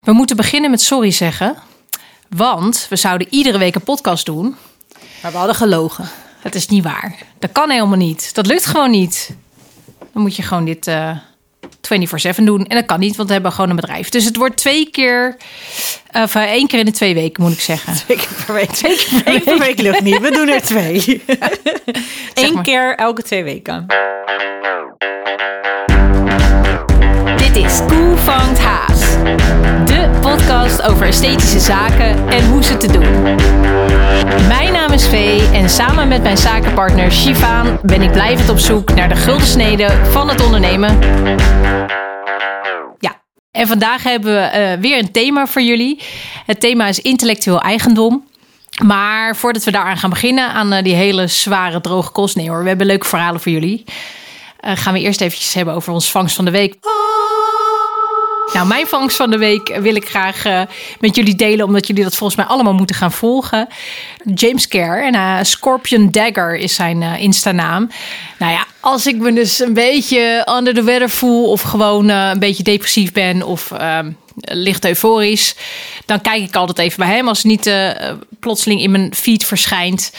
We 0.00 0.12
moeten 0.12 0.36
beginnen 0.36 0.70
met 0.70 0.82
sorry 0.82 1.10
zeggen. 1.10 1.56
Want 2.28 2.86
we 2.88 2.96
zouden 2.96 3.26
iedere 3.30 3.58
week 3.58 3.74
een 3.74 3.82
podcast 3.82 4.26
doen. 4.26 4.56
Maar 5.22 5.30
we 5.30 5.36
hadden 5.36 5.56
gelogen. 5.56 6.08
Het 6.38 6.54
is 6.54 6.66
niet 6.68 6.84
waar. 6.84 7.16
Dat 7.38 7.52
kan 7.52 7.70
helemaal 7.70 7.96
niet. 7.96 8.34
Dat 8.34 8.46
lukt 8.46 8.66
gewoon 8.66 8.90
niet. 8.90 9.30
Dan 10.12 10.22
moet 10.22 10.36
je 10.36 10.42
gewoon 10.42 10.64
dit 10.64 10.86
eh 10.86 11.16
24-7 12.38 12.42
doen. 12.44 12.66
En 12.66 12.76
dat 12.76 12.86
kan 12.86 13.00
niet, 13.00 13.16
want 13.16 13.28
we 13.28 13.34
hebben 13.34 13.52
gewoon 13.52 13.70
een 13.70 13.76
bedrijf. 13.76 14.08
Dus 14.08 14.24
het 14.24 14.36
wordt 14.36 14.56
twee 14.56 14.90
keer... 14.90 15.36
Of 16.12 16.34
eh, 16.34 16.42
één 16.42 16.66
keer 16.66 16.78
in 16.78 16.84
de 16.84 16.90
twee 16.90 17.14
weken, 17.14 17.42
moet 17.42 17.52
ik 17.52 17.60
zeggen. 17.60 17.94
Twee 17.94 18.16
keer 18.16 18.44
per 18.46 18.54
week. 18.54 18.70
Twee 18.70 18.96
keer 18.96 19.22
per 19.22 19.32
week. 19.32 19.44
per 19.44 19.58
week 19.58 19.80
lukt 19.80 20.00
niet. 20.00 20.20
We 20.20 20.30
doen 20.30 20.48
er 20.48 20.62
twee. 20.62 21.22
Eén 22.34 22.54
maar. 22.54 22.62
keer 22.62 22.96
elke 22.96 23.22
twee 23.22 23.44
weken. 23.44 23.86
Dit 27.36 27.56
is 27.56 27.78
Koe 27.86 28.16
vangt 28.16 28.58
Haas. 28.58 28.89
De 29.84 30.18
podcast 30.20 30.82
over 30.82 31.06
esthetische 31.06 31.60
zaken 31.60 32.28
en 32.28 32.46
hoe 32.46 32.64
ze 32.64 32.76
te 32.76 32.92
doen. 32.92 33.22
Mijn 34.48 34.72
naam 34.72 34.92
is 34.92 35.06
Vee 35.08 35.48
en 35.52 35.70
samen 35.70 36.08
met 36.08 36.22
mijn 36.22 36.36
zakenpartner 36.36 37.12
Shivaan 37.12 37.78
ben 37.82 38.02
ik 38.02 38.12
blijvend 38.12 38.48
op 38.48 38.58
zoek 38.58 38.94
naar 38.94 39.08
de 39.08 39.16
gulden 39.16 39.46
snede 39.46 39.90
van 40.10 40.28
het 40.28 40.44
ondernemen. 40.44 40.98
Ja, 42.98 43.20
en 43.50 43.66
vandaag 43.66 44.02
hebben 44.02 44.34
we 44.34 44.40
eh, 44.40 44.80
weer 44.80 44.98
een 44.98 45.12
thema 45.12 45.46
voor 45.46 45.62
jullie. 45.62 46.02
Het 46.46 46.60
thema 46.60 46.86
is 46.86 47.00
intellectueel 47.00 47.60
eigendom. 47.60 48.28
Maar 48.84 49.36
voordat 49.36 49.64
we 49.64 49.70
daaraan 49.70 49.96
gaan 49.96 50.10
beginnen, 50.10 50.52
aan 50.52 50.72
eh, 50.72 50.82
die 50.82 50.94
hele 50.94 51.26
zware 51.26 51.80
droge 51.80 52.10
kost, 52.10 52.36
nee 52.36 52.48
hoor, 52.48 52.62
we 52.62 52.68
hebben 52.68 52.86
leuke 52.86 53.06
verhalen 53.06 53.40
voor 53.40 53.52
jullie. 53.52 53.84
Eh, 54.60 54.76
gaan 54.76 54.92
we 54.92 55.00
eerst 55.00 55.20
eventjes 55.20 55.54
hebben 55.54 55.74
over 55.74 55.92
ons 55.92 56.10
vangst 56.10 56.36
van 56.36 56.44
de 56.44 56.50
week. 56.50 56.74
Nou, 58.52 58.66
mijn 58.66 58.86
vangst 58.86 59.16
van 59.16 59.30
de 59.30 59.38
week 59.38 59.76
wil 59.80 59.94
ik 59.94 60.08
graag 60.08 60.44
eh, 60.44 60.60
met 61.00 61.16
jullie 61.16 61.34
delen, 61.34 61.66
omdat 61.66 61.86
jullie 61.86 62.02
dat 62.02 62.16
volgens 62.16 62.38
mij 62.38 62.48
allemaal 62.48 62.74
moeten 62.74 62.96
gaan 62.96 63.12
volgen. 63.12 63.68
James 64.34 64.68
Care 64.68 65.02
en 65.02 65.14
eh, 65.14 65.38
Scorpion 65.42 66.10
Dagger 66.10 66.56
is 66.56 66.74
zijn 66.74 67.02
eh, 67.02 67.22
Insta-naam. 67.22 67.90
Nou 68.38 68.52
ja, 68.52 68.66
als 68.80 69.06
ik 69.06 69.16
me 69.16 69.32
dus 69.32 69.60
een 69.60 69.74
beetje 69.74 70.48
under 70.56 70.74
the 70.74 70.82
weather 70.82 71.10
voel, 71.10 71.50
of 71.50 71.62
gewoon 71.62 72.08
een 72.08 72.38
beetje 72.38 72.62
depressief 72.62 73.12
ben, 73.12 73.42
of 73.42 73.70
ehm, 73.70 74.10
licht 74.34 74.84
euforisch, 74.84 75.54
dan 76.06 76.20
kijk 76.20 76.42
ik 76.42 76.56
altijd 76.56 76.78
even 76.78 76.98
bij 76.98 77.14
hem 77.14 77.28
als 77.28 77.42
het 77.42 77.46
niet 77.46 77.74
plotseling 78.40 78.82
in 78.82 78.90
mijn 78.90 79.14
feed 79.14 79.44
verschijnt. 79.44 80.12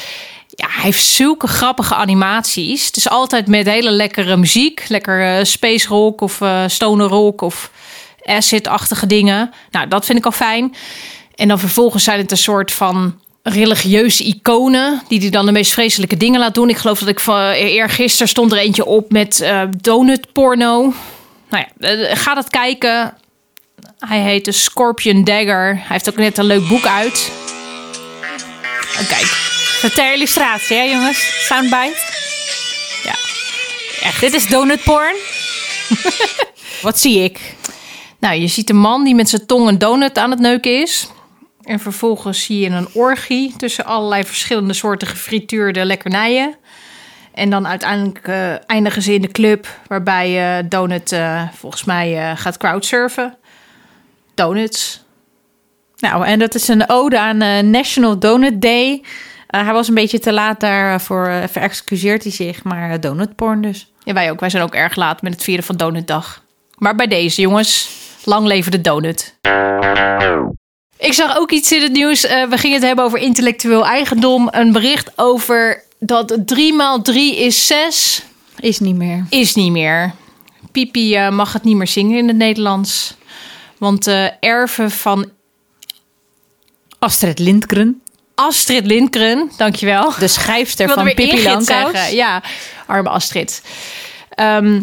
Ja, 0.48 0.68
hij 0.70 0.84
heeft 0.84 1.06
zulke 1.06 1.48
grappige 1.48 1.96
animaties. 1.96 2.86
Het 2.86 2.98
is 2.98 3.09
altijd 3.09 3.48
met 3.48 3.66
hele 3.66 3.92
lekkere 3.92 4.38
muziek. 4.38 4.86
Lekker 4.88 5.46
space 5.46 5.88
rock 5.88 6.22
of 6.22 6.42
eh 6.42 6.64
stoner 6.68 7.08
rock 7.08 7.42
of 7.42 7.72
acid-achtige 8.26 9.08
dingen. 9.08 9.52
Nou, 9.72 9.88
dat 9.88 10.06
vind 10.06 10.18
ik 10.18 10.26
al 10.26 10.32
fijn. 10.32 10.76
En 11.36 11.48
dan 11.48 11.60
vervolgens 11.60 12.04
zijn 12.04 12.20
het 12.20 12.32
een 12.32 12.38
soort 12.38 12.72
van 12.72 13.20
religieuze 13.44 14.24
iconen... 14.24 15.02
die 15.08 15.20
hij 15.20 15.30
dan 15.30 15.46
de 15.46 15.52
meest 15.52 15.72
vreselijke 15.72 16.18
dingen 16.18 16.40
laat 16.40 16.54
doen. 16.54 16.70
Ik 16.70 16.78
geloof 16.78 17.00
dat 17.00 17.08
ik 17.08 17.20
van 17.20 17.50
eergisteren 17.50 18.28
stond 18.28 18.52
er 18.52 18.58
eentje 18.58 18.86
op 18.86 19.12
met 19.12 19.40
eh 19.40 19.62
donut 19.82 20.34
porno. 20.34 20.94
Nou 21.50 21.66
ja, 21.80 21.88
eh, 21.88 22.18
ga 22.18 22.34
dat 22.34 22.50
kijken. 22.50 23.14
Hij 24.00 24.20
heet 24.20 24.46
de 24.46 24.52
Scorpion 24.52 25.24
Dagger. 25.24 25.76
Hij 25.76 25.86
heeft 25.88 26.10
ook 26.10 26.16
net 26.16 26.38
een 26.38 26.46
leuk 26.46 26.68
boek 26.68 26.86
uit. 26.86 27.32
Oh, 29.00 29.08
kijk, 29.08 29.50
Ter 29.96 30.14
illustratie, 30.14 30.78
hè 30.78 30.84
jongens? 30.84 31.46
Soundbite. 31.48 31.98
ja. 33.04 34.12
Dit 34.20 34.34
is 34.34 34.48
donut 34.48 34.84
porn. 34.84 35.16
Wat 36.82 37.00
zie 37.00 37.24
ik? 37.24 37.40
Nou, 38.22 38.36
je 38.36 38.48
ziet 38.48 38.70
een 38.70 38.78
man 38.78 39.04
die 39.04 39.16
met 39.16 39.30
zijn 39.30 39.46
tong 39.46 39.68
een 39.68 39.78
donut 39.78 40.18
aan 40.18 40.32
het 40.32 40.40
neuken 40.40 40.82
is. 40.82 41.10
En 41.62 41.80
vervolgens 41.80 42.44
zie 42.44 42.60
je 42.60 42.70
een 42.70 42.88
orgie 42.94 43.56
tussen 43.58 43.86
allerlei 43.86 44.24
verschillende 44.24 44.74
soorten 44.74 45.08
gefrituurde 45.08 45.86
lekkernijen. 45.86 46.56
En 47.34 47.50
dan 47.50 47.68
uiteindelijk 47.68 48.28
eh, 48.28 48.70
eindigen 48.70 49.02
ze 49.02 49.14
in 49.14 49.22
de 49.22 49.31
club 49.31 49.68
waarbij 49.88 50.58
eh, 50.58 50.64
Donut 50.70 51.12
eh, 51.12 51.44
volgens 51.54 51.84
mij 51.84 52.36
gaat 52.36 52.58
crowdsurfen. 52.58 53.38
Donuts. 54.34 55.04
Nou, 55.98 56.26
en 56.26 56.40
dat 56.40 56.56
is 56.56 56.68
een 56.68 56.90
ode 56.90 57.20
aan 57.20 57.70
National 57.70 58.20
Donut 58.20 58.62
Day. 58.62 59.04
Hij 59.48 59.74
was 59.74 59.88
een 59.88 59.94
beetje 59.94 60.20
te 60.20 60.34
laat 60.34 60.60
daarvoor. 60.60 61.31
Verexcuseert 61.50 62.24
hij 62.24 62.31
zich, 62.31 62.64
maar 62.64 63.00
donutporn 63.00 63.62
dus. 63.62 63.92
Ja, 64.04 64.14
wij 64.14 64.31
ook. 64.31 64.40
Wij 64.40 64.50
zijn 64.50 64.64
ook 64.64 64.76
erg 64.76 64.96
laat 64.96 65.22
met 65.22 65.34
het 65.34 65.44
vieren 65.44 65.64
van 65.64 65.78
Donutdag. 65.78 66.44
Maar 66.78 66.96
bij 66.96 67.08
deze 67.08 67.42
jongens, 67.42 67.90
lang 68.24 68.46
leven 68.48 68.72
de 68.72 68.82
donut. 68.82 69.36
Ik 70.98 71.14
zag 71.14 71.38
ook 71.38 71.52
iets 71.52 71.72
in 71.72 71.82
het 71.82 71.92
nieuws. 71.92 72.26
Eh, 72.26 72.44
we 72.44 72.58
gingen 72.58 72.76
het 72.78 72.86
hebben 72.86 73.06
over 73.06 73.20
intellectueel 73.20 73.86
eigendom. 73.86 74.48
Een 74.52 74.72
bericht 74.72 75.12
over 75.16 75.84
dat 76.00 76.38
3 76.46 76.74
maal 76.74 77.02
3 77.02 77.36
is 77.36 77.68
6 77.68 78.24
Is 78.60 78.80
niet 78.80 78.96
meer. 78.96 79.26
is 79.30 79.56
niet 79.56 79.72
meer. 79.72 80.14
Pipi 80.72 81.16
eh, 81.16 81.30
mag 81.30 81.54
het 81.54 81.64
niet 81.64 81.76
meer 81.76 81.88
zingen 81.88 82.18
in 82.18 82.28
het 82.28 82.38
Nederlands. 82.38 83.16
Want 83.78 84.04
de 84.04 84.34
erven 84.40 84.92
van 84.92 85.30
Astrid 87.00 87.40
Lindgren, 87.40 88.02
Astrid 88.36 88.86
Lindgren, 88.86 89.52
dankjewel. 89.58 90.14
de 90.20 90.28
schrijfster 90.28 90.90
van 90.90 91.04
Pippi 91.04 91.44
Langkous. 91.44 91.66
zeggen. 91.66 92.16
Ja, 92.16 92.44
arme 92.88 93.10
Astrid. 93.10 93.62
Ehm, 94.30 94.81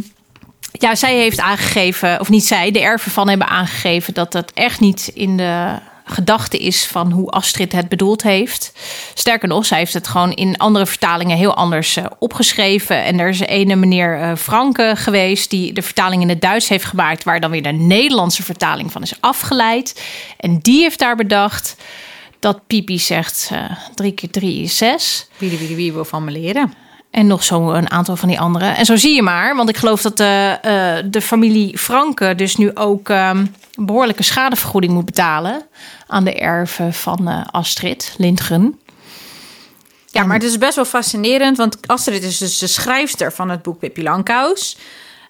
ja, 0.73 0.95
zij 0.95 1.17
heeft 1.17 1.41
aangegeven, 1.41 2.21
of 2.21 2.29
niet 2.29 2.47
zij, 2.47 2.71
de 2.71 2.81
erven 2.81 3.11
van 3.11 3.29
hebben 3.29 3.49
aangegeven 3.49 4.15
dat 4.15 4.33
dat 4.33 4.53
echt 4.55 4.81
niet 4.81 5.11
in 5.15 5.37
de 5.37 5.79
gedachte 6.11 6.59
is 6.59 6.87
van 6.87 7.13
hoe 7.13 7.31
Astrid 7.31 7.73
het 7.73 7.89
bedoeld 7.89 8.23
heeft. 8.23 8.73
Sterker 9.15 9.49
nog, 9.49 9.67
zij 9.67 9.79
heeft 9.79 9.93
het 9.93 10.09
gewoon 10.09 10.33
in 10.33 10.57
andere 10.57 10.87
vertalingen 10.87 11.37
heel 11.37 11.55
anders 11.55 11.97
eh, 11.97 12.05
opgeschreven. 12.19 13.05
En 13.05 13.19
er 13.19 13.29
is 13.29 13.41
ene 13.41 13.77
meneer 13.77 14.21
eh, 14.21 14.37
Franke 14.37 14.93
geweest 14.97 15.51
die 15.51 15.73
de 15.73 15.83
vertaling 15.83 16.23
in 16.23 16.29
het 16.29 16.41
Duits 16.41 16.69
heeft 16.69 16.85
gemaakt, 16.85 17.25
waar 17.25 17.41
dan 17.41 17.51
weer 17.51 17.63
de 17.63 17.73
Nederlandse 17.73 18.43
vertaling 18.43 18.93
van 18.93 19.03
is 19.03 19.21
afgeleid. 19.21 20.03
En 20.37 20.59
die 20.59 20.81
heeft 20.81 20.99
daar 20.99 21.17
bedacht 21.17 21.77
dat 22.39 22.67
Pipi 22.67 22.99
zegt 22.99 23.49
eh, 23.53 23.65
drie 23.95 24.13
keer 24.13 24.31
drie 24.31 24.63
is 24.63 24.77
zes. 24.77 25.29
Wie, 25.39 25.59
wie 25.77 25.93
wil 25.93 26.05
van 26.05 26.25
me 26.25 26.31
leren? 26.31 26.88
En 27.19 27.27
nog 27.27 27.45
zo 27.45 27.71
een 27.71 27.91
aantal 27.91 28.17
van 28.17 28.29
die 28.29 28.41
andere. 28.41 28.65
En 28.65 28.85
zo 28.85 28.97
zie 28.97 29.15
je 29.15 29.23
maar, 29.23 29.57
want 29.57 29.69
ik 29.69 29.77
geloof 29.77 30.03
dat 30.03 30.17
de, 30.17 30.59
eh, 30.63 31.11
de 31.11 31.21
familie 31.21 31.79
Franke 31.79 32.35
dus 32.35 32.57
nu 32.57 32.75
ook 32.75 33.09
ehm, 33.09 33.47
behoorlijke 33.75 34.23
schadevergoeding 34.23 34.93
moet 34.93 35.05
betalen 35.05 35.63
aan 36.07 36.25
de 36.25 36.35
erven 36.35 36.95
van 36.95 37.29
eh, 37.29 37.47
Astrid 37.51 38.15
Lindgren. 38.19 38.81
Ja, 40.07 40.25
maar 40.25 40.37
het 40.37 40.45
is 40.45 40.59
best 40.59 40.75
wel 40.75 40.85
fascinerend, 40.85 41.57
want 41.57 41.79
Astrid 41.87 42.23
is 42.23 42.39
dus 42.39 42.59
de 42.59 42.67
schrijfster 42.67 43.33
van 43.33 43.51
het 43.51 43.63
boek 43.63 43.79
Pippi 43.79 44.03
Langkous. 44.03 44.77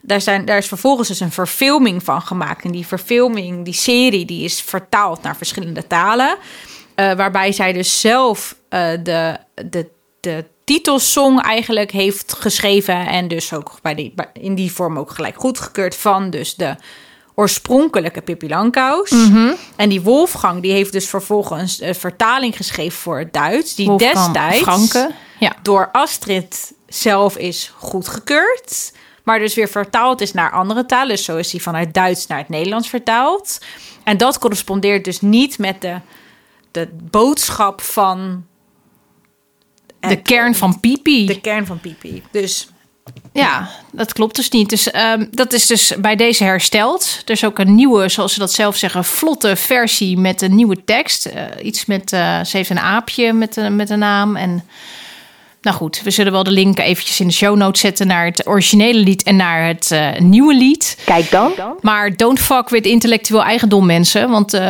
Daar, 0.02 0.20
zijn, 0.20 0.44
daar 0.44 0.58
is 0.58 0.68
vervolgens 0.68 1.08
dus 1.08 1.20
een 1.20 1.32
verfilming 1.32 2.02
van 2.02 2.22
gemaakt. 2.22 2.64
En 2.64 2.72
die 2.72 2.86
verfilming, 2.86 3.64
die 3.64 3.74
serie, 3.74 4.24
die 4.24 4.44
is 4.44 4.60
vertaald 4.60 5.22
naar 5.22 5.36
verschillende 5.36 5.86
talen. 5.86 6.36
Eh, 6.94 7.12
waarbij 7.12 7.52
zij 7.52 7.72
dus 7.72 8.00
zelf 8.00 8.56
eh, 8.68 8.90
de, 9.02 9.38
de, 9.54 9.88
de 10.20 10.44
titelsong 10.68 11.42
eigenlijk 11.42 11.90
heeft 11.90 12.32
geschreven. 12.38 13.06
En 13.06 13.28
dus 13.28 13.52
ook 13.52 13.78
bij 13.82 13.94
die, 13.94 14.14
in 14.32 14.54
die 14.54 14.72
vorm 14.72 14.98
ook 14.98 15.10
gelijk 15.10 15.36
goedgekeurd 15.36 15.96
van 15.96 16.30
dus 16.30 16.54
de 16.54 16.76
oorspronkelijke 17.34 18.20
Pippi 18.20 18.48
Langkous. 18.48 19.10
En 19.76 19.88
die 19.88 20.00
Wolfgang, 20.00 20.62
die 20.62 20.72
heeft 20.72 20.92
dus 20.92 21.08
vervolgens 21.08 21.80
een 21.80 21.94
vertaling 21.94 22.56
geschreven 22.56 22.98
voor 22.98 23.18
het 23.18 23.32
Duits. 23.32 23.74
Die 23.74 23.86
Wolfgang 23.86 24.32
destijds 24.32 24.62
Franke. 24.62 25.10
Ja. 25.38 25.52
door 25.62 25.88
Astrid 25.92 26.72
zelf 26.86 27.36
is 27.36 27.72
goedgekeurd. 27.76 28.92
Maar 29.24 29.38
dus 29.38 29.54
weer 29.54 29.68
vertaald 29.68 30.20
is 30.20 30.32
naar 30.32 30.50
andere 30.50 30.86
talen. 30.86 31.08
Dus 31.08 31.24
zo 31.24 31.36
is 31.36 31.50
die 31.50 31.62
vanuit 31.62 31.94
Duits 31.94 32.26
naar 32.26 32.38
het 32.38 32.48
Nederlands 32.48 32.88
vertaald. 32.88 33.58
En 34.04 34.16
dat 34.16 34.38
correspondeert 34.38 35.04
dus 35.04 35.20
niet 35.20 35.58
met 35.58 35.80
de, 35.80 35.96
de 36.70 36.88
boodschap 37.10 37.80
van... 37.80 38.46
De 40.00 40.22
kern 40.22 40.54
van 40.54 40.80
Pipi. 40.80 41.26
De 41.26 41.40
kern 41.40 41.66
van 41.66 41.80
Pipi. 41.80 42.22
Dus 42.30 42.68
Ja, 43.32 43.68
dat 43.92 44.12
klopt 44.12 44.36
dus 44.36 44.50
niet. 44.50 44.70
Dus 44.70 44.90
ehm, 44.90 45.26
dat 45.30 45.52
is 45.52 45.66
dus 45.66 45.92
bij 45.98 46.16
deze 46.16 46.44
hersteld. 46.44 47.22
Er 47.24 47.32
is 47.32 47.44
ook 47.44 47.58
een 47.58 47.74
nieuwe, 47.74 48.08
zoals 48.08 48.32
ze 48.32 48.38
dat 48.38 48.52
zelf 48.52 48.76
zeggen, 48.76 49.04
vlotte 49.04 49.56
versie 49.56 50.18
met 50.18 50.42
een 50.42 50.54
nieuwe 50.54 50.84
tekst. 50.84 51.26
Eh, 51.26 51.44
iets 51.62 51.86
met, 51.86 52.12
eh, 52.12 52.44
ze 52.44 52.56
heeft 52.56 52.70
een 52.70 52.78
aapje 52.78 53.32
met, 53.32 53.70
met 53.70 53.90
een 53.90 53.98
naam. 53.98 54.36
En 54.36 54.64
nou 55.60 55.76
goed, 55.76 56.00
we 56.04 56.10
zullen 56.10 56.32
wel 56.32 56.42
de 56.42 56.50
link 56.50 56.78
eventjes 56.78 57.20
in 57.20 57.26
de 57.26 57.32
show 57.32 57.56
notes 57.56 57.80
zetten 57.80 58.06
naar 58.06 58.24
het 58.24 58.46
originele 58.46 58.98
lied 58.98 59.22
en 59.22 59.36
naar 59.36 59.66
het 59.66 59.90
eh, 59.90 60.18
nieuwe 60.18 60.54
lied. 60.54 60.98
Kijk 61.04 61.30
dan. 61.30 61.52
Maar 61.80 62.16
don't 62.16 62.38
fuck 62.38 62.68
with 62.68 62.86
intellectueel 62.86 63.42
eigendom, 63.42 63.86
mensen. 63.86 64.30
Want 64.30 64.60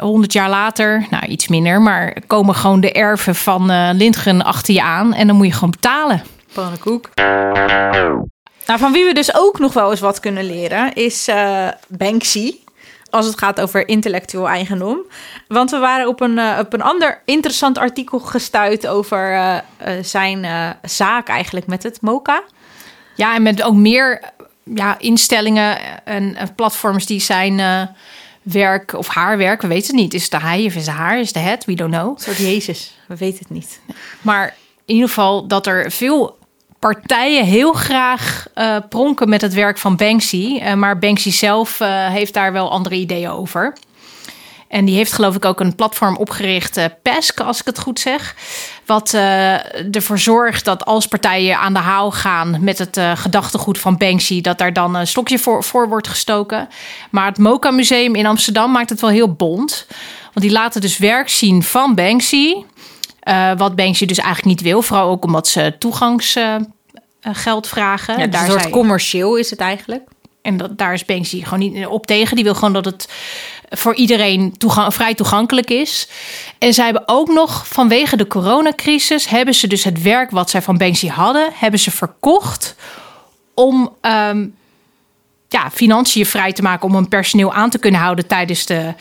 honderd 0.00 0.32
jaar 0.32 0.48
later, 0.48 1.06
nou 1.10 1.26
iets 1.26 1.48
minder, 1.48 1.80
maar 1.80 2.16
komen 2.26 2.54
gewoon 2.54 2.80
de 2.80 2.92
erven 2.92 3.34
van 3.34 3.70
eh 3.70 3.88
Lindgren 3.92 4.42
achter 4.42 4.74
je 4.74 4.82
aan. 4.82 5.14
En 5.14 5.26
dan 5.26 5.36
moet 5.36 5.46
je 5.46 5.52
gewoon 5.52 5.70
betalen. 5.70 6.22
pannenkoek. 6.52 7.10
Nou, 8.68 8.80
van 8.80 8.92
wie 8.92 9.04
we 9.04 9.14
dus 9.14 9.34
ook 9.34 9.58
nog 9.58 9.72
wel 9.72 9.90
eens 9.90 10.00
wat 10.00 10.20
kunnen 10.20 10.44
leren 10.44 10.94
is 10.94 11.28
eh, 11.28 11.68
Banksy. 11.88 12.54
Als 13.10 13.26
het 13.26 13.38
gaat 13.38 13.60
over 13.60 13.88
intellectueel 13.88 14.48
eigendom. 14.48 14.98
Want 15.48 15.70
we 15.70 15.78
waren 15.78 16.08
op 16.08 16.20
een, 16.20 16.58
op 16.58 16.72
een 16.72 16.82
ander 16.82 17.22
interessant 17.24 17.78
artikel 17.78 18.18
gestuurd 18.18 18.86
over 18.86 19.62
zijn 20.02 20.46
zaak 20.82 21.28
eigenlijk 21.28 21.66
met 21.66 21.82
het 21.82 22.00
MOCA. 22.00 22.42
Ja, 23.14 23.34
en 23.34 23.42
met 23.42 23.62
ook 23.62 23.74
meer 23.74 24.20
ja, 24.74 24.98
instellingen 24.98 26.04
en, 26.04 26.36
platforms 26.56 27.06
die 27.06 27.20
zijn 27.20 27.60
werk 28.42 28.92
of 28.92 29.08
haar 29.08 29.38
werk, 29.38 29.62
we 29.62 29.68
weten 29.68 29.86
het 29.86 29.96
niet. 29.96 30.14
Is 30.14 30.22
het 30.22 30.30
de 30.30 30.38
hij 30.40 30.64
of 30.64 30.74
is 30.74 30.86
het 30.86 30.96
haar? 30.96 31.18
Is 31.18 31.34
het 31.34 31.44
het? 31.44 31.64
We 31.64 31.74
don't 31.74 31.92
know. 31.92 32.10
Een 32.10 32.22
soort 32.22 32.36
Jezus, 32.36 32.98
we 33.06 33.16
weten 33.16 33.38
het 33.38 33.50
niet. 33.50 33.80
Maar 34.20 34.54
in 34.84 34.94
ieder 34.94 35.08
geval 35.08 35.46
dat 35.46 35.66
er 35.66 35.90
veel 35.90 36.37
partijen 36.78 37.44
heel 37.44 37.72
graag 37.72 38.46
uh, 38.54 38.76
pronken 38.88 39.28
met 39.28 39.40
het 39.40 39.54
werk 39.54 39.78
van 39.78 39.96
Banksy. 39.96 40.60
Uh, 40.62 40.74
maar 40.74 40.98
Banksy 40.98 41.30
zelf 41.30 41.80
uh, 41.80 42.06
heeft 42.06 42.34
daar 42.34 42.52
wel 42.52 42.70
andere 42.70 42.94
ideeën 42.94 43.30
over. 43.30 43.72
En 44.68 44.84
die 44.84 44.94
heeft 44.96 45.12
geloof 45.12 45.34
ik 45.34 45.44
ook 45.44 45.60
een 45.60 45.74
platform 45.74 46.16
opgericht, 46.16 46.80
PESC, 47.02 47.40
als 47.40 47.60
ik 47.60 47.66
het 47.66 47.78
goed 47.78 48.00
zeg. 48.00 48.34
Wat 48.86 49.14
ervoor 49.90 50.18
zorgt 50.18 50.64
dat 50.64 50.84
als 50.84 51.06
partijen 51.06 51.58
aan 51.58 51.72
de 51.72 51.78
haal 51.78 52.10
gaan 52.10 52.56
met 52.60 52.78
het 52.78 53.00
gedachtegoed 53.14 53.78
van 53.78 53.96
Banksy, 53.96 54.40
dat 54.40 54.58
daar 54.58 54.72
dan 54.72 54.94
een 54.94 55.06
stokje 55.06 55.38
voor, 55.38 55.64
voor 55.64 55.88
wordt 55.88 56.08
gestoken. 56.08 56.68
Maar 57.10 57.26
het 57.26 57.38
MoCA 57.38 57.70
Museum 57.70 58.14
in 58.14 58.26
Amsterdam 58.26 58.72
maakt 58.72 58.90
het 58.90 59.00
wel 59.00 59.10
heel 59.10 59.32
bond. 59.32 59.86
Want 60.22 60.46
die 60.46 60.50
laten 60.50 60.80
dus 60.80 60.98
werk 60.98 61.28
zien 61.28 61.62
van 61.62 61.94
Banksy. 61.94 62.54
Wat 63.56 63.76
Banksy 63.76 64.06
dus 64.06 64.18
eigenlijk 64.18 64.48
niet 64.48 64.68
wil. 64.70 64.82
Vooral 64.82 65.08
ook 65.08 65.24
omdat 65.24 65.48
ze 65.48 65.74
toegangsgeld 65.78 66.68
vragen. 67.60 68.18
Ja, 68.18 68.24
dus 68.24 68.30
daar 68.30 68.44
een 68.44 68.50
soort 68.50 68.70
commercieel 68.70 69.36
is 69.36 69.50
het 69.50 69.60
eigenlijk. 69.60 70.02
En 70.42 70.56
dat, 70.56 70.78
daar 70.78 70.92
is 70.92 71.04
Banksy 71.04 71.42
gewoon 71.42 71.58
niet 71.58 71.86
op 71.86 72.06
tegen. 72.06 72.36
Die 72.36 72.44
wil 72.44 72.54
gewoon 72.54 72.72
dat 72.72 72.84
het 72.84 73.08
voor 73.70 73.94
iedereen 73.94 74.58
toegang, 74.58 74.94
vrij 74.94 75.14
toegankelijk 75.14 75.70
is. 75.70 76.08
En 76.58 76.74
zij 76.74 76.84
hebben 76.84 77.02
ook 77.06 77.28
nog 77.28 77.68
vanwege 77.68 78.16
de 78.16 78.26
coronacrisis... 78.26 79.28
hebben 79.28 79.54
ze 79.54 79.66
dus 79.66 79.84
het 79.84 80.02
werk 80.02 80.30
wat 80.30 80.50
zij 80.50 80.62
van 80.62 80.78
Banksy 80.78 81.08
hadden... 81.08 81.50
hebben 81.54 81.80
ze 81.80 81.90
verkocht 81.90 82.76
om 83.54 83.92
um, 84.02 84.56
ja, 85.48 85.70
financiën 85.70 86.26
vrij 86.26 86.52
te 86.52 86.62
maken... 86.62 86.88
om 86.88 86.94
hun 86.94 87.08
personeel 87.08 87.52
aan 87.52 87.70
te 87.70 87.78
kunnen 87.78 88.00
houden 88.00 88.26
tijdens, 88.26 88.66
de, 88.66 88.94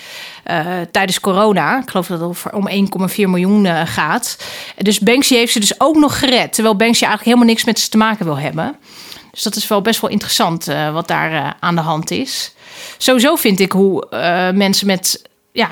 uh, 0.52 0.66
tijdens 0.92 1.20
corona. 1.20 1.82
Ik 1.82 1.90
geloof 1.90 2.08
dat 2.08 2.20
het 2.20 2.54
om 2.54 2.70
1,4 2.70 2.76
miljoen 3.16 3.66
uh, 3.66 3.82
gaat. 3.86 4.38
Dus 4.78 5.00
Banksy 5.00 5.36
heeft 5.36 5.52
ze 5.52 5.60
dus 5.60 5.80
ook 5.80 5.96
nog 5.96 6.20
gered. 6.20 6.54
Terwijl 6.54 6.76
Banksy 6.76 7.04
eigenlijk 7.04 7.24
helemaal 7.24 7.54
niks 7.54 7.66
met 7.66 7.80
ze 7.80 7.90
te 7.90 7.98
maken 7.98 8.26
wil 8.26 8.38
hebben... 8.38 8.76
Dus 9.32 9.44
dat 9.46 9.56
is 9.56 9.68
wel 9.68 9.82
best 9.82 10.02
wel 10.02 10.10
interessant 10.10 10.70
uh, 10.70 10.94
wat 10.94 11.08
daar 11.08 11.56
aan 11.60 11.76
de 11.76 11.82
hand 11.82 12.12
is. 12.12 12.54
Sowieso 12.98 13.36
vind 13.36 13.60
ik 13.60 13.72
hoe 13.72 14.08
mensen 14.56 14.88
met 14.88 15.30
ja, 15.52 15.72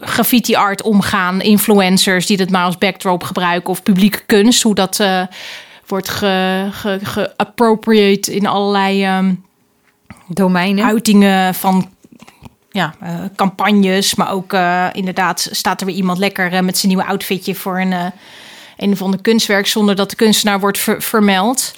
graffiti 0.00 0.54
art 0.54 0.82
omgaan, 0.82 1.40
influencers 1.40 2.26
die 2.26 2.36
dat 2.36 2.50
maar 2.50 2.64
als 2.64 2.78
backdrop 2.78 3.22
gebruiken 3.22 3.70
of 3.70 3.82
publieke 3.82 4.20
kunst, 4.26 4.62
hoe 4.62 4.74
dat 4.74 5.02
wordt 5.86 6.08
geappropriate 6.08 8.30
ge, 8.30 8.32
ge 8.32 8.40
in 8.40 8.46
allerlei 8.46 9.18
um, 9.18 9.44
domeinen, 10.26 10.84
uitingen 10.84 11.54
van 11.54 11.88
ja, 12.70 12.94
uh, 13.02 13.08
campagnes. 13.36 14.14
Maar 14.14 14.32
ook 14.32 14.52
uh, 14.52 14.86
inderdaad 14.92 15.48
staat 15.50 15.80
er 15.80 15.86
weer 15.86 15.96
iemand 15.96 16.18
lekker 16.18 16.52
uh, 16.52 16.60
met 16.60 16.78
zijn 16.78 16.92
nieuwe 16.92 17.08
outfitje 17.08 17.54
voor 17.54 17.80
een, 17.80 18.12
een 18.76 18.92
of 18.92 19.02
ander 19.02 19.20
kunstwerk 19.20 19.66
zonder 19.66 19.96
dat 19.96 20.10
de 20.10 20.16
kunstenaar 20.16 20.60
wordt 20.60 20.78
ver 20.78 21.02
vermeld. 21.02 21.72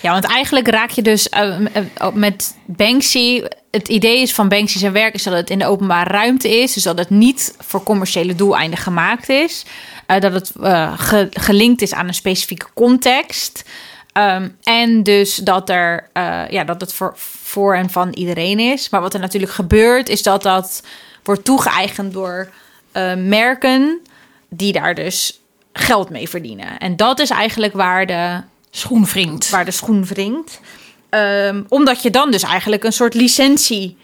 Ja, 0.00 0.12
want 0.12 0.24
eigenlijk 0.24 0.68
raak 0.68 0.90
je 0.90 1.02
dus 1.02 1.28
met 2.14 2.56
Banksy. 2.64 3.42
Het 3.70 3.88
idee 3.88 4.20
is 4.20 4.34
van 4.34 4.48
Banksy 4.48 4.78
zijn 4.78 4.92
werk 4.92 5.14
is 5.14 5.22
dat 5.22 5.34
het 5.34 5.50
in 5.50 5.58
de 5.58 5.66
openbare 5.66 6.10
ruimte 6.10 6.60
is. 6.60 6.72
Dus 6.72 6.82
dat 6.82 6.98
het 6.98 7.10
niet 7.10 7.54
voor 7.58 7.82
commerciële 7.82 8.34
doeleinden 8.34 8.78
gemaakt 8.78 9.28
is. 9.28 9.64
Dat 10.06 10.32
het 10.32 10.52
ge 10.96 11.28
gelinkt 11.30 11.82
is 11.82 11.94
aan 11.94 12.08
een 12.08 12.14
specifieke 12.14 12.66
context. 12.74 13.64
Um, 14.18 14.56
en 14.62 15.02
dus 15.02 15.36
dat, 15.36 15.70
er, 15.70 16.08
ja, 16.50 16.64
dat 16.64 16.80
het 16.80 16.92
voor, 16.92 17.12
voor 17.16 17.74
en 17.74 17.90
van 17.90 18.12
iedereen 18.12 18.58
is. 18.58 18.88
Maar 18.88 19.00
wat 19.00 19.14
er 19.14 19.20
natuurlijk 19.20 19.52
gebeurt, 19.52 20.08
is 20.08 20.22
dat 20.22 20.42
dat 20.42 20.82
wordt 21.22 21.44
toegeëigend 21.44 22.12
door 22.12 22.48
merken 23.16 24.00
die 24.48 24.72
daar 24.72 24.94
dus 24.94 25.40
geld 25.72 26.10
mee 26.10 26.28
verdienen. 26.28 26.78
En 26.78 26.96
dat 26.96 27.18
is 27.18 27.30
eigenlijk 27.30 27.72
waar 27.72 28.06
de 28.06 28.40
schoen 28.70 29.04
wringt. 29.04 29.50
Waar 29.50 29.64
de 29.64 29.70
schoen 29.70 30.04
wringt. 30.04 30.60
Um, 31.10 31.66
omdat 31.68 32.02
je 32.02 32.10
dan 32.10 32.30
dus 32.30 32.42
eigenlijk 32.42 32.84
een 32.84 32.92
soort 32.92 33.14
licentie 33.14 33.96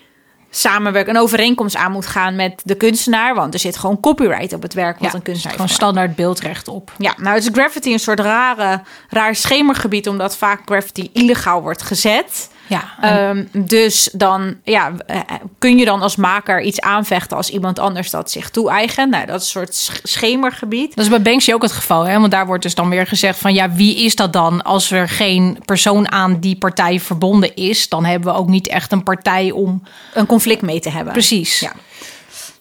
samenwerk, 0.57 1.09
een 1.09 1.19
overeenkomst 1.19 1.77
aan 1.77 1.93
moet 1.93 2.07
gaan 2.07 2.37
met 2.37 2.63
de 2.65 2.75
kunstenaar. 2.75 3.35
Want 3.35 3.55
er 3.55 3.61
zit 3.61 3.77
gewoon 3.77 4.01
copyright 4.01 4.53
op 4.53 4.63
het 4.63 4.75
werk 4.75 4.99
wat 4.99 5.15
een 5.15 5.23
kunstenaar 5.23 5.57
Gewoon 5.57 5.75
standaard 5.75 6.15
beeldrecht 6.15 6.69
op. 6.69 6.93
Ja, 6.99 7.15
nou 7.17 7.37
is 7.37 7.49
graffiti 7.53 7.93
een 7.93 7.99
soort 7.99 8.21
rare, 8.21 8.83
raar 9.09 9.35
schemergebied, 9.35 10.09
omdat 10.09 10.37
vaak 10.37 10.61
graffiti 10.65 11.11
illegaal 11.13 11.63
wordt 11.63 11.83
gezet. 11.83 12.49
Ja, 12.67 13.29
um, 13.31 13.49
dus 13.53 14.09
dan 14.13 14.57
ja, 14.65 14.93
eh, 15.07 15.21
kun 15.59 15.79
je 15.79 15.85
dan 15.85 16.03
als 16.03 16.17
maker 16.17 16.63
iets 16.63 16.81
aanvechten 16.81 17.37
als 17.37 17.51
iemand 17.51 17.79
anders 17.79 18.11
dat 18.11 18.31
zich 18.31 18.51
toe-eigent. 18.51 19.11
Nou, 19.11 19.27
dat 19.27 19.41
is 19.41 19.55
een 19.55 19.67
soort 19.67 20.01
schemergebied. 20.03 20.97
Dat 20.97 21.05
is 21.05 21.11
bij 21.11 21.23
Banksy 21.23 21.53
ook 21.53 21.63
het 21.63 21.73
geval, 21.73 22.03
hè? 22.03 22.19
Want 22.21 22.31
daar 22.31 22.47
wordt 22.47 22.63
dus 22.63 22.75
dan 22.75 22.89
weer 22.89 23.07
gezegd 23.07 23.39
van 23.39 23.55
ja, 23.55 23.71
wie 23.71 24.05
is 24.05 24.15
dat 24.15 24.33
dan? 24.33 24.63
Als 24.63 24.91
er 24.91 25.09
geen 25.09 25.59
persoon 25.65 26.13
aan 26.13 26.41
die 26.41 26.57
partij 26.57 27.01
verbonden 27.01 27.55
is, 27.55 27.89
dan 27.89 28.05
hebben 28.05 28.33
we 28.33 28.39
ook 28.39 28.49
niet 28.49 28.69
echt 28.69 28.93
een 28.93 29.03
partij 29.03 29.51
om 29.51 29.83
een 30.15 30.27
conflict 30.27 30.63
mee 30.63 30.81
te 30.81 30.91
hebben. 30.91 31.13
Precies. 31.13 31.61
Ja, 31.61 31.73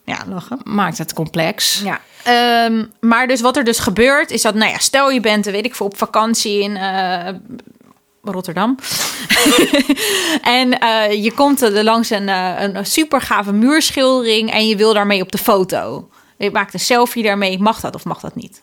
ja 0.04 0.18
lachen. 0.30 0.60
Maakt 0.64 0.98
het 0.98 1.14
complex. 1.14 1.84
Ja. 1.84 2.00
Um, 2.66 2.92
maar 3.00 3.28
dus 3.28 3.42
wat 3.42 3.58
er 3.58 3.64
dus 3.64 3.80
gebeurt, 3.80 4.32
is 4.32 4.42
dat, 4.42 4.54
nou 4.54 4.72
ja, 4.72 4.78
stel 4.78 5.12
je 5.12 5.20
bent, 5.20 5.46
weet 5.46 5.66
ik 5.66 5.76
veel, 5.76 5.86
op 5.86 5.98
vakantie 5.98 6.62
in 6.62 6.72
uh, 6.72 7.28
Rotterdam. 8.32 8.78
en 10.42 10.84
uh, 10.84 11.24
je 11.24 11.32
komt 11.36 11.62
langs 11.72 12.10
een, 12.10 12.28
uh, 12.28 12.62
een 12.62 12.86
super 12.86 13.22
gave 13.22 13.54
muurschildering 13.54 14.52
en 14.52 14.68
je 14.68 14.76
wil 14.76 14.94
daarmee 14.94 15.22
op 15.22 15.32
de 15.32 15.38
foto. 15.38 16.10
Je 16.38 16.52
maakt 16.52 16.74
een 16.74 16.80
selfie 16.80 17.24
daarmee. 17.24 17.60
Mag 17.60 17.80
dat 17.80 17.96
of 17.96 18.06
mag 18.06 18.20
dat 18.20 18.36
niet? 18.36 18.62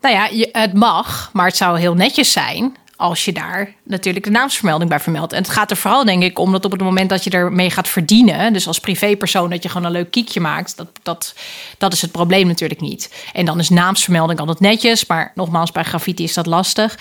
Nou 0.00 0.14
ja, 0.14 0.48
het 0.60 0.72
mag, 0.72 1.30
maar 1.32 1.46
het 1.46 1.56
zou 1.56 1.78
heel 1.78 1.94
netjes 1.94 2.32
zijn 2.32 2.76
als 2.96 3.24
je 3.24 3.32
daar 3.32 3.74
natuurlijk 3.82 4.24
de 4.24 4.30
naamsvermelding 4.30 4.90
bij 4.90 5.00
vermeldt. 5.00 5.32
En 5.32 5.42
het 5.42 5.50
gaat 5.50 5.70
er 5.70 5.76
vooral, 5.76 6.04
denk 6.04 6.22
ik, 6.22 6.38
om 6.38 6.52
dat 6.52 6.64
op 6.64 6.70
het 6.70 6.80
moment 6.80 7.08
dat 7.10 7.24
je 7.24 7.30
ermee 7.30 7.70
gaat 7.70 7.88
verdienen, 7.88 8.52
dus 8.52 8.66
als 8.66 8.78
privépersoon, 8.78 9.50
dat 9.50 9.62
je 9.62 9.68
gewoon 9.68 9.86
een 9.86 9.92
leuk 9.92 10.10
kiekje 10.10 10.40
maakt, 10.40 10.76
dat, 10.76 10.88
dat, 11.02 11.34
dat 11.78 11.92
is 11.92 12.02
het 12.02 12.12
probleem 12.12 12.46
natuurlijk 12.46 12.80
niet. 12.80 13.12
En 13.32 13.44
dan 13.44 13.58
is 13.58 13.68
naamsvermelding 13.68 14.38
altijd 14.38 14.60
netjes, 14.60 15.06
maar 15.06 15.32
nogmaals, 15.34 15.72
bij 15.72 15.84
graffiti 15.84 16.22
is 16.22 16.34
dat 16.34 16.46
lastig. 16.46 16.98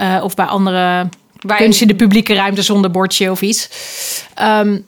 Uh, 0.00 0.20
of 0.22 0.34
bij 0.34 0.46
andere 0.46 1.08
bij... 1.40 1.56
kunst 1.56 1.80
in 1.80 1.88
de 1.88 1.94
publieke 1.94 2.34
ruimte 2.34 2.62
zonder 2.62 2.90
bordje 2.90 3.30
of 3.30 3.42
iets. 3.42 3.68
Um, 4.42 4.86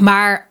maar 0.00 0.48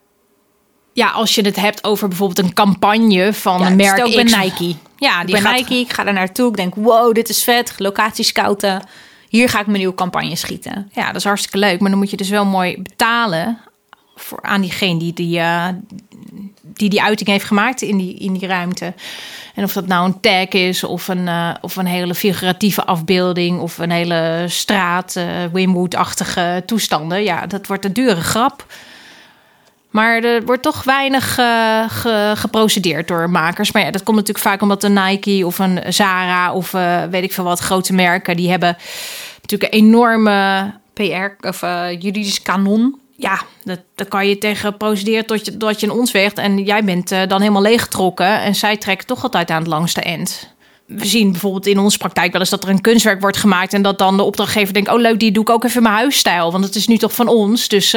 ja, 0.93 1.09
als 1.09 1.35
je 1.35 1.41
het 1.41 1.55
hebt 1.55 1.83
over 1.83 2.07
bijvoorbeeld 2.07 2.47
een 2.47 2.53
campagne 2.53 3.33
van 3.33 3.59
ja, 3.59 3.67
een 3.67 3.75
merk 3.75 4.25
X, 4.25 4.35
Nike. 4.35 4.75
Ja, 4.99 5.23
die 5.23 5.35
ik 5.37 5.51
Nike, 5.51 5.73
ik 5.73 5.93
ga 5.93 6.05
er 6.05 6.13
naartoe. 6.13 6.49
Ik 6.49 6.55
denk, 6.55 6.75
wow, 6.75 7.13
dit 7.13 7.29
is 7.29 7.43
vet. 7.43 7.73
Locatie 7.77 8.25
scouten. 8.25 8.81
Hier 9.29 9.49
ga 9.49 9.59
ik 9.59 9.65
mijn 9.65 9.77
nieuwe 9.77 9.95
campagne 9.95 10.35
schieten. 10.35 10.89
Ja, 10.93 11.05
dat 11.05 11.15
is 11.15 11.23
hartstikke 11.23 11.57
leuk. 11.57 11.79
Maar 11.79 11.89
dan 11.89 11.99
moet 11.99 12.09
je 12.09 12.17
dus 12.17 12.29
wel 12.29 12.45
mooi 12.45 12.81
betalen 12.81 13.57
voor, 14.15 14.41
aan 14.41 14.61
diegene 14.61 14.99
die 14.99 15.13
die, 15.13 15.39
uh, 15.39 15.67
die 16.61 16.89
die 16.89 17.01
uiting 17.01 17.29
heeft 17.29 17.45
gemaakt 17.45 17.81
in 17.81 17.97
die, 17.97 18.15
in 18.15 18.33
die 18.33 18.47
ruimte. 18.47 18.93
En 19.55 19.63
of 19.63 19.73
dat 19.73 19.87
nou 19.87 20.05
een 20.05 20.19
tag 20.19 20.47
is 20.47 20.83
of 20.83 21.07
een, 21.07 21.27
uh, 21.27 21.53
of 21.61 21.75
een 21.75 21.85
hele 21.85 22.15
figuratieve 22.15 22.85
afbeelding... 22.85 23.59
of 23.59 23.77
een 23.77 23.91
hele 23.91 24.45
straat, 24.47 25.15
uh, 25.15 25.25
Wimwood-achtige 25.51 26.63
toestanden. 26.65 27.23
Ja, 27.23 27.47
dat 27.47 27.67
wordt 27.67 27.85
een 27.85 27.93
dure 27.93 28.21
grap. 28.21 28.65
Maar 29.89 30.23
er 30.23 30.45
wordt 30.45 30.61
toch 30.61 30.83
weinig 30.83 31.33
ge, 31.33 32.33
geprocedeerd 32.35 33.07
door 33.07 33.29
makers. 33.29 33.71
Maar 33.71 33.83
ja, 33.83 33.91
dat 33.91 34.03
komt 34.03 34.17
natuurlijk 34.17 34.45
vaak 34.45 34.61
omdat 34.61 34.83
een 34.83 34.93
Nike 34.93 35.45
of 35.45 35.59
een 35.59 35.93
Zara 35.93 36.53
of 36.53 36.73
uh, 36.73 37.03
weet 37.03 37.23
ik 37.23 37.33
veel 37.33 37.43
wat 37.43 37.59
grote 37.59 37.93
merken, 37.93 38.35
die 38.35 38.49
hebben 38.49 38.77
natuurlijk 39.41 39.73
een 39.73 39.79
enorme 39.79 40.71
PR 40.93 41.47
of 41.47 41.61
uh, 41.61 41.91
juridisch 41.91 42.41
kanon. 42.41 42.99
Ja, 43.15 43.41
dat, 43.63 43.79
dat 43.95 44.07
kan 44.07 44.27
je 44.27 44.37
tegen 44.37 44.77
procederen 44.77 45.25
tot 45.25 45.45
je, 45.45 45.57
tot 45.57 45.79
je 45.79 45.87
een 45.87 45.93
ons 45.93 46.11
weegt. 46.11 46.37
En 46.37 46.63
jij 46.63 46.83
bent 46.83 47.09
dan 47.09 47.41
helemaal 47.41 47.61
leeggetrokken. 47.61 48.41
En 48.41 48.55
zij 48.55 48.77
trekken 48.77 49.07
toch 49.07 49.23
altijd 49.23 49.49
aan 49.49 49.59
het 49.59 49.67
langste 49.67 50.01
eind. 50.01 50.53
We 50.85 51.05
zien 51.05 51.31
bijvoorbeeld 51.31 51.67
in 51.67 51.79
onze 51.79 51.97
praktijk 51.97 52.31
wel 52.31 52.41
eens 52.41 52.49
dat 52.49 52.63
er 52.63 52.69
een 52.69 52.81
kunstwerk 52.81 53.21
wordt 53.21 53.37
gemaakt. 53.37 53.73
En 53.73 53.81
dat 53.81 53.97
dan 53.97 54.17
de 54.17 54.23
opdrachtgever 54.23 54.73
denkt: 54.73 54.89
Oh, 54.89 54.99
leuk, 54.99 55.19
die 55.19 55.31
doe 55.31 55.43
ik 55.43 55.49
ook 55.49 55.63
even 55.63 55.77
in 55.77 55.83
mijn 55.83 55.95
huisstijl. 55.95 56.51
Want 56.51 56.63
het 56.63 56.75
is 56.75 56.87
nu 56.87 56.97
toch 56.97 57.13
van 57.13 57.27
ons. 57.27 57.67
Dus 57.67 57.95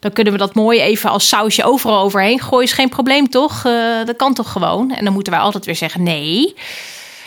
dan 0.00 0.12
kunnen 0.12 0.32
we 0.32 0.38
dat 0.38 0.54
mooi 0.54 0.80
even 0.80 1.10
als 1.10 1.28
sausje 1.28 1.64
overal 1.64 2.02
overheen 2.02 2.40
gooien. 2.40 2.66
Is 2.66 2.72
geen 2.72 2.88
probleem, 2.88 3.28
toch? 3.28 3.64
Uh, 3.64 4.04
dat 4.04 4.16
kan 4.16 4.34
toch 4.34 4.52
gewoon? 4.52 4.90
En 4.90 5.04
dan 5.04 5.12
moeten 5.12 5.32
wij 5.32 5.42
altijd 5.42 5.64
weer 5.64 5.76
zeggen 5.76 6.02
nee. 6.02 6.54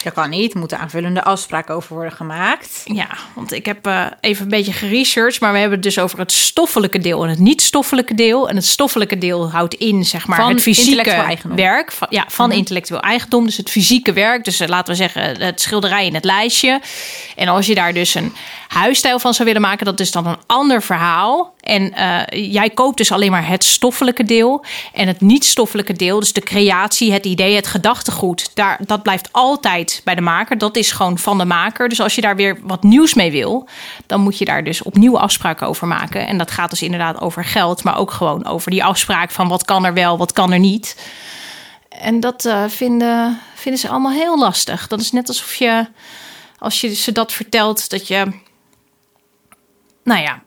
Dat 0.03 0.13
kan 0.13 0.29
niet. 0.29 0.53
Er 0.53 0.59
moeten 0.59 0.79
aanvullende 0.79 1.23
afspraken 1.23 1.75
over 1.75 1.93
worden 1.93 2.11
gemaakt. 2.13 2.81
Ja, 2.85 3.07
want 3.33 3.51
ik 3.53 3.65
heb 3.65 3.87
uh, 3.87 4.05
even 4.21 4.43
een 4.43 4.49
beetje 4.49 4.73
geresearched, 4.73 5.41
maar 5.41 5.51
we 5.51 5.57
hebben 5.59 5.77
het 5.77 5.87
dus 5.87 5.99
over 5.99 6.19
het 6.19 6.31
stoffelijke 6.31 6.99
deel 6.99 7.23
en 7.23 7.29
het 7.29 7.39
niet-stoffelijke 7.39 8.15
deel. 8.15 8.49
En 8.49 8.55
het 8.55 8.65
stoffelijke 8.65 9.17
deel 9.17 9.51
houdt 9.51 9.73
in, 9.73 10.05
zeg 10.05 10.27
maar, 10.27 10.39
Van 10.39 10.49
het 10.49 10.61
fysieke 10.61 11.39
werk. 11.55 11.91
Van, 11.91 12.07
ja, 12.09 12.25
van 12.27 12.47
Mhm. 12.49 12.57
intellectueel 12.57 13.01
eigendom. 13.01 13.45
Dus 13.45 13.57
het 13.57 13.69
fysieke 13.69 14.13
werk. 14.13 14.43
Dus 14.43 14.59
eh, 14.59 14.67
laten 14.67 14.93
we 14.93 14.95
zeggen, 14.99 15.41
het 15.41 15.61
schilderij 15.61 16.05
in 16.05 16.13
het 16.13 16.25
lijstje. 16.25 16.81
En 17.35 17.47
als 17.47 17.65
je 17.65 17.75
daar 17.75 17.93
dus 17.93 18.15
een 18.15 18.33
huisstijl 18.67 19.19
van 19.19 19.33
zou 19.33 19.47
willen 19.47 19.61
maken, 19.61 19.85
dat 19.85 19.99
is 19.99 20.11
dan 20.11 20.27
een 20.27 20.37
ander 20.45 20.81
verhaal. 20.83 21.53
En 21.61 21.93
eh, 21.93 22.51
jij 22.53 22.69
koopt 22.69 22.97
dus 22.97 23.11
alleen 23.11 23.31
maar 23.31 23.47
het 23.47 23.63
stoffelijke 23.63 24.23
deel. 24.23 24.65
En 24.93 25.07
het 25.07 25.21
niet-stoffelijke 25.21 25.93
deel, 25.93 26.19
dus 26.19 26.33
de 26.33 26.41
creatie, 26.41 27.11
het 27.11 27.25
idee, 27.25 27.55
het 27.55 27.67
gedachtegoed, 27.67 28.51
daar, 28.53 28.79
dat 28.85 29.01
blijft 29.03 29.29
altijd 29.31 29.90
bij 30.03 30.15
de 30.15 30.21
maker. 30.21 30.57
Dat 30.57 30.75
is 30.75 30.91
gewoon 30.91 31.17
van 31.17 31.37
de 31.37 31.45
maker. 31.45 31.89
Dus 31.89 32.01
als 32.01 32.15
je 32.15 32.21
daar 32.21 32.35
weer 32.35 32.57
wat 32.61 32.83
nieuws 32.83 33.13
mee 33.13 33.31
wil, 33.31 33.67
dan 34.05 34.21
moet 34.21 34.37
je 34.37 34.45
daar 34.45 34.63
dus 34.63 34.81
opnieuw 34.81 35.19
afspraken 35.19 35.67
over 35.67 35.87
maken. 35.87 36.27
En 36.27 36.37
dat 36.37 36.51
gaat 36.51 36.69
dus 36.69 36.81
inderdaad 36.81 37.21
over 37.21 37.45
geld, 37.45 37.83
maar 37.83 37.97
ook 37.97 38.11
gewoon 38.11 38.45
over 38.45 38.71
die 38.71 38.83
afspraak 38.83 39.31
van 39.31 39.47
wat 39.47 39.65
kan 39.65 39.85
er 39.85 39.93
wel, 39.93 40.17
wat 40.17 40.31
kan 40.31 40.51
er 40.51 40.59
niet. 40.59 40.95
En 41.89 42.19
dat 42.19 42.45
eh, 42.45 42.63
vinden, 42.67 43.39
vinden 43.55 43.81
ze 43.81 43.89
allemaal 43.89 44.11
heel 44.11 44.39
lastig. 44.39 44.87
Dat 44.87 44.99
is 45.01 45.11
net 45.11 45.27
alsof 45.27 45.55
je, 45.55 45.87
als 46.57 46.81
je 46.81 46.95
ze 46.95 47.11
dat 47.11 47.31
vertelt, 47.31 47.89
dat 47.89 48.07
je, 48.07 48.25
nou 50.03 50.21
ja, 50.21 50.41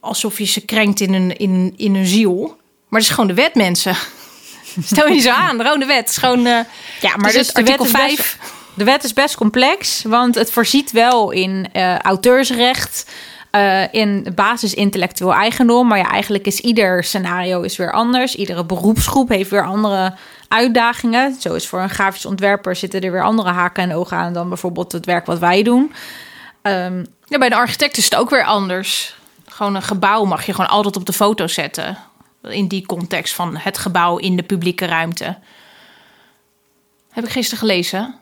alsof 0.00 0.38
je 0.38 0.44
ze 0.44 0.60
krenkt 0.60 1.00
in 1.00 1.12
hun, 1.12 1.36
in, 1.36 1.74
in 1.76 1.94
hun 1.94 2.06
ziel. 2.06 2.56
Maar 2.88 3.00
het 3.00 3.08
is 3.08 3.14
gewoon 3.14 3.28
de 3.28 3.34
wet, 3.34 3.54
mensen. 3.54 3.96
Stel 4.84 5.08
je 5.08 5.20
zo 5.20 5.30
aan, 5.30 5.58
de 5.58 5.64
rode 5.64 5.86
wet. 5.86 6.08
Is 6.08 6.16
gewoon, 6.16 6.46
eh, 6.46 6.60
Ja, 7.00 7.16
maar 7.16 7.32
dus 7.32 7.46
dus 7.46 7.46
wet 7.46 7.56
artikel 7.56 7.84
is 7.84 7.90
5. 7.90 8.38
De 8.76 8.84
wet 8.84 9.04
is 9.04 9.12
best 9.12 9.36
complex, 9.36 10.02
want 10.02 10.34
het 10.34 10.50
voorziet 10.50 10.92
wel 10.92 11.30
in 11.30 11.68
eh, 11.72 11.98
auteursrecht, 11.98 13.10
eh, 13.50 13.94
in 13.94 14.26
basis 14.34 14.74
intellectueel 14.74 15.34
eigendom. 15.34 15.88
Maar 15.88 15.98
ja, 15.98 16.10
eigenlijk 16.10 16.46
is 16.46 16.60
ieder 16.60 17.04
scenario 17.04 17.60
is 17.60 17.76
weer 17.76 17.92
anders. 17.92 18.34
Iedere 18.34 18.64
beroepsgroep 18.64 19.28
heeft 19.28 19.50
weer 19.50 19.66
andere 19.66 20.14
uitdagingen. 20.48 21.40
Zo 21.40 21.54
is 21.54 21.68
voor 21.68 21.80
een 21.80 21.90
grafisch 21.90 22.26
ontwerper 22.26 22.76
zitten 22.76 23.00
er 23.00 23.12
weer 23.12 23.24
andere 23.24 23.50
haken 23.50 23.82
en 23.82 23.94
ogen 23.94 24.16
aan 24.16 24.32
dan 24.32 24.48
bijvoorbeeld 24.48 24.92
het 24.92 25.06
werk 25.06 25.26
wat 25.26 25.38
wij 25.38 25.62
doen. 25.62 25.92
Ehm, 26.62 27.04
Ja, 27.26 27.38
bij 27.38 27.48
de 27.48 27.54
architect 27.54 27.96
is 27.96 28.04
het 28.04 28.14
ook 28.14 28.30
weer 28.30 28.44
anders. 28.44 29.16
Gewoon 29.46 29.74
een 29.74 29.82
gebouw 29.82 30.24
mag 30.24 30.46
je 30.46 30.52
gewoon 30.52 30.70
altijd 30.70 30.96
op 30.96 31.06
de 31.06 31.12
foto 31.12 31.46
zetten. 31.46 31.98
In 32.42 32.68
die 32.68 32.86
context 32.86 33.34
van 33.34 33.56
het 33.56 33.78
gebouw 33.78 34.16
in 34.16 34.36
de 34.36 34.42
publieke 34.42 34.86
ruimte. 34.86 35.36
Heb 37.10 37.24
ik 37.24 37.30
gisteren 37.30 37.58
gelezen. 37.58 38.14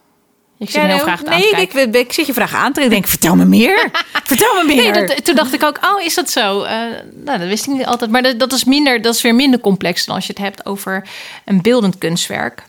Ik 0.62 0.70
zit 0.70 0.82
heel 0.82 0.98
graag 0.98 1.24
aan 1.24 1.38
nee, 1.38 1.50
te 1.50 1.60
ik, 1.60 1.72
ik, 1.72 1.94
ik 1.94 2.12
zit 2.12 2.26
je 2.26 2.32
vraag 2.32 2.54
aan 2.54 2.72
te. 2.72 2.82
Ik 2.82 2.90
denk, 2.90 3.06
vertel 3.06 3.36
me 3.36 3.44
meer. 3.44 3.90
vertel 4.24 4.54
me 4.54 4.64
meer. 4.66 4.92
Nee, 4.92 5.06
dat, 5.06 5.24
toen 5.24 5.34
dacht 5.34 5.52
ik 5.52 5.62
ook, 5.62 5.78
oh, 5.84 6.00
is 6.00 6.14
dat 6.14 6.30
zo? 6.30 6.62
Eh, 6.62 6.76
nou, 7.14 7.38
dat 7.38 7.48
wist 7.48 7.66
ik 7.66 7.72
niet 7.72 7.86
altijd. 7.86 8.10
Maar 8.10 8.22
dat, 8.22 8.38
dat, 8.38 8.52
is 8.52 8.64
minder, 8.64 9.02
dat 9.02 9.14
is 9.14 9.22
weer 9.22 9.34
minder 9.34 9.60
complex 9.60 10.04
dan 10.04 10.14
als 10.14 10.26
je 10.26 10.32
het 10.32 10.42
hebt 10.42 10.66
over 10.66 11.08
een 11.44 11.62
beeldend 11.62 11.98
kunstwerk. 11.98 12.62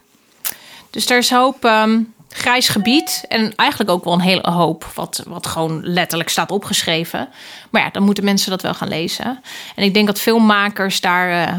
Dus 0.90 1.06
daar 1.06 1.18
is 1.18 1.30
een 1.30 1.38
hoop 1.38 1.66
ehm, 1.66 2.00
grijs 2.30 2.70
gebied. 2.70 3.26
En 3.28 3.56
eigenlijk 3.56 3.90
ook 3.90 4.04
wel 4.04 4.14
een 4.14 4.20
hele 4.20 4.50
hoop 4.50 4.86
wat, 4.96 5.24
wat 5.28 5.48
gewoon 5.48 5.82
letterlijk 5.84 6.30
staat 6.30 6.52
opgeschreven. 6.52 7.30
Maar 7.70 7.82
ja, 7.82 7.90
dan 7.90 8.04
moeten 8.04 8.24
mensen 8.24 8.50
dat 8.50 8.62
wel 8.62 8.74
gaan 8.74 8.88
lezen. 8.88 9.42
En 9.76 9.84
ik 9.84 9.94
denk 9.94 10.08
dat 10.08 10.20
veel 10.20 10.40
makers 10.40 11.02
daar 11.02 11.48
eh, 11.48 11.54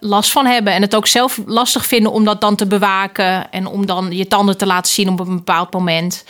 last 0.00 0.32
van 0.32 0.46
hebben. 0.46 0.72
En 0.72 0.82
het 0.82 0.94
ook 0.94 1.06
zelf 1.06 1.40
lastig 1.46 1.86
vinden 1.86 2.12
om 2.12 2.24
dat 2.24 2.40
dan 2.40 2.56
te 2.56 2.66
bewaken. 2.66 3.50
En 3.50 3.66
om 3.66 3.86
dan 3.86 4.12
je 4.16 4.26
tanden 4.26 4.58
te 4.58 4.66
laten 4.66 4.92
zien 4.92 5.08
op 5.08 5.20
een 5.20 5.36
bepaald 5.36 5.72
moment. 5.72 6.24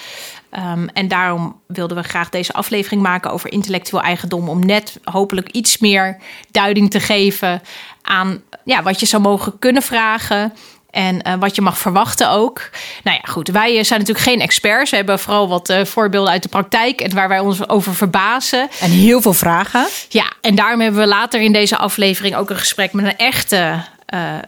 Ehm, 0.51 0.87
en 0.93 1.09
daarom 1.09 1.61
wilden 1.67 1.97
we 1.97 2.03
graag 2.03 2.29
deze 2.29 2.53
aflevering 2.53 3.03
maken 3.03 3.31
over 3.31 3.53
intellectueel 3.53 4.03
eigendom. 4.03 4.49
Om 4.49 4.67
net 4.67 5.01
hopelijk 5.05 5.49
iets 5.51 5.79
meer 5.79 6.17
duiding 6.51 6.91
te 6.91 7.01
geven 7.01 7.63
aan 8.03 8.43
ja, 8.65 8.83
wat 8.83 9.01
je 9.01 9.07
zou 9.07 9.23
mogen 9.23 9.59
kunnen 9.59 9.83
vragen. 9.83 10.53
En 10.91 11.23
eh, 11.23 11.35
wat 11.39 11.55
je 11.55 11.63
mag 11.63 11.79
verwachten 11.79 12.31
ook. 12.31 12.71
Nou 13.03 13.17
ja, 13.23 13.33
goed. 13.33 13.49
Wij 13.49 13.79
eh, 13.79 13.85
zijn 13.85 14.01
natuurlijk 14.01 14.27
geen 14.27 14.41
experts. 14.41 14.91
We 14.91 14.97
hebben 14.97 15.19
vooral 15.19 15.49
wat 15.49 15.69
eh, 15.69 15.85
voorbeelden 15.85 16.33
uit 16.33 16.43
de 16.43 16.49
praktijk. 16.49 17.01
En 17.01 17.15
waar 17.15 17.29
wij 17.29 17.39
ons 17.39 17.69
over 17.69 17.95
verbazen. 17.95 18.69
En 18.81 18.91
heel 18.91 19.21
veel 19.21 19.33
vragen. 19.33 19.87
Ja, 20.09 20.33
en 20.41 20.55
daarom 20.55 20.81
hebben 20.81 21.01
we 21.01 21.07
later 21.07 21.41
in 21.41 21.53
deze 21.53 21.77
aflevering 21.77 22.37
ook 22.37 22.51
een 22.51 22.57
gesprek 22.57 22.93
met 22.93 23.05
een 23.05 23.17
echte 23.17 23.85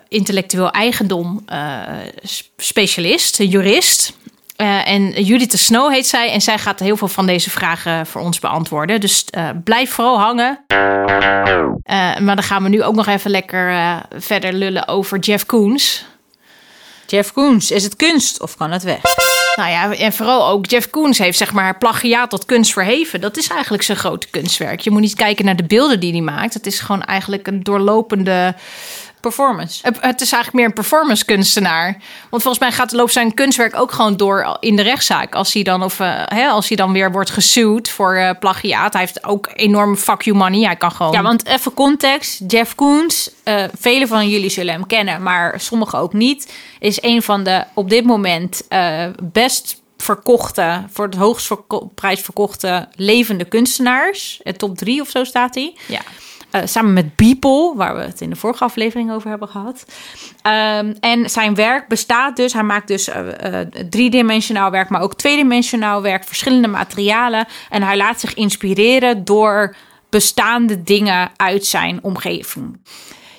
intellectueel 0.08 0.70
eigendom 0.70 1.44
specialist, 2.56 3.38
een 3.38 3.48
jurist. 3.48 4.12
En 4.56 5.22
Judith 5.22 5.50
de 5.50 5.56
Snow 5.56 5.92
heet 5.92 6.06
zij. 6.06 6.30
En 6.32 6.40
zij 6.40 6.58
gaat 6.58 6.80
heel 6.80 6.96
veel 6.96 7.08
van 7.08 7.26
deze 7.26 7.50
vragen 7.50 8.06
voor 8.06 8.20
ons 8.20 8.38
beantwoorden. 8.38 9.00
Dus 9.00 9.24
blijf 9.64 9.90
vooral 9.90 10.20
hangen. 10.20 10.64
Maar 12.22 12.34
dan 12.34 12.42
gaan 12.42 12.62
we 12.62 12.68
nu 12.68 12.82
ook 12.82 12.94
nog 12.94 13.06
even 13.06 13.30
lekker 13.30 13.98
verder 14.18 14.52
lullen 14.52 14.88
over 14.88 15.18
Jeff 15.18 15.46
Koons. 15.46 16.04
Jeff 17.10 17.32
Koons, 17.32 17.70
is 17.70 17.84
het 17.84 17.96
kunst 17.96 18.40
of 18.40 18.56
kan 18.56 18.70
het 18.70 18.82
weg? 18.82 19.00
Nou 19.56 19.70
ja, 19.70 19.94
en 19.94 20.12
vooral 20.12 20.48
ook 20.48 20.66
Jeff 20.66 20.90
Koons 20.90 21.18
heeft 21.18 21.38
zeg 21.38 21.52
maar 21.52 21.78
plagiaat 21.78 22.30
tot 22.30 22.44
kunst 22.44 22.72
verheven. 22.72 23.20
Dat 23.20 23.36
is 23.36 23.48
eigenlijk 23.48 23.82
zijn 23.82 23.98
grote 23.98 24.26
kunstwerk. 24.30 24.80
Je 24.80 24.90
moet 24.90 25.00
niet 25.00 25.14
kijken 25.14 25.44
naar 25.44 25.56
de 25.56 25.64
beelden 25.64 26.00
die 26.00 26.12
hij 26.12 26.20
maakt. 26.20 26.54
Het 26.54 26.66
is 26.66 26.80
gewoon 26.80 27.02
eigenlijk 27.02 27.46
een 27.46 27.62
doorlopende... 27.62 28.54
Performance. 29.20 29.82
Het 30.00 30.20
is 30.20 30.32
eigenlijk 30.32 30.52
meer 30.52 30.64
een 30.64 30.72
performance 30.72 31.24
kunstenaar. 31.24 32.02
Want 32.30 32.42
volgens 32.42 32.58
mij 32.64 32.72
gaat 32.72 32.92
loopt 32.92 33.12
zijn 33.12 33.34
kunstwerk 33.34 33.76
ook 33.76 33.92
gewoon 33.92 34.16
door 34.16 34.56
in 34.60 34.76
de 34.76 34.82
rechtszaak. 34.82 35.34
Als 35.34 35.52
hij 35.52 35.62
dan, 35.62 35.82
of, 35.82 36.00
eh, 36.00 36.22
hè, 36.24 36.48
als 36.48 36.68
hij 36.68 36.76
dan 36.76 36.92
weer 36.92 37.12
wordt 37.12 37.30
gesuwd 37.30 37.88
voor 37.88 38.14
eh, 38.14 38.30
plagiaat. 38.40 38.92
Hij 38.92 39.02
heeft 39.02 39.24
ook 39.24 39.48
enorm 39.54 39.96
fuck 39.96 40.22
you 40.22 40.36
money. 40.36 40.60
Hij 40.64 40.76
kan 40.76 40.92
gewoon... 40.92 41.12
Ja, 41.12 41.22
want 41.22 41.46
even 41.46 41.74
context. 41.74 42.42
Jeff 42.46 42.74
Koons, 42.74 43.30
eh 43.42 43.64
velen 43.78 44.08
van 44.08 44.28
jullie 44.28 44.50
zullen 44.50 44.72
hem 44.74 44.86
kennen, 44.86 45.22
maar 45.22 45.60
sommigen 45.60 45.98
ook 45.98 46.12
niet. 46.12 46.52
Is 46.78 47.02
een 47.02 47.22
van 47.22 47.44
de 47.44 47.64
op 47.74 47.90
dit 47.90 48.04
moment 48.04 48.62
best 49.22 49.80
verkochte, 49.96 50.84
voor 50.90 51.04
het 51.04 51.14
hoogst 51.14 51.46
verko- 51.46 51.90
prijs 51.94 52.20
verkochte 52.20 52.88
levende 52.94 53.44
kunstenaars. 53.44 54.40
Top 54.56 54.76
drie 54.76 55.00
of 55.00 55.08
zo 55.08 55.24
staat 55.24 55.54
hij. 55.54 55.76
Ja. 55.88 56.00
Eh, 56.50 56.60
samen 56.64 56.92
met 56.92 57.16
Beeple, 57.16 57.72
waar 57.76 57.96
we 57.96 58.02
het 58.02 58.20
in 58.20 58.30
de 58.30 58.36
vorige 58.36 58.64
aflevering 58.64 59.12
over 59.12 59.28
hebben 59.28 59.48
gehad. 59.48 59.84
Ehm, 60.42 60.94
en 61.00 61.30
zijn 61.30 61.54
werk 61.54 61.88
bestaat 61.88 62.36
dus, 62.36 62.52
hij 62.52 62.62
maakt 62.62 62.88
dus 62.88 63.08
eh, 63.08 63.60
eh, 63.60 63.68
driedimensionaal 63.90 64.70
werk, 64.70 64.88
maar 64.88 65.00
ook 65.00 65.14
tweedimensionaal 65.14 66.02
werk, 66.02 66.24
verschillende 66.24 66.68
materialen. 66.68 67.46
En 67.70 67.82
hij 67.82 67.96
laat 67.96 68.20
zich 68.20 68.34
inspireren 68.34 69.24
door 69.24 69.76
bestaande 70.08 70.82
dingen 70.82 71.30
uit 71.36 71.66
zijn 71.66 71.98
omgeving. 72.02 72.80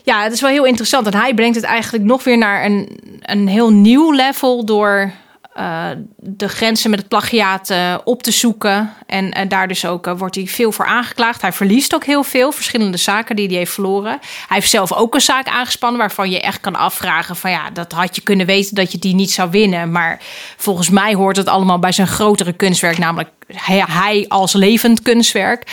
Ja, 0.04 0.24
het 0.24 0.34
is 0.34 0.42
wel 0.42 0.50
heel 0.50 0.66
interessant. 0.66 1.08
En 1.08 1.20
hij 1.20 1.34
brengt 1.34 1.56
het 1.56 1.66
eigenlijk 1.66 2.04
nog 2.04 2.24
weer 2.24 2.38
naar 2.38 2.66
een, 2.66 3.00
een 3.22 3.48
heel 3.48 3.72
nieuw 3.72 4.12
level 4.12 4.66
door 4.66 5.12
eh, 5.54 5.90
de 6.18 6.48
grenzen 6.48 6.90
met 6.90 7.00
het 7.00 7.08
plagiaat 7.08 7.70
eh, 7.70 7.96
op 8.04 8.24
te 8.24 8.32
zoeken. 8.32 8.94
En 9.06 9.32
eh, 9.32 9.50
daar 9.50 9.68
dus 9.68 9.86
ook 9.86 10.06
wordt 10.18 10.36
hij 10.36 10.48
veel 10.48 10.72
voor 10.72 10.86
aangeklaagd. 10.86 11.42
Hij 11.42 11.54
verliest 11.54 11.96
ook 11.96 12.06
heel 12.06 12.24
veel 12.24 12.52
verschillende 12.52 12.98
zaken 12.98 13.36
die 13.36 13.48
hij 13.48 13.58
heeft 13.58 13.74
verloren. 13.74 14.12
Hij 14.22 14.58
heeft 14.58 14.70
zelf 14.70 14.94
ook 14.94 15.14
een 15.14 15.22
zaak 15.22 15.48
aangespannen 15.48 16.00
waarvan 16.00 16.30
je 16.30 16.42
echt 16.42 16.60
kan 16.62 16.76
afvragen 16.76 17.36
van 17.36 17.52
ja, 17.52 17.70
dat 17.70 17.92
had 17.92 18.16
je 18.16 18.22
kunnen 18.22 18.46
weten 18.46 18.76
dat 18.76 18.92
je 18.92 18.98
die 18.98 19.16
niet 19.16 19.32
zou 19.32 19.50
winnen. 19.50 19.92
Maar 19.92 20.20
volgens 20.58 20.90
mij 20.90 21.14
hoort 21.14 21.38
het 21.38 21.48
allemaal 21.48 21.80
bij 21.80 21.92
zijn 21.92 22.08
grotere 22.08 22.54
kunstwerk, 22.54 22.98
namelijk 22.98 23.30
hij, 23.48 24.26
als 24.28 24.54
levend 24.54 25.02
kunstwerk. 25.02 25.64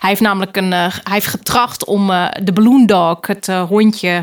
Hij 0.00 0.08
heeft 0.08 0.20
namelijk 0.20 0.56
een, 0.56 0.72
hij 0.72 0.92
heeft 1.04 1.26
getracht 1.26 1.84
om 1.84 2.06
de 2.42 2.52
balloon 2.52 2.86
dog, 2.86 3.26
het 3.26 3.48
eh, 3.48 3.62
hondje 3.62 4.22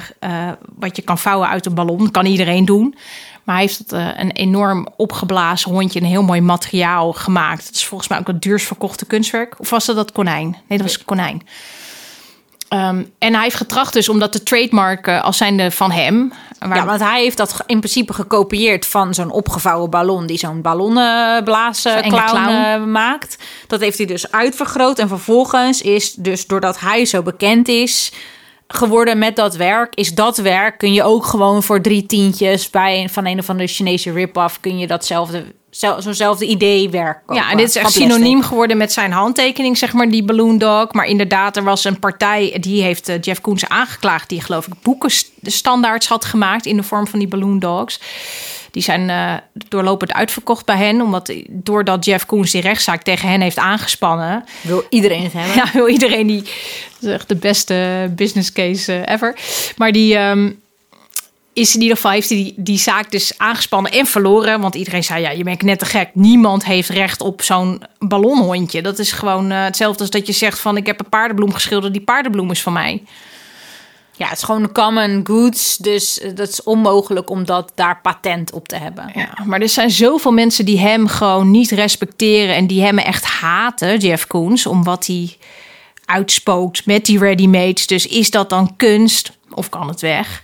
wat 0.75 0.95
je 0.95 1.01
kan 1.01 1.17
vouwen 1.17 1.49
uit 1.49 1.65
een 1.65 1.73
ballon, 1.73 2.11
kan 2.11 2.25
iedereen 2.25 2.65
doen. 2.65 2.95
Maar 3.43 3.55
hij 3.55 3.63
heeft 3.63 3.77
het, 3.77 3.91
eh, 3.91 4.07
een 4.15 4.31
enorm 4.31 4.87
opgeblazen 4.97 5.71
hondje, 5.71 5.99
een 5.99 6.05
heel 6.05 6.23
mooi 6.23 6.41
materiaal 6.41 7.13
gemaakt. 7.13 7.65
Het 7.67 7.75
is 7.75 7.85
volgens 7.85 8.09
mij 8.09 8.19
ook 8.19 8.27
het 8.27 8.41
duurst 8.41 8.65
verkochte 8.67 9.05
kunstwerk. 9.05 9.55
Of 9.59 9.69
was 9.69 9.85
dat 9.85 9.95
dat 9.95 10.11
konijn? 10.11 10.49
Nee, 10.67 10.77
dat 10.77 10.87
was 10.87 10.97
een 10.99 11.05
konijn. 11.05 11.41
Ehm, 12.69 13.03
en 13.19 13.33
hij 13.33 13.43
heeft 13.43 13.55
getracht 13.55 13.93
dus 13.93 14.09
om 14.09 14.19
dat 14.19 14.31
te 14.31 14.43
trademarken 14.43 15.23
als 15.23 15.37
zijnde 15.37 15.71
van 15.71 15.91
hem. 15.91 16.33
Waar- 16.59 16.75
Ja, 16.77 16.85
want 16.85 16.99
hij 17.01 17.21
heeft 17.21 17.37
dat 17.37 17.63
in 17.65 17.79
principe 17.79 18.13
gekopieerd 18.13 18.85
van 18.85 19.13
zo'n 19.13 19.31
opgevouwen 19.31 19.89
ballon 19.89 20.25
die 20.25 20.37
zo'n 20.37 20.61
ballonnenblazen 20.61 22.01
clown, 22.01 22.25
clown. 22.25 22.47
eh, 22.49 22.83
maakt. 22.83 23.37
Dat 23.67 23.79
heeft 23.79 23.97
hij 23.97 24.07
dus 24.07 24.31
uitvergroot 24.31 24.99
en 24.99 25.07
vervolgens 25.07 25.81
is 25.81 26.13
dus 26.13 26.45
doordat 26.47 26.79
hij 26.79 27.05
zo 27.05 27.21
bekend 27.21 27.67
is 27.67 28.11
geworden 28.73 29.17
met 29.17 29.35
dat 29.35 29.55
werk, 29.55 29.95
is 29.95 30.13
dat 30.13 30.37
werk 30.37 30.77
kun 30.77 30.93
je 30.93 31.03
ook 31.03 31.25
gewoon 31.25 31.63
voor 31.63 31.81
drie 31.81 32.05
tientjes 32.05 32.69
bij 32.69 33.01
een 33.01 33.09
van 33.09 33.25
een 33.25 33.39
of 33.39 33.49
andere 33.49 33.67
Chinese 33.67 34.11
rip-off 34.11 34.59
kun 34.59 34.77
je 34.77 34.87
datzelfde 34.87 35.45
zel- 35.75 36.01
zo'nzelfde 36.01 36.45
idee 36.45 36.89
werk. 36.89 37.19
Ja, 37.27 37.51
en 37.51 37.57
dit 37.57 37.67
is 37.67 37.75
echt 37.75 37.91
synoniem 37.91 38.41
geworden 38.41 38.77
met 38.77 38.93
zijn 38.93 39.11
handtekening, 39.11 39.77
zeg 39.77 39.93
maar, 39.93 40.09
die 40.09 40.23
Balloon 40.23 40.57
Dog. 40.57 40.93
Maar 40.93 41.05
inderdaad, 41.05 41.57
er 41.57 41.63
was 41.63 41.83
een 41.83 41.99
partij, 41.99 42.57
die 42.59 42.81
heeft 42.81 43.09
eh, 43.09 43.21
Jeff 43.21 43.41
Koons 43.41 43.67
aangeklaagd... 43.67 44.29
die 44.29 44.41
geloof 44.41 44.67
ik 44.67 44.73
boekenstandaards 44.81 46.07
had 46.07 46.25
gemaakt 46.25 46.65
in 46.65 46.75
de 46.75 46.83
vorm 46.83 47.07
van 47.07 47.19
die 47.19 47.27
Balloon 47.27 47.59
Dogs. 47.59 47.99
Die 48.73 48.83
zijn 48.83 49.09
eh, 49.09 49.33
doorlopend 49.69 50.13
uitverkocht 50.13 50.65
bij 50.65 50.77
hen. 50.77 51.01
Omdat 51.01 51.33
doordat 51.49 52.05
Jeff 52.05 52.25
Koons 52.25 52.51
die 52.51 52.61
rechtszaak 52.61 53.01
tegen 53.01 53.29
hen 53.29 53.41
heeft 53.41 53.57
aangespannen... 53.57 54.43
Wil 54.61 54.83
iedereen 54.89 55.23
het 55.23 55.33
hebben? 55.33 55.55
Ja, 55.63 55.69
wil 55.73 55.87
iedereen 55.87 56.27
die... 56.27 56.41
Dat 56.99 57.09
is 57.09 57.09
echt 57.09 57.27
de 57.27 57.35
beste 57.35 58.09
business 58.15 58.51
case 58.51 58.93
eh, 58.93 59.13
ever. 59.13 59.35
Maar 59.77 59.91
die... 59.91 60.15
ehm, 60.15 60.51
is 61.53 61.75
in 61.75 61.81
ieder 61.81 61.95
geval 61.95 62.11
heeft 62.11 62.29
hij 62.29 62.37
die, 62.37 62.53
die 62.57 62.77
zaak 62.77 63.11
dus 63.11 63.37
aangespannen 63.37 63.91
en 63.91 64.05
verloren. 64.05 64.61
Want 64.61 64.75
iedereen 64.75 65.03
zei, 65.03 65.21
ja, 65.21 65.29
je 65.29 65.43
bent 65.43 65.61
net 65.61 65.79
te 65.79 65.85
gek. 65.85 66.09
Niemand 66.13 66.65
heeft 66.65 66.89
recht 66.89 67.21
op 67.21 67.41
zo'n 67.41 67.83
ballonhondje. 67.99 68.81
Dat 68.81 68.99
is 68.99 69.11
gewoon 69.11 69.51
eh, 69.51 69.63
hetzelfde 69.63 70.01
als 70.01 70.09
dat 70.09 70.27
je 70.27 70.33
zegt 70.33 70.59
van... 70.59 70.77
ik 70.77 70.85
heb 70.85 70.99
een 70.99 71.09
paardenbloem 71.09 71.53
geschilderd, 71.53 71.93
die 71.93 72.01
paardenbloem 72.01 72.51
is 72.51 72.61
van 72.61 72.73
mij. 72.73 73.03
Ja, 74.23 74.29
het 74.29 74.37
is 74.37 74.43
gewoon 74.43 74.71
common 74.71 75.21
goods. 75.23 75.77
Dus 75.77 76.19
eh, 76.19 76.35
dat 76.35 76.47
is 76.47 76.63
onmogelijk 76.63 77.29
om 77.29 77.45
dat 77.45 77.71
daar 77.75 77.99
patent 78.01 78.51
op 78.51 78.67
te 78.67 78.75
hebben. 78.75 79.11
Ja, 79.15 79.37
maar 79.45 79.61
er 79.61 79.69
zijn 79.69 79.91
zoveel 79.91 80.31
mensen 80.31 80.65
die 80.65 80.79
hem 80.79 81.07
gewoon 81.07 81.51
niet 81.51 81.71
respecteren... 81.71 82.55
en 82.55 82.67
die 82.67 82.81
hem 82.81 82.97
echt 82.97 83.25
haten, 83.25 83.99
Jeff 83.99 84.27
Koons... 84.27 84.65
om 84.65 84.83
wat 84.83 85.07
hij 85.07 85.37
uitspookt 86.05 86.85
met 86.85 87.05
die 87.05 87.19
ready-mades. 87.19 87.87
Dus 87.87 88.07
is 88.07 88.31
dat 88.31 88.49
dan 88.49 88.75
kunst 88.75 89.31
of 89.53 89.69
kan 89.69 89.87
het 89.87 90.01
weg? 90.01 90.43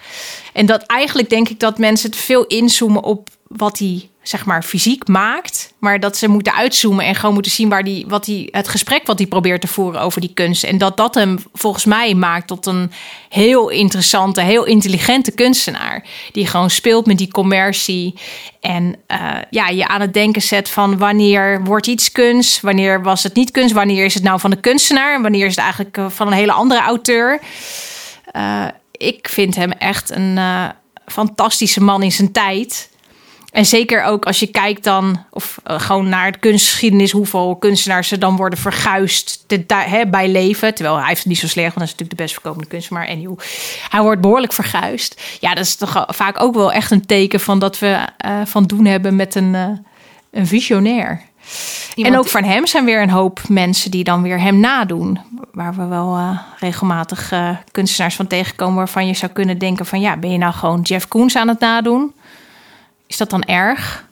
En 0.54 0.66
dat 0.66 0.82
eigenlijk 0.82 1.30
denk 1.30 1.50
ik 1.50 1.60
dat 1.60 1.78
mensen 1.78 2.10
het 2.10 2.20
veel 2.20 2.46
inzoomen 2.46 3.04
op 3.04 3.30
wat 3.50 3.80
hij 3.80 4.10
zeg 4.22 4.46
maar 4.46 4.64
fysiek 4.64 5.08
maakt, 5.08 5.74
maar 5.80 6.00
dat 6.00 6.18
ze 6.18 6.28
moeten 6.28 6.54
uitzoomen 6.54 7.06
en 7.06 7.16
gewoon 7.16 7.34
moeten 7.34 7.52
zien 7.52 7.70
waar 7.70 7.84
die 7.84 8.06
wat 8.08 8.26
hij 8.26 8.48
het 8.52 8.68
gesprek 8.68 9.08
wat 9.08 9.18
hij 9.18 9.28
probeert 9.28 9.62
te 9.62 9.68
voeren 9.68 10.02
over 10.02 10.22
die 10.22 10.34
kunst. 10.34 10.64
En 10.64 10.78
dat 10.78 10.98
dat 10.98 11.16
hem 11.16 11.38
volgens 11.54 11.86
mij 11.86 12.14
maakt 12.14 12.48
tot 12.48 12.66
een 12.66 12.92
heel 13.30 13.70
interessante, 13.70 14.42
heel 14.42 14.66
intelligente 14.66 15.32
kunstenaar. 15.32 16.06
Die 16.32 16.48
gewoon 16.48 16.70
speelt 16.70 17.06
met 17.06 17.18
die 17.18 17.32
commercie 17.32 18.14
en 18.62 18.96
eh, 19.08 19.36
ja 19.50 19.68
je 19.68 19.88
aan 19.88 20.02
het 20.02 20.14
denken 20.14 20.42
zet 20.42 20.70
van 20.70 20.98
wanneer 20.98 21.64
wordt 21.64 21.88
iets 21.88 22.12
kunst, 22.12 22.62
wanneer 22.62 23.04
was 23.04 23.24
het 23.24 23.36
niet 23.36 23.52
kunst, 23.52 23.74
wanneer 23.74 24.06
is 24.06 24.14
het 24.14 24.24
nou 24.24 24.40
van 24.40 24.50
de 24.50 24.60
kunstenaar? 24.60 25.16
En 25.16 25.22
wanneer 25.22 25.46
is 25.46 25.56
het 25.56 25.64
eigenlijk 25.64 25.98
eh, 25.98 26.10
van 26.10 26.28
een 26.28 26.34
hele 26.34 26.52
andere 26.52 26.82
auteur. 26.82 27.40
Uh, 28.36 28.66
ik 28.92 29.30
vind 29.30 29.56
hem 29.56 29.72
echt 29.72 30.10
een 30.12 30.40
fantastische 31.06 31.82
man 31.82 32.04
in 32.04 32.12
zijn 32.12 32.32
tijd. 32.32 32.89
En 33.60 33.66
zeker 33.66 34.04
ook 34.04 34.26
als 34.26 34.40
je 34.40 34.48
kijkt 34.48 34.84
dan, 34.84 35.26
of 35.32 35.60
uh, 35.68 35.80
gewoon 35.80 36.10
naar 36.10 36.32
de 36.32 36.38
kunstgeschiedenis, 36.38 37.12
hoeveel 37.12 37.56
kunstenaars 37.56 38.12
er 38.12 38.20
dan 38.20 38.36
worden 38.36 38.60
verguisd 38.60 39.44
te, 39.48 39.64
he, 39.68 40.08
bij 40.08 40.30
leven. 40.30 40.76
Terwijl 40.76 40.98
hij 40.98 41.08
heeft 41.08 41.20
het 41.20 41.28
niet 41.28 41.38
zo 41.38 41.48
slecht, 41.48 41.76
want 41.76 41.78
hij 41.78 41.86
is 41.86 41.92
natuurlijk 41.92 42.18
de 42.18 42.24
best 42.24 42.34
verkopende 42.34 42.68
kunstenaar. 42.68 43.06
En 43.06 43.16
anyway, 43.16 43.36
hij 43.90 44.02
wordt 44.02 44.22
behoorlijk 44.22 44.54
verguisd. 44.54 45.22
Ja, 45.40 45.54
dat 45.54 45.66
is 45.66 45.76
toch 45.76 46.06
vaak 46.08 46.42
ook 46.42 46.54
wel 46.54 46.72
echt 46.72 46.92
een 46.92 47.06
teken 47.06 47.40
van 47.40 47.60
dat 47.60 47.80
we 47.80 48.08
uh, 48.26 48.42
van 48.46 48.64
doen 48.64 48.86
hebben 48.86 49.16
met 49.16 49.36
een, 49.36 49.54
een 50.32 50.48
visionair. 50.48 51.22
Iemand 51.96 52.16
en 52.16 52.22
ook 52.22 52.28
van 52.28 52.44
hem 52.44 52.68
zijn 52.68 52.86
weer 52.86 53.02
een 53.02 53.10
hoop 53.10 53.40
mensen 53.48 53.92
die 53.92 54.04
dan 54.04 54.22
weer 54.22 54.42
hem 54.42 54.60
nadoen. 54.60 55.20
Waar 55.52 55.76
we 55.76 55.86
wel 55.86 56.18
uh, 56.18 56.40
regelmatig 56.60 57.32
uh, 57.32 57.50
kunstenaars 57.72 58.16
van 58.16 58.28
tegenkomen 58.28 58.76
waarvan 58.76 59.08
je 59.08 59.14
zou 59.14 59.32
kunnen 59.32 59.58
denken 59.58 59.86
van 59.86 60.00
ja, 60.00 60.18
ben 60.18 60.32
je 60.32 60.38
nou 60.38 60.54
gewoon 60.54 60.82
Jeff 60.82 61.08
Koons 61.08 61.36
aan 61.36 61.48
het 61.48 61.60
nadoen? 61.60 62.14
Is 63.10 63.18
dat 63.18 63.30
dan 63.30 63.44
erg? 63.44 64.08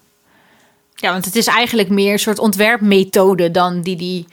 Ja, 0.96 1.12
want 1.12 1.26
het 1.26 1.36
is 1.36 1.48
eigenlijk 1.48 1.90
meer 1.90 2.12
een 2.12 2.20
soort 2.20 2.40
ontwerpmethode 2.40 3.52
dan 3.52 3.82
die 3.82 3.96
die 3.96 4.28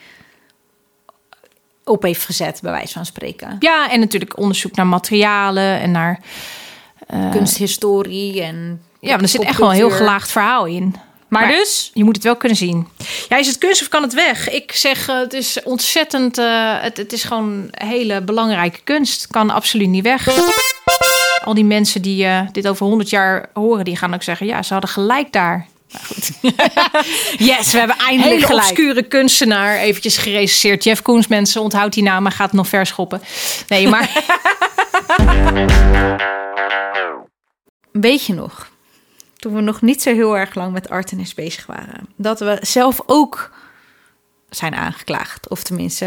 op 1.85 2.02
heeft 2.02 2.25
gezet, 2.25 2.59
bij 2.62 2.73
wijze 2.73 2.92
van 2.92 3.06
spreken. 3.06 3.56
Ja, 3.59 3.90
en 3.90 4.00
natuurlijk 4.00 4.38
onderzoek 4.38 4.76
naar 4.76 4.87
materialen 4.87 5.80
en 5.80 5.90
naar 5.90 6.21
uh, 7.14 7.30
kunsthistorie 7.30 8.42
en 8.42 8.83
ja, 9.00 9.11
maar 9.11 9.23
er 9.23 9.28
zit 9.28 9.42
echt 9.42 9.59
wel 9.59 9.68
een 9.68 9.75
heel 9.75 9.90
gelaagd 9.90 10.30
verhaal 10.30 10.66
in. 10.66 10.97
Maar, 11.35 11.47
maar, 11.47 11.57
dus? 11.57 11.91
Je 11.95 12.05
moet 12.05 12.14
het 12.14 12.25
wel 12.25 12.37
kunnen 12.37 12.59
zien. 12.59 12.88
Ja, 13.29 13.37
is 13.37 13.47
het 13.47 13.59
kunst 13.59 13.83
of 13.83 13.88
kan 13.88 14.03
het 14.03 14.14
weg? 14.14 14.50
Ik 14.50 14.73
zeg, 14.73 15.09
uh, 15.09 15.19
het 15.19 15.33
is 15.33 15.62
ontzettend... 15.62 16.38
Uh, 16.38 16.81
het, 16.81 16.97
het, 16.97 17.12
is 17.12 17.23
gewoon 17.25 17.69
hele 17.71 18.23
belangrijke 18.23 18.81
kunst. 18.85 19.26
Kan 19.26 19.50
absoluut 19.50 19.88
niet 19.88 20.03
weg. 20.03 20.29
Al 21.45 21.55
die 21.55 21.64
mensen 21.64 22.03
die 22.03 22.25
uh, 22.25 22.41
dit 22.53 22.69
over 22.69 22.87
100 22.87 23.11
jaar 23.11 23.50
horen... 23.53 23.85
die 23.85 23.97
gaan 23.97 24.14
ook 24.14 24.23
zeggen, 24.23 24.47
ja, 24.47 24.62
ze 24.62 24.73
hadden 24.73 24.91
gelijk 24.91 25.33
daar. 25.33 25.67
Nou 25.91 26.05
goed. 26.05 26.30
yes, 27.49 27.73
we 27.73 27.78
hebben 27.78 27.97
eindelijk 27.97 28.35
Hele 28.35 28.47
gelijk. 28.47 28.71
obscure 28.71 29.02
kunstenaar. 29.02 29.76
Eventjes 29.76 30.17
gerecenseerd. 30.17 30.85
Jeff 30.85 31.02
Koens, 31.02 31.26
mensen, 31.26 31.61
onthoud 31.61 31.93
die 31.93 32.02
naam... 32.02 32.23
maar 32.23 32.32
gaat 32.32 32.47
het 32.47 32.56
nog 32.56 32.69
verschoppen. 32.69 33.23
Nee, 33.69 33.89
maar... 33.89 34.11
Weet 37.93 38.26
je 38.26 38.35
nog 38.35 38.73
toen 39.45 39.54
we 39.54 39.61
nog 39.61 39.83
niet 39.83 40.02
zo 40.02 40.15
heel 40.15 40.37
erg 40.37 40.54
lang 40.54 40.73
met 40.73 40.89
Artemis 40.89 41.35
bezig 41.35 41.67
waren, 41.67 42.09
dat 42.17 42.41
we 42.41 42.59
zelf 42.61 43.00
ook 43.07 43.50
zijn 44.50 44.75
aangeklaagd. 44.75 45.49
Of 45.49 45.63
tenminste, 45.63 46.04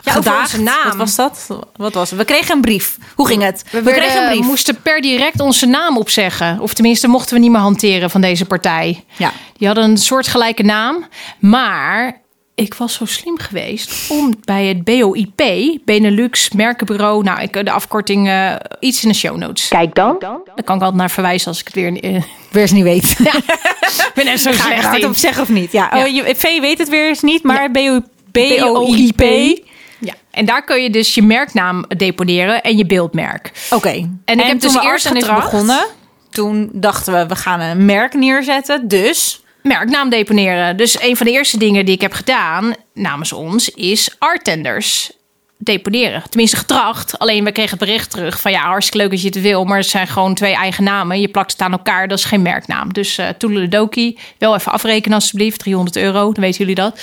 ja, 0.00 0.12
gedaagd. 0.12 0.52
onze 0.52 0.62
naam. 0.62 0.84
Wat 0.84 0.96
was 0.96 1.14
dat? 1.14 1.46
Wat 1.76 1.94
was 1.94 2.10
het? 2.10 2.18
We 2.18 2.24
kregen 2.24 2.54
een 2.54 2.60
brief. 2.60 2.98
Hoe 3.14 3.26
ging 3.26 3.42
het? 3.42 3.64
We, 3.70 3.82
we 3.82 3.92
kregen 3.92 4.22
een 4.22 4.30
brief. 4.30 4.46
moesten 4.46 4.82
per 4.82 5.00
direct 5.00 5.40
onze 5.40 5.66
naam 5.66 5.98
opzeggen. 5.98 6.60
Of 6.60 6.74
tenminste, 6.74 7.08
mochten 7.08 7.34
we 7.34 7.40
niet 7.40 7.50
meer 7.50 7.60
hanteren 7.60 8.10
van 8.10 8.20
deze 8.20 8.44
partij. 8.44 9.04
Ja. 9.16 9.32
Die 9.56 9.66
hadden 9.66 9.84
een 9.84 9.96
soortgelijke 9.96 10.62
naam. 10.62 11.06
Maar 11.38 12.20
ik 12.58 12.74
was 12.74 12.94
zo 12.94 13.04
slim 13.04 13.38
geweest 13.38 14.10
om 14.10 14.34
bij 14.44 14.66
het 14.66 14.84
BOIP, 14.84 15.42
Benelux 15.84 16.50
Merkenbureau, 16.50 17.22
nou, 17.22 17.40
ik, 17.40 17.64
de 17.64 17.70
afkorting 17.70 18.26
uh, 18.28 18.54
iets 18.80 19.02
in 19.02 19.08
de 19.08 19.14
show 19.14 19.36
notes. 19.36 19.68
Kijk 19.68 19.94
dan. 19.94 20.16
Daar 20.18 20.38
kan 20.64 20.76
ik 20.76 20.82
altijd 20.82 20.94
naar 20.94 21.10
verwijzen 21.10 21.48
als 21.48 21.60
ik 21.60 21.64
het 21.66 21.74
weer, 21.74 22.04
uh, 22.04 22.22
weer 22.50 22.62
eens 22.62 22.72
niet 22.72 22.82
weet. 22.82 23.16
Ja. 23.24 23.34
ik 23.36 24.10
ben 24.14 24.26
er 24.26 24.38
zo 24.38 24.50
Ga 24.52 24.62
slecht 24.62 24.90
het 24.90 25.02
in. 25.02 25.08
op 25.08 25.16
zeggen 25.16 25.42
of 25.42 25.48
niet? 25.48 25.72
Ja, 25.72 25.90
Ja. 25.92 26.00
Oh, 26.04 26.08
je, 26.14 26.34
V 26.36 26.60
weet 26.60 26.78
het 26.78 26.88
weer 26.88 27.08
eens 27.08 27.22
niet, 27.22 27.42
maar 27.42 27.62
Ja. 27.62 27.70
BOIP. 27.70 28.04
BOIP. 28.32 29.66
Ja, 30.00 30.14
en 30.30 30.44
daar 30.46 30.64
kun 30.64 30.82
je 30.82 30.90
dus 30.90 31.14
je 31.14 31.22
merknaam 31.22 31.84
deponeren 31.96 32.62
en 32.62 32.76
je 32.76 32.86
beeldmerk. 32.86 33.52
Oké. 33.70 33.88
En 34.24 34.38
ik 34.38 34.46
heb 34.46 34.48
toen 34.48 34.58
dus 34.58 34.72
we 34.72 34.82
eerst 34.86 35.06
getracht- 35.08 35.50
begonnen, 35.50 35.86
toen 36.30 36.68
dachten 36.72 37.12
we, 37.12 37.26
we 37.26 37.36
gaan 37.36 37.60
een 37.60 37.84
merk 37.84 38.14
neerzetten. 38.14 38.88
Dus 38.88 39.42
merknaam 39.62 40.08
deponeren. 40.08 40.76
Dus 40.76 41.02
een 41.02 41.16
van 41.16 41.26
de 41.26 41.32
eerste 41.32 41.58
dingen 41.58 41.84
die 41.84 41.94
ik 41.94 42.00
heb 42.00 42.12
gedaan 42.12 42.74
namens 42.94 43.32
ons 43.32 43.70
is 43.70 44.14
arttenders 44.18 45.10
deponeren. 45.58 46.22
Tenminste 46.28 46.56
getracht. 46.56 47.18
Alleen 47.18 47.44
we 47.44 47.52
kregen 47.52 47.78
het 47.78 47.86
bericht 47.86 48.10
terug 48.10 48.40
van 48.40 48.50
ja, 48.50 48.60
hartstikke 48.60 48.98
leuk 48.98 49.10
dat 49.10 49.20
je 49.22 49.28
het 49.28 49.40
wil, 49.40 49.64
maar 49.64 49.78
het 49.78 49.88
zijn 49.88 50.06
gewoon 50.06 50.34
twee 50.34 50.54
eigen 50.54 50.84
namen. 50.84 51.20
Je 51.20 51.28
plakt 51.28 51.52
het 51.52 51.60
aan 51.60 51.72
elkaar, 51.72 52.08
dat 52.08 52.18
is 52.18 52.24
geen 52.24 52.42
merknaam. 52.42 52.92
Dus 52.92 53.18
uh, 53.18 53.28
Toedeledoki, 53.28 54.18
wel 54.38 54.54
even 54.54 54.72
afrekenen 54.72 55.18
alsjeblieft, 55.18 55.58
300 55.58 55.96
euro, 55.96 56.32
dan 56.32 56.42
weten 56.42 56.58
jullie 56.58 56.74
dat. 56.74 57.00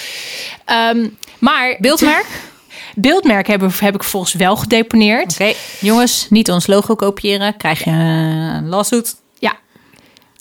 Ehm, 0.65 1.07
maar 1.39 1.75
beeldmerk? 1.79 2.25
beeldmerk 2.95 3.47
heb, 3.47 3.79
heb 3.79 3.95
ik 3.95 4.03
volgens 4.03 4.33
wel 4.33 4.55
gedeponeerd. 4.55 5.31
Oké, 5.33 5.53
jongens, 5.79 6.27
niet 6.29 6.51
ons 6.51 6.67
logo 6.67 6.95
kopiëren. 6.95 7.57
Krijg 7.57 7.83
je 7.83 7.91
een 7.91 8.67
lawsuit. 8.67 9.23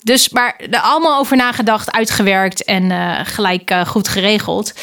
Dus, 0.05 0.29
maar 0.29 0.55
er 0.69 0.79
allemaal 0.79 1.19
over 1.19 1.37
nagedacht, 1.37 1.91
uitgewerkt 1.91 2.63
en 2.63 2.83
uh, 2.83 3.19
gelijk 3.23 3.71
uh, 3.71 3.85
goed 3.85 4.07
geregeld. 4.07 4.73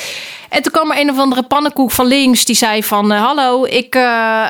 En 0.48 0.62
toen 0.62 0.72
kwam 0.72 0.90
er 0.90 0.98
een 1.00 1.10
of 1.10 1.18
andere 1.18 1.42
pannenkoek 1.42 1.90
van 1.90 2.06
links 2.06 2.44
die 2.44 2.54
zei 2.54 2.82
van... 2.82 3.12
Uh, 3.12 3.24
hallo, 3.24 3.64
ik 3.64 3.94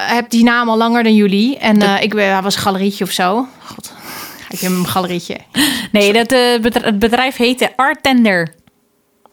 heb 0.07 0.31
die 0.31 0.45
naam 0.45 0.69
al 0.69 0.77
langer 0.77 1.03
dan 1.03 1.15
jullie. 1.15 1.59
En 1.59 2.03
ik 2.03 2.13
was 2.43 2.55
een 2.55 2.61
galerietje 2.61 3.05
of 3.05 3.11
zo. 3.11 3.47
God, 3.65 3.93
ik 4.55 4.61
heb 4.61 4.71
een 4.71 4.87
galerietje. 4.87 5.37
Nee, 5.91 6.13
dat, 6.13 6.31
het 6.83 6.99
bedrijf 6.99 7.37
heette 7.37 7.73
Artender 7.77 8.55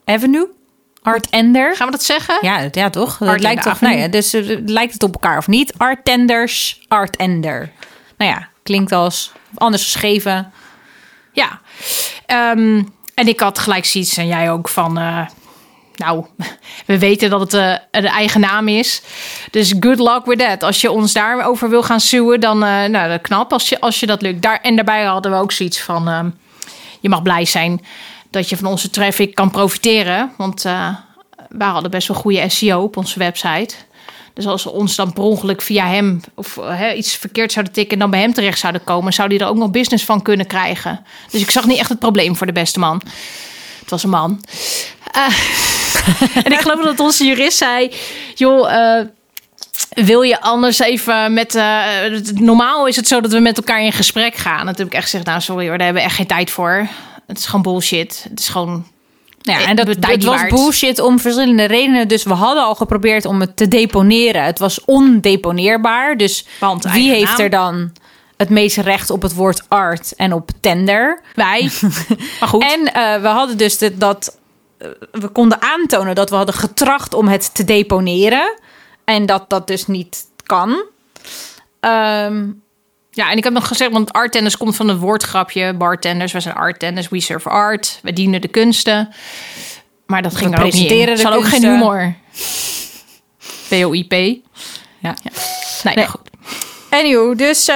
Avenue. 0.05 0.47
Artender. 1.01 1.75
Gaan 1.75 1.85
we 1.85 1.91
dat 1.91 2.03
zeggen? 2.03 2.37
Ja, 2.41 2.69
ja 2.71 2.89
toch? 2.89 3.17
Dat 3.17 3.39
lijkt 3.39 3.63
toch, 3.63 3.81
nou 3.81 3.97
ja, 3.97 4.07
dus 4.07 4.31
lijkt 4.65 4.93
het 4.93 5.03
op 5.03 5.13
elkaar 5.13 5.37
of 5.37 5.47
niet? 5.47 5.73
Artenders, 5.77 6.81
Artender. 6.87 7.71
Nou 8.17 8.31
ja, 8.31 8.47
klinkt 8.63 8.91
als 8.91 9.31
anders 9.55 9.83
geschreven. 9.83 10.51
Ja. 11.39 11.61
Um, 12.51 12.93
en 13.13 13.27
ik 13.27 13.39
had 13.39 13.59
gelijk 13.59 13.85
zoiets, 13.85 14.17
en 14.17 14.27
jij 14.27 14.51
ook, 14.51 14.69
van... 14.69 14.99
Uh, 14.99 15.25
nou, 15.95 16.25
we 16.85 16.99
weten 16.99 17.29
dat 17.29 17.39
het 17.39 17.53
uh, 17.53 18.01
de 18.01 18.09
eigen 18.09 18.41
naam 18.41 18.67
is. 18.67 19.01
Dus 19.51 19.73
good 19.79 19.99
luck 19.99 20.25
with 20.25 20.39
that. 20.39 20.63
Als 20.63 20.81
je 20.81 20.91
ons 20.91 21.13
daarover 21.13 21.69
wil 21.69 21.83
gaan 21.83 21.99
suwen, 21.99 22.39
dan 22.39 22.63
uh, 22.63 22.85
nou, 22.85 23.09
dat 23.09 23.21
knap 23.21 23.53
als 23.53 23.69
je, 23.69 23.79
als 23.79 23.99
je 23.99 24.05
dat 24.05 24.21
lukt. 24.21 24.41
Daar, 24.41 24.59
en 24.61 24.75
daarbij 24.75 25.03
hadden 25.03 25.31
we 25.31 25.37
ook 25.37 25.51
zoiets 25.51 25.81
van... 25.81 26.09
Uh, 26.09 26.19
je 26.99 27.09
mag 27.09 27.21
blij 27.21 27.45
zijn 27.45 27.85
dat 28.29 28.49
je 28.49 28.57
van 28.57 28.67
onze 28.67 28.89
traffic 28.89 29.35
kan 29.35 29.51
profiteren. 29.51 30.31
Want 30.37 30.61
we 31.49 31.63
hadden 31.63 31.91
best 31.91 32.07
wel 32.07 32.17
goede 32.17 32.49
SEO 32.49 32.81
op 32.81 32.97
onze 32.97 33.19
website. 33.19 33.75
Dus 34.39 34.47
als 34.47 34.63
we 34.63 34.71
ons 34.71 34.95
dan 34.95 35.13
per 35.13 35.23
ongeluk 35.23 35.61
via 35.61 35.87
hem 35.87 36.21
of 36.35 36.55
he, 36.55 36.93
iets 36.93 37.15
verkeerd 37.15 37.51
zouden 37.51 37.73
tikken 37.73 37.93
en 37.93 37.99
dan 37.99 38.09
bij 38.09 38.19
hem 38.19 38.33
terecht 38.33 38.59
zouden 38.59 38.83
komen, 38.83 39.13
zou 39.13 39.29
die 39.29 39.39
er 39.39 39.47
ook 39.47 39.55
nog 39.55 39.71
business 39.71 40.05
van 40.05 40.21
kunnen 40.21 40.47
krijgen. 40.47 41.05
Dus 41.29 41.41
ik 41.41 41.51
zag 41.51 41.65
niet 41.65 41.79
echt 41.79 41.89
het 41.89 41.99
probleem 41.99 42.35
voor 42.35 42.47
de 42.47 42.53
beste 42.53 42.79
man. 42.79 43.01
Het 43.79 43.89
was 43.89 44.03
een 44.03 44.09
man. 44.09 44.43
Uh, 45.15 45.25
en 46.45 46.51
ik 46.51 46.59
geloof 46.59 46.83
dat 46.83 46.99
onze 46.99 47.25
jurist 47.25 47.57
zei: 47.57 47.91
joh. 48.35 48.71
Uh, 48.71 49.01
wil 49.89 50.21
je 50.21 50.41
anders 50.41 50.79
even 50.79 51.33
met. 51.33 51.55
Uh, 51.55 51.83
normaal 52.33 52.87
is 52.87 52.95
het 52.95 53.07
zo 53.07 53.21
dat 53.21 53.31
we 53.31 53.39
met 53.39 53.57
elkaar 53.57 53.81
in 53.81 53.91
gesprek 53.91 54.35
gaan. 54.35 54.59
En 54.59 54.67
heb 54.67 54.79
ik 54.79 54.93
echt 54.93 55.03
gezegd: 55.03 55.25
Nou, 55.25 55.41
sorry 55.41 55.67
hoor, 55.67 55.77
daar 55.77 55.85
hebben 55.85 56.03
we 56.03 56.09
echt 56.09 56.17
geen 56.17 56.27
tijd 56.27 56.51
voor. 56.51 56.87
Het 57.27 57.37
is 57.37 57.45
gewoon 57.45 57.61
bullshit. 57.61 58.25
Het 58.29 58.39
is 58.39 58.47
gewoon. 58.47 58.87
Nou 59.49 59.61
ja, 59.61 59.67
en 59.67 59.75
dat, 59.75 59.87
het 59.87 60.23
was 60.23 60.47
bullshit 60.47 60.99
om 60.99 61.19
verschillende 61.19 61.63
redenen. 61.63 62.07
Dus 62.07 62.23
we 62.23 62.33
hadden 62.33 62.63
al 62.63 62.75
geprobeerd 62.75 63.25
om 63.25 63.39
het 63.39 63.57
te 63.57 63.67
deponeren. 63.67 64.43
Het 64.43 64.59
was 64.59 64.85
ondeponeerbaar. 64.85 66.17
Dus 66.17 66.45
Want 66.59 66.83
wie 66.83 67.11
heeft 67.11 67.39
er 67.39 67.49
dan 67.49 67.91
het 68.37 68.49
meeste 68.49 68.81
recht 68.81 69.09
op 69.09 69.21
het 69.21 69.33
woord 69.33 69.63
art 69.67 70.15
en 70.15 70.33
op 70.33 70.49
tender? 70.59 71.21
Wij. 71.35 71.69
maar 72.39 72.49
goed. 72.49 72.63
En 72.63 72.79
uh, 72.79 73.21
we 73.21 73.27
hadden 73.27 73.57
dus 73.57 73.77
de, 73.77 73.97
dat. 73.97 74.37
Uh, 74.79 74.87
we 75.11 75.27
konden 75.27 75.61
aantonen 75.61 76.15
dat 76.15 76.29
we 76.29 76.35
hadden 76.35 76.55
getracht 76.55 77.13
om 77.13 77.27
het 77.27 77.55
te 77.55 77.63
deponeren. 77.63 78.59
En 79.03 79.25
dat 79.25 79.49
dat 79.49 79.67
dus 79.67 79.87
niet 79.87 80.25
kan. 80.45 80.83
Um, 81.81 82.61
ja, 83.19 83.31
en 83.31 83.37
ik 83.37 83.43
heb 83.43 83.53
nog 83.53 83.67
gezegd, 83.67 83.91
want 83.91 84.13
arttennis 84.13 84.57
komt 84.57 84.75
van 84.75 84.87
het 84.87 84.99
woordgrapje. 84.99 85.73
Bartenders, 85.73 86.31
we 86.31 86.39
zijn 86.39 86.55
arttennis, 86.55 87.09
we 87.09 87.19
serve 87.19 87.49
art. 87.49 87.99
We 88.01 88.13
dienen 88.13 88.41
de 88.41 88.47
kunsten. 88.47 89.09
Maar 90.05 90.21
dat 90.21 90.35
ging 90.35 90.49
we 90.49 90.55
er 90.55 90.65
ook 90.65 90.73
niet 90.73 90.91
in. 90.91 91.27
ook 91.27 91.45
geen 91.45 91.63
humor. 91.63 92.15
POIP. 93.69 94.11
Ja. 94.11 94.39
ja. 94.99 95.31
Nee, 95.83 95.95
nee. 95.95 96.07
goed. 96.07 96.29
Anywho, 96.89 97.35
dus 97.35 97.69
uh, 97.69 97.75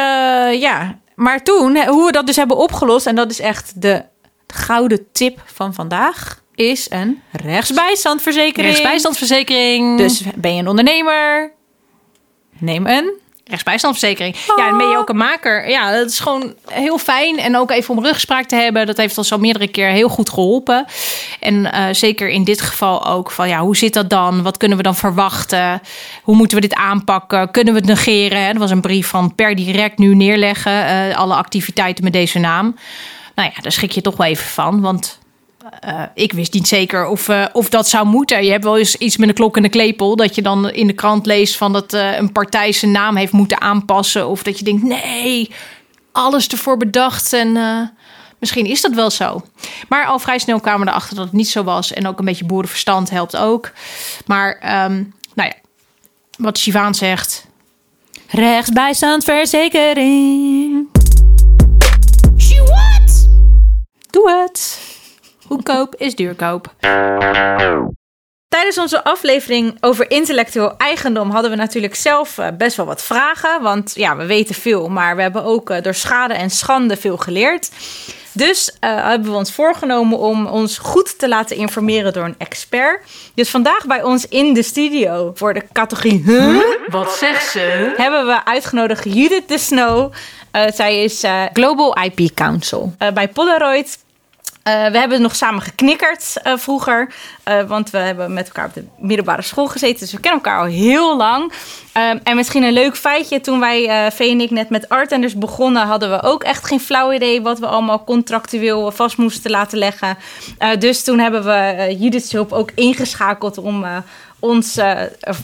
ja. 0.62 1.00
Maar 1.16 1.44
toen, 1.44 1.86
hoe 1.88 2.06
we 2.06 2.12
dat 2.12 2.28
dus 2.28 2.36
hebben 2.36 2.58
opgelost... 2.58 3.06
en 3.06 3.16
dat 3.16 3.32
is 3.32 3.40
echt 3.40 3.82
de 3.82 4.06
gouden 4.48 5.06
tip 5.12 5.42
van 5.46 5.74
vandaag... 5.74 6.42
is 6.56 6.90
een 6.90 7.22
rechtsbijstandverzekering. 7.32 8.68
Rechtsbijstandverzekering. 8.68 9.98
Dus 9.98 10.24
ben 10.36 10.54
je 10.54 10.60
een 10.60 10.68
ondernemer... 10.68 11.52
Neem 12.60 12.88
een 12.88 13.22
rechtsbijstandverzekering. 13.46 14.36
Ja, 14.58 14.68
en 14.68 14.78
ben 14.78 14.90
je 14.90 14.98
ook 14.98 15.10
een 15.10 15.18
maker. 15.18 15.70
Ja, 15.70 15.92
dat 15.92 16.10
is 16.10 16.20
gewoon 16.20 16.54
heel 16.70 16.98
fijn. 16.98 17.40
En 17.40 17.58
ook 17.58 17.72
even 17.72 17.98
om 17.98 18.04
rugspraak 18.04 18.46
te 18.46 18.56
hebben. 18.56 18.86
Dat 18.86 18.98
heeft 18.98 19.18
ons 19.18 19.32
al 19.32 19.38
meerdere 19.38 19.68
keer 19.68 19.88
heel 19.88 20.10
goed 20.10 20.30
geholpen. 20.30 20.86
En 21.40 21.56
uh, 21.56 21.86
zeker 21.92 22.30
in 22.30 22.44
dit 22.44 22.62
geval 22.62 23.08
ook 23.08 23.32
van 23.32 23.48
ja, 23.48 23.60
hoe 23.60 23.78
zit 23.78 23.94
dat 23.94 24.10
dan? 24.10 24.44
Wat 24.44 24.58
kunnen 24.58 24.78
we 24.78 24.84
dan 24.84 24.96
verwachten? 24.96 25.82
Hoe 26.24 26.36
moeten 26.36 26.58
we 26.58 26.68
dit 26.68 26.78
aanpakken? 26.78 27.52
Kunnen 27.52 27.74
we 27.74 27.80
het 27.80 27.90
negeren? 27.90 28.40
Er 28.40 28.60
was 28.60 28.72
een 28.72 28.82
brief 28.82 29.08
van 29.08 29.36
per 29.36 29.56
direct 29.56 29.98
nu 29.98 30.16
neerleggen. 30.16 30.72
Uh, 30.72 31.18
alle 31.18 31.36
activiteiten 31.36 32.04
met 32.04 32.14
deze 32.14 32.40
naam. 32.40 32.76
Nou 33.36 33.50
ja, 33.56 33.62
daar 33.62 33.72
schrik 33.72 33.92
je 33.92 34.02
toch 34.02 34.18
wel 34.18 34.28
even 34.28 34.46
van. 34.46 34.82
Want 34.82 35.20
uh, 35.88 36.04
ik 36.14 36.34
wist 36.34 36.54
niet 36.54 36.68
zeker 36.68 37.08
of, 37.08 37.28
uh, 37.28 37.46
of 37.52 37.70
dat 37.70 37.90
zou 37.90 38.06
moeten. 38.06 38.46
Je 38.46 38.52
hebt 38.52 38.64
wel 38.64 38.78
eens 38.78 38.96
iets 38.96 39.18
met 39.18 39.30
een 39.30 39.36
klok 39.36 39.58
en 39.58 39.64
een 39.64 39.70
klepel. 39.70 40.16
Dat 40.16 40.36
je 40.36 40.42
dan 40.42 40.70
in 40.70 40.88
de 40.88 40.94
krant 40.94 41.26
leest 41.26 41.58
van 41.58 41.74
dat 41.74 41.94
uh, 41.94 42.18
een 42.18 42.32
partij 42.32 42.72
zijn 42.72 42.92
naam 42.92 43.16
heeft 43.16 43.32
moeten 43.32 43.62
aanpassen. 43.62 44.28
Of 44.28 44.44
dat 44.44 44.60
je 44.60 44.66
denkt, 44.66 44.84
nee, 44.84 45.52
alles 46.12 46.48
ervoor 46.48 46.78
bedacht. 46.78 47.34
En 47.34 47.58
misschien 48.40 48.66
is 48.66 48.82
dat 48.82 48.94
wel 48.94 49.10
zo. 49.10 49.42
Maar 49.90 50.06
al 50.06 50.20
vrij 50.20 50.40
snel 50.40 50.60
kwamen 50.60 50.86
we 50.86 50.92
erachter 50.92 51.16
dat 51.16 51.26
het 51.26 51.34
niet 51.34 51.50
zo 51.50 51.64
was. 51.64 51.94
En 51.94 52.08
ook 52.08 52.20
een 52.20 52.26
beetje 52.26 52.46
boerenverstand 52.46 53.10
helpt 53.10 53.38
ook. 53.38 53.72
Maar 54.26 54.56
um, 54.86 55.14
nou 55.34 55.50
ja, 55.50 55.56
wat 56.38 56.58
Shivaan 56.58 56.96
zegt. 56.96 57.46
Rechtsbijstandverzekering. 58.28 60.88
She 62.38 62.64
what? 62.64 63.28
Doe 64.10 64.32
het. 64.32 64.92
Goedkoop 65.54 65.96
is 65.96 66.16
duurkoop. 66.16 66.74
Tijdens 68.48 68.78
onze 68.78 69.04
aflevering 69.04 69.78
over 69.80 70.12
intellectueel 70.12 70.78
eigendom 70.78 71.30
hadden 71.30 71.52
we 71.52 71.58
natuurlijk 71.58 71.96
zelf 71.96 72.38
eh, 72.38 72.48
best 72.58 72.78
wel 72.78 72.86
wat 72.86 73.04
vragen. 73.04 73.62
Want 73.62 73.92
ja, 73.96 74.16
we 74.16 74.26
weten 74.26 74.56
veel, 74.56 74.90
maar 74.90 75.16
we 75.16 75.22
hebben 75.22 75.44
ook 75.44 75.70
eh, 75.70 75.82
door 75.82 75.94
schade 75.94 76.34
en 76.34 76.50
schande 76.50 76.98
veel 76.98 77.18
geleerd. 77.18 77.72
Dus 78.32 78.70
uh, 78.70 79.08
hebben 79.08 79.32
we 79.32 79.38
ons 79.38 79.52
voorgenomen 79.52 80.18
om 80.18 80.46
ons 80.46 80.78
goed 80.78 81.20
te 81.20 81.28
laten 81.28 81.56
informeren 81.56 82.14
door 82.14 82.26
een 82.26 82.36
expert. 82.38 83.06
Dus 83.34 83.50
vandaag 83.50 83.86
bij 83.86 84.04
ons 84.04 84.28
in 84.28 84.54
de 84.54 84.64
studio 84.64 85.32
voor 85.36 85.54
de 85.54 85.64
categorie 85.74 86.24
huh? 86.26 86.64
Wat 86.88 87.12
zegt 87.12 87.52
ze? 87.52 87.94
Hebben 87.98 88.26
we 88.26 88.46
uitgenodigd 88.46 89.04
Judith 89.04 89.48
de 89.48 89.58
Snow. 89.58 90.14
Uh, 90.52 90.62
zij 90.74 91.04
is 91.04 91.24
uh, 91.24 91.44
Global 91.54 91.98
IP 91.98 92.34
Council 92.34 92.96
bij 93.14 93.28
Polaroid. 93.28 94.03
Uh, 94.64 94.88
we 94.88 94.98
hebben 94.98 95.22
nog 95.22 95.36
samen 95.36 95.62
geknikkerd 95.62 96.34
uh, 96.44 96.58
vroeger. 96.58 97.14
Uh, 97.48 97.62
want 97.62 97.90
we 97.90 97.98
hebben 97.98 98.34
met 98.34 98.48
elkaar 98.48 98.66
op 98.66 98.74
de 98.74 98.86
middelbare 98.98 99.42
school 99.42 99.68
gezeten. 99.68 100.00
Dus 100.00 100.12
we 100.12 100.20
kennen 100.20 100.44
elkaar 100.44 100.60
al 100.60 100.66
heel 100.66 101.18
lang. 101.18 101.54
en 102.24 102.36
misschien 102.36 102.64
een 102.64 102.74
leuk 102.74 102.96
feitje. 102.96 103.42
Toen 103.42 103.60
wij, 103.60 104.12
Vee 104.12 104.32
en 104.32 104.42
ik, 104.42 104.50
net 104.50 104.70
met 104.70 104.90
Artenders 104.90 105.38
begonnen... 105.38 105.88
hadden 105.88 106.10
we 106.10 106.24
ook 106.24 106.44
echt 106.44 106.68
geen 106.68 106.80
flauw 106.80 107.12
idee... 107.12 107.42
wat 107.42 107.60
we 107.60 107.68
allemaal 107.68 108.04
contractueel 108.04 108.92
vast 108.92 109.18
moesten 109.18 109.52
laten 109.52 109.78
leggen. 109.78 110.18
dus 110.80 111.04
toen 111.04 111.20
hebben 111.20 111.44
we 111.44 111.96
Judith's 112.00 112.32
hulp 112.32 112.52
ook 112.52 112.72
ingeschakeld... 112.76 113.58
om, 113.58 113.86
ons, 114.40 114.80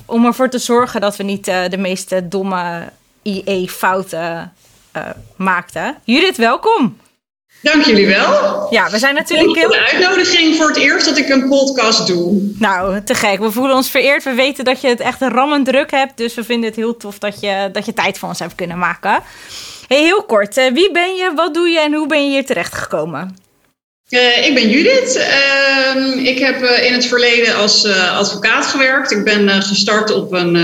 om 0.05 0.25
ervoor 0.25 0.49
te 0.49 0.60
zorgen 0.60 1.01
dat 1.01 1.15
we 1.15 1.23
niet 1.23 1.45
de 1.45 1.77
meeste 1.77 2.27
domme 2.27 2.89
IE-fouten 3.21 4.53
maakten. 5.36 5.97
Judith, 6.03 6.38
welkom! 6.38 6.97
Dank 7.62 7.84
jullie 7.84 8.08
wel. 8.08 8.67
Ja, 8.69 8.89
we 8.89 8.98
zijn 8.98 9.15
natuurlijk 9.15 9.58
heel... 9.58 9.74
Een 9.74 9.80
uitnodiging 9.80 10.56
voor 10.56 10.67
het 10.67 10.78
eerst 10.78 11.06
dat 11.06 11.17
ik 11.17 11.30
een 11.30 11.48
podcast 11.48 12.08
doe. 12.08 12.52
Nou, 12.56 13.04
te 13.04 13.13
gek. 13.13 13.39
We 13.39 13.52
voelen 13.52 13.76
ons 13.76 13.89
vereerd. 13.89 14.24
We 14.24 14.34
weten 14.34 14.65
dat 14.65 14.82
je 14.82 14.88
het 14.88 15.00
echt 15.00 15.22
een 15.22 15.32
rammend 15.32 15.65
druk 15.65 15.91
hebt. 15.91 16.17
Dus 16.17 16.34
we 16.34 16.43
vinden 16.43 16.69
het 16.69 16.78
heel 16.78 16.98
tof 16.98 17.17
dat 17.17 17.39
je, 17.39 17.69
dat 17.72 17.86
je 17.86 17.93
tijd 17.93 18.17
voor 18.17 18.30
ons 18.30 18.39
hebt 18.39 18.56
kunnen 18.56 18.78
maken. 18.78 19.24
Hey, 19.88 20.02
heel 20.02 20.24
kort. 20.24 20.58
Eh, 20.58 20.72
wie 20.74 20.91
ben 20.91 21.15
je, 21.15 21.32
wat 21.36 21.54
doe 21.54 21.69
je 21.69 21.80
en 21.80 21.93
hoe 21.93 22.08
ben 22.08 22.24
je 22.24 22.30
hier 22.30 22.45
terecht 22.45 22.76
gekomen? 22.76 23.38
Uh, 24.10 24.48
ik 24.48 24.54
ben 24.54 24.69
Judith. 24.69 25.15
Uh, 25.15 26.26
ik 26.26 26.39
heb 26.39 26.62
uh, 26.62 26.86
in 26.86 26.93
het 26.93 27.06
verleden 27.06 27.56
als 27.56 27.86
advocaat 28.15 28.65
gewerkt. 28.65 29.12
Ik 29.12 29.24
ben 29.24 29.62
gestart 29.62 30.12
op 30.12 30.34
een 30.34 30.58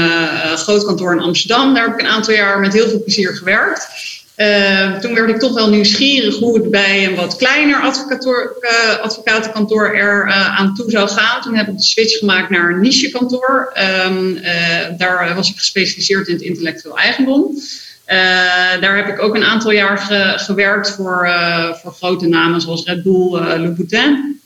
groot 0.58 0.86
kantoor 0.86 1.14
in 1.14 1.22
Amsterdam. 1.22 1.74
Daar 1.74 1.84
heb 1.84 1.94
ik 1.94 2.00
een 2.00 2.12
aantal 2.12 2.34
jaar 2.34 2.60
met 2.60 2.74
heel 2.74 2.90
veel 2.90 3.04
plezier 3.04 3.36
gewerkt. 3.36 3.88
Uh, 4.38 4.96
toen 4.96 5.14
werd 5.14 5.30
ik 5.30 5.40
toch 5.40 5.54
wel 5.54 5.70
nieuwsgierig 5.70 6.38
hoe 6.38 6.58
het 6.58 6.72
bij 6.72 7.06
een 7.06 7.16
wat 7.16 7.36
kleiner 7.36 7.76
uh, 7.76 9.00
advocatenkantoor 9.02 9.96
er 9.96 10.28
uh, 10.28 10.60
aan 10.60 10.76
toe 10.76 10.92
zou 10.92 11.10
gaan. 11.10 11.42
Toen 11.42 11.56
heb 11.56 11.68
ik 11.68 11.78
de 11.78 11.84
switch 11.84 12.18
gemaakt 12.18 12.50
naar 12.50 12.70
een 12.70 12.82
nichekantoor. 12.82 13.74
Um, 14.06 14.40
daar 14.98 15.36
was 15.36 15.50
ik 15.50 15.58
gespecialiseerd 15.58 16.28
in 16.28 16.34
het 16.34 16.44
intellectueel 16.44 16.98
eigendom. 16.98 17.60
daar 18.82 18.96
heb 18.96 19.08
ik 19.08 19.22
ook 19.22 19.36
een 19.36 19.44
aantal 19.44 19.72
jaar 19.72 19.98
ge 19.98 20.34
gewerkt 20.36 20.92
voor, 20.92 21.30
voor 21.82 21.94
grote 21.94 22.28
namen 22.28 22.62
zoals 22.62 22.86
Red 22.86 23.04
Bull, 23.04 23.30
Louboutin. 23.32 24.40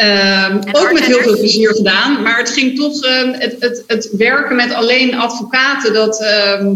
Um, 0.00 0.60
ook 0.72 0.92
met 0.92 1.04
heel 1.04 1.22
veel 1.22 1.38
plezier 1.38 1.74
gedaan. 1.74 2.22
Maar 2.22 2.38
het 2.38 2.50
ging 2.50 2.76
toch, 2.76 3.04
uh, 3.04 3.32
het, 3.32 3.56
het, 3.58 3.84
het 3.86 4.10
werken 4.12 4.56
met 4.56 4.72
alleen 4.72 5.14
advocaten, 5.14 5.92
dat, 5.92 6.20
uh, 6.20 6.66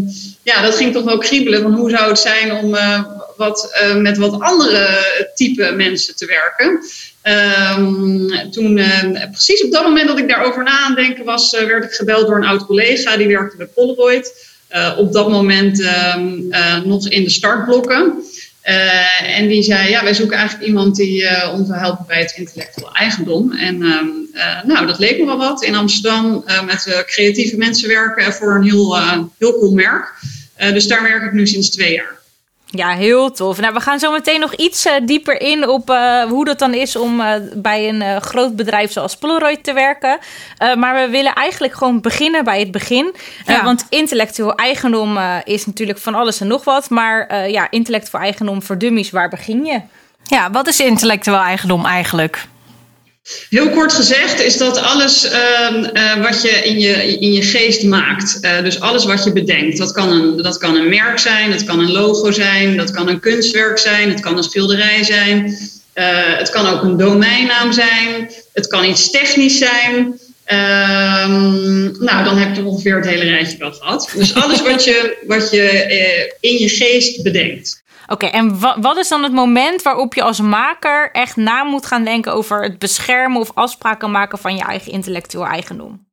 ja, 0.43 0.61
dat 0.61 0.75
ging 0.75 0.93
toch 0.93 1.03
wel 1.03 1.17
kriebelen. 1.17 1.61
Van 1.61 1.73
hoe 1.73 1.89
zou 1.89 2.09
het 2.09 2.19
zijn 2.19 2.51
om 2.51 2.73
uh, 2.73 3.03
wat, 3.37 3.77
uh, 3.83 3.95
met 3.95 4.17
wat 4.17 4.39
andere 4.39 4.87
type 5.35 5.71
mensen 5.71 6.15
te 6.15 6.25
werken. 6.25 6.79
Toen, 8.51 8.81
precies 9.31 9.63
op 9.63 9.71
dat 9.71 9.83
moment 9.83 10.07
dat 10.07 10.19
ik 10.19 10.29
daarover 10.29 10.63
na 10.63 10.79
aan 10.79 10.95
denken 10.95 11.25
was, 11.25 11.51
werd 11.51 11.83
ik 11.83 11.91
gebeld 11.91 12.27
door 12.27 12.37
een 12.37 12.47
oud 12.47 12.65
collega 12.65 13.17
die 13.17 13.27
werkte 13.27 13.57
bij 13.57 13.65
Polaroid. 13.65 14.53
op 14.97 15.13
dat 15.13 15.29
moment 15.29 15.81
ehm, 15.81 16.41
nog 16.83 17.09
in 17.09 17.23
de 17.23 17.29
startblokken. 17.29 18.23
Uh, 18.67 19.37
en 19.37 19.47
die 19.47 19.63
zei, 19.63 19.89
ja, 19.89 20.03
wij 20.03 20.13
zoeken 20.13 20.37
eigenlijk 20.37 20.67
iemand 20.67 20.95
die 20.95 21.21
uh, 21.21 21.53
ons 21.53 21.67
wil 21.67 21.77
helpen 21.77 22.05
bij 22.07 22.19
het 22.19 22.33
intellectueel 22.35 22.93
eigendom. 22.93 23.51
En 23.51 23.75
uh, 23.75 24.63
nou, 24.63 24.87
dat 24.87 24.99
leek 24.99 25.19
me 25.19 25.25
wel 25.25 25.37
wat. 25.37 25.63
In 25.63 25.75
Amsterdam 25.75 26.43
met 26.65 27.03
creatieve 27.05 27.57
mensen 27.57 27.87
werken 27.87 28.33
voor 28.33 28.55
een 28.55 28.63
heel, 28.63 28.97
heel 29.37 29.59
cool 29.59 29.73
merk. 29.73 30.13
dus 30.57 30.87
daar 30.87 31.03
werk 31.03 31.23
ik 31.23 31.31
nu 31.31 31.47
sinds 31.47 31.69
twee 31.69 31.93
jaar. 31.93 32.23
Ja, 32.65 32.89
heel 32.89 33.31
tof. 33.31 33.59
Nou, 33.59 33.73
we 33.73 33.79
gaan 33.79 33.99
zo 33.99 34.11
meteen 34.11 34.39
nog 34.39 34.53
iets 34.53 34.85
uh, 34.85 34.93
dieper 35.03 35.41
in 35.41 35.67
op 35.67 35.89
uh, 35.89 36.23
hoe 36.23 36.45
dat 36.45 36.59
dan 36.59 36.73
is 36.73 36.95
om 36.95 37.19
uh, 37.19 37.33
bij 37.53 37.89
een 37.89 38.21
groot 38.21 38.55
bedrijf 38.55 38.91
zoals 38.91 39.15
Polaroid 39.15 39.63
te 39.63 39.73
werken. 39.73 40.17
maar 40.77 40.95
we 40.95 41.09
willen 41.09 41.33
eigenlijk 41.33 41.73
gewoon 41.73 42.01
beginnen 42.01 42.43
bij 42.43 42.59
het 42.59 42.71
begin. 42.71 43.15
Ja. 43.45 43.63
want 43.63 43.85
intellectueel 43.89 44.55
eigendom 44.55 45.17
is 45.43 45.65
natuurlijk 45.65 45.99
van 45.99 46.15
alles 46.15 46.41
en 46.41 46.47
nog 46.47 46.63
wat. 46.63 46.89
Maar 46.89 47.49
ja, 47.49 47.67
intellectueel 47.69 48.23
eigendom 48.23 48.63
voor 48.63 48.77
dummies, 48.77 49.09
waar 49.09 49.29
begin 49.29 49.65
je? 49.65 49.81
Ja, 50.23 50.51
wat 50.51 50.67
is 50.67 50.79
intellectueel 50.79 51.37
eigendom 51.39 51.85
eigenlijk? 51.85 52.47
Heel 53.49 53.69
kort 53.69 53.93
gezegd 53.93 54.41
is 54.41 54.57
dat 54.57 54.77
alles 54.77 55.25
uh, 55.25 55.31
uh, 55.93 56.21
wat 56.21 56.41
je 56.41 56.49
in, 56.49 56.79
je 56.79 57.19
in 57.19 57.33
je 57.33 57.41
geest 57.41 57.83
maakt. 57.83 58.37
Uh, 58.41 58.63
dus 58.63 58.79
alles 58.79 59.05
wat 59.05 59.23
je 59.23 59.31
bedenkt. 59.31 59.77
Dat 59.77 59.91
kan, 59.91 60.11
een, 60.11 60.41
dat 60.41 60.57
kan 60.57 60.75
een 60.75 60.89
merk 60.89 61.19
zijn, 61.19 61.51
dat 61.51 61.63
kan 61.63 61.79
een 61.79 61.91
logo 61.91 62.31
zijn, 62.31 62.77
dat 62.77 62.91
kan 62.91 63.07
een 63.07 63.19
kunstwerk 63.19 63.77
zijn, 63.77 64.09
het 64.09 64.19
kan 64.19 64.37
een 64.37 64.43
schilderij 64.43 65.03
zijn. 65.03 65.57
het 66.37 66.49
kan 66.49 66.67
ook 66.67 66.83
een 66.83 66.97
domeinnaam 66.97 67.71
zijn. 67.71 68.31
Het 68.53 68.67
kan 68.67 68.85
iets 68.85 69.11
technisch 69.11 69.57
zijn. 69.57 70.19
Ehm, 70.45 72.03
nou, 72.03 72.23
dan 72.23 72.37
heb 72.37 72.55
je 72.55 72.63
ongeveer 72.63 72.95
het 72.95 73.07
hele 73.07 73.23
rijtje 73.23 73.57
wel 73.57 73.71
gehad. 73.71 74.09
Dus 74.15 74.33
alles 74.35 74.61
wat 74.61 74.83
je, 74.83 75.17
wat 75.27 75.51
je 75.51 76.35
in 76.39 76.57
je 76.57 76.69
geest 76.69 77.23
bedenkt. 77.23 77.83
Oké, 78.07 78.25
en 78.25 78.59
wat 78.59 78.97
is 78.97 79.07
dan 79.07 79.23
het 79.23 79.31
moment 79.31 79.81
waarop 79.81 80.13
je 80.13 80.21
als 80.21 80.39
maker 80.41 81.11
echt 81.11 81.35
na 81.35 81.63
moet 81.63 81.85
gaan 81.85 82.03
denken 82.03 82.33
over 82.33 82.63
het 82.63 82.79
beschermen 82.79 83.39
of 83.39 83.51
afspraken 83.53 84.11
maken 84.11 84.37
van 84.37 84.55
je 84.55 84.63
eigen 84.63 84.91
intellectueel 84.91 85.45
eigendom? 85.45 86.05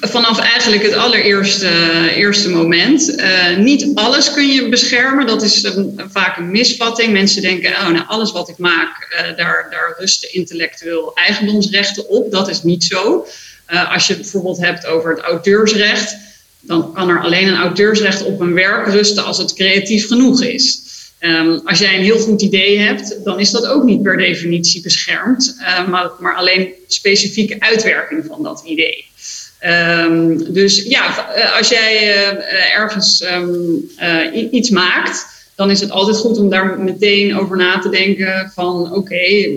Vanaf 0.00 0.38
eigenlijk 0.38 0.82
het 0.82 0.94
allereerste 0.94 1.68
eerste 2.14 2.50
moment. 2.50 3.08
Uh, 3.08 3.56
niet 3.56 3.90
alles 3.94 4.32
kun 4.32 4.48
je 4.48 4.68
beschermen. 4.68 5.26
Dat 5.26 5.42
is 5.42 5.62
een, 5.62 6.00
vaak 6.10 6.36
een 6.36 6.50
misvatting. 6.50 7.12
Mensen 7.12 7.42
denken, 7.42 7.70
oh, 7.70 7.88
nou, 7.88 8.04
alles 8.06 8.32
wat 8.32 8.48
ik 8.48 8.58
maak, 8.58 9.08
uh, 9.12 9.36
daar, 9.36 9.68
daar 9.70 9.94
rusten 9.98 10.34
intellectueel 10.34 11.14
eigendomsrechten 11.14 12.08
op. 12.08 12.32
Dat 12.32 12.48
is 12.48 12.62
niet 12.62 12.84
zo. 12.84 13.26
Uh, 13.68 13.92
als 13.92 14.06
je 14.06 14.12
het 14.12 14.22
bijvoorbeeld 14.22 14.58
hebt 14.58 14.86
over 14.86 15.10
het 15.10 15.20
auteursrecht 15.20 16.16
dan 16.66 16.92
kan 16.92 17.08
er 17.08 17.20
alleen 17.20 17.48
een 17.48 17.56
auteursrecht 17.56 18.24
op 18.24 18.40
een 18.40 18.54
werk 18.54 18.86
rusten 18.86 19.24
als 19.24 19.38
het 19.38 19.54
creatief 19.54 20.06
genoeg 20.06 20.42
is. 20.42 20.82
Um, 21.20 21.60
als 21.64 21.78
jij 21.78 21.96
een 21.96 22.02
heel 22.02 22.18
goed 22.18 22.42
idee 22.42 22.78
hebt, 22.78 23.24
dan 23.24 23.40
is 23.40 23.50
dat 23.50 23.66
ook 23.66 23.84
niet 23.84 24.02
per 24.02 24.16
definitie 24.16 24.82
beschermd, 24.82 25.56
uh, 25.60 25.88
maar, 25.88 26.10
maar, 26.18 26.34
alleen 26.34 26.68
specifieke 26.86 27.56
uitwerking 27.58 28.24
van 28.26 28.42
dat 28.42 28.62
idee. 28.66 29.04
Um, 29.66 30.52
dus 30.52 30.82
ja, 30.82 31.34
eh, 31.34 31.56
als 31.56 31.68
jij 31.68 32.02
uh, 32.02 32.76
ergens 32.76 33.24
um, 33.34 33.90
iets 34.50 34.70
maakt, 34.70 35.26
dan 35.56 35.70
is 35.70 35.80
het 35.80 35.90
altijd 35.90 36.16
goed 36.16 36.38
om 36.38 36.48
daar 36.48 36.78
meteen 36.78 37.38
over 37.38 37.56
na 37.56 37.78
te 37.78 37.88
denken 37.88 38.52
van 38.54 38.92
oké, 38.92 39.14
eh, 39.14 39.54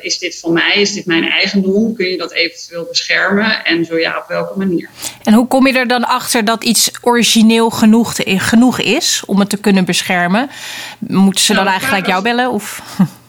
is 0.00 0.18
dit 0.18 0.38
van 0.38 0.52
mij, 0.52 0.74
is 0.76 0.92
dit 0.92 1.06
mijn 1.06 1.24
eigendom? 1.24 1.94
Kun 1.94 2.06
je 2.06 2.16
dat 2.16 2.32
eventueel 2.32 2.86
beschermen? 2.88 3.64
En 3.64 3.84
zo 3.84 3.98
ja, 3.98 4.18
op 4.18 4.28
welke 4.28 4.58
manier? 4.58 4.88
En 5.22 5.32
hoe 5.32 5.46
kom 5.46 5.66
je 5.66 5.72
er 5.72 5.88
dan 5.88 6.04
achter 6.04 6.44
dat 6.44 6.64
iets 6.64 6.90
origineel 7.00 7.70
genoeg, 7.70 8.14
genoeg 8.24 8.80
is 8.80 9.22
om 9.26 9.38
het 9.38 9.50
te 9.50 9.56
kunnen 9.56 9.84
beschermen? 9.84 10.50
Moeten 10.98 11.44
ze 11.44 11.54
dan 11.54 11.64
nou, 11.64 11.76
eigenlijk 11.76 12.06
jou 12.06 12.22
bellen? 12.22 12.50
Of? 12.50 12.82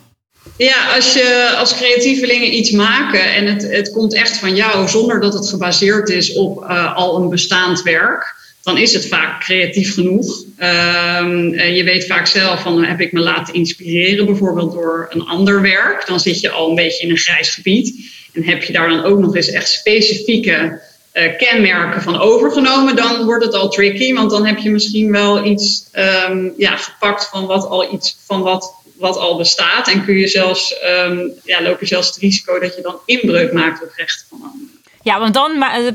Ja, 0.57 0.95
als 0.95 1.13
je 1.13 1.55
als 1.57 1.75
creatievelingen 1.75 2.55
iets 2.55 2.71
maken 2.71 3.33
en 3.33 3.45
het, 3.45 3.61
het 3.61 3.91
komt 3.91 4.13
echt 4.13 4.37
van 4.37 4.55
jou 4.55 4.87
zonder 4.87 5.19
dat 5.19 5.33
het 5.33 5.49
gebaseerd 5.49 6.09
is 6.09 6.33
op 6.33 6.63
uh, 6.63 6.95
al 6.95 7.21
een 7.21 7.29
bestaand 7.29 7.81
werk 7.81 8.35
dan 8.65 8.77
is 8.77 8.93
het 8.93 9.07
vaak 9.07 9.41
creatief 9.41 9.93
genoeg. 9.93 10.43
Um, 10.59 11.53
je 11.59 11.83
weet 11.83 12.05
vaak 12.05 12.27
zelf 12.27 12.61
van 12.61 12.83
heb 12.83 13.01
ik 13.01 13.11
me 13.11 13.19
laten 13.19 13.53
inspireren, 13.53 14.25
bijvoorbeeld 14.25 14.71
door 14.71 15.07
een 15.09 15.25
ander 15.25 15.61
werk. 15.61 16.07
Dan 16.07 16.19
zit 16.19 16.39
je 16.39 16.49
al 16.49 16.69
een 16.69 16.75
beetje 16.75 17.03
in 17.03 17.09
een 17.09 17.17
grijs 17.17 17.49
gebied. 17.49 18.11
En 18.33 18.43
heb 18.43 18.63
je 18.63 18.73
daar 18.73 18.89
dan 18.89 19.03
ook 19.03 19.19
nog 19.19 19.35
eens 19.35 19.49
echt 19.49 19.69
specifieke 19.69 20.81
uh, 21.13 21.37
kenmerken 21.37 22.01
van 22.01 22.19
overgenomen, 22.19 22.95
dan 22.95 23.25
wordt 23.25 23.45
het 23.45 23.53
al 23.53 23.69
tricky. 23.69 24.13
Want 24.13 24.29
dan 24.29 24.45
heb 24.45 24.57
je 24.57 24.69
misschien 24.69 25.11
wel 25.11 25.45
iets 25.45 25.85
um, 26.29 26.53
ja, 26.57 26.77
gepakt 26.77 27.29
van 27.29 27.45
wat 27.45 27.67
al 27.67 27.93
iets 27.93 28.17
van 28.25 28.41
wat, 28.41 28.73
wat 28.97 29.17
al 29.17 29.37
bestaat. 29.37 29.87
En 29.87 30.05
kun 30.05 30.17
je 30.17 30.27
zelfs, 30.27 30.75
um, 31.07 31.31
ja, 31.43 31.63
loop 31.63 31.79
je 31.79 31.85
zelfs 31.85 32.07
het 32.07 32.17
risico 32.17 32.59
dat 32.59 32.75
je 32.75 32.81
dan 32.81 32.99
inbreuk 33.05 33.53
maakt 33.53 33.83
op 33.83 33.91
rechten 33.95 34.25
van 34.29 34.41
anderen. 34.41 34.74
Ja, 35.05 35.19
want 35.19 35.33
dan, 35.33 35.63
eh, 35.63 35.91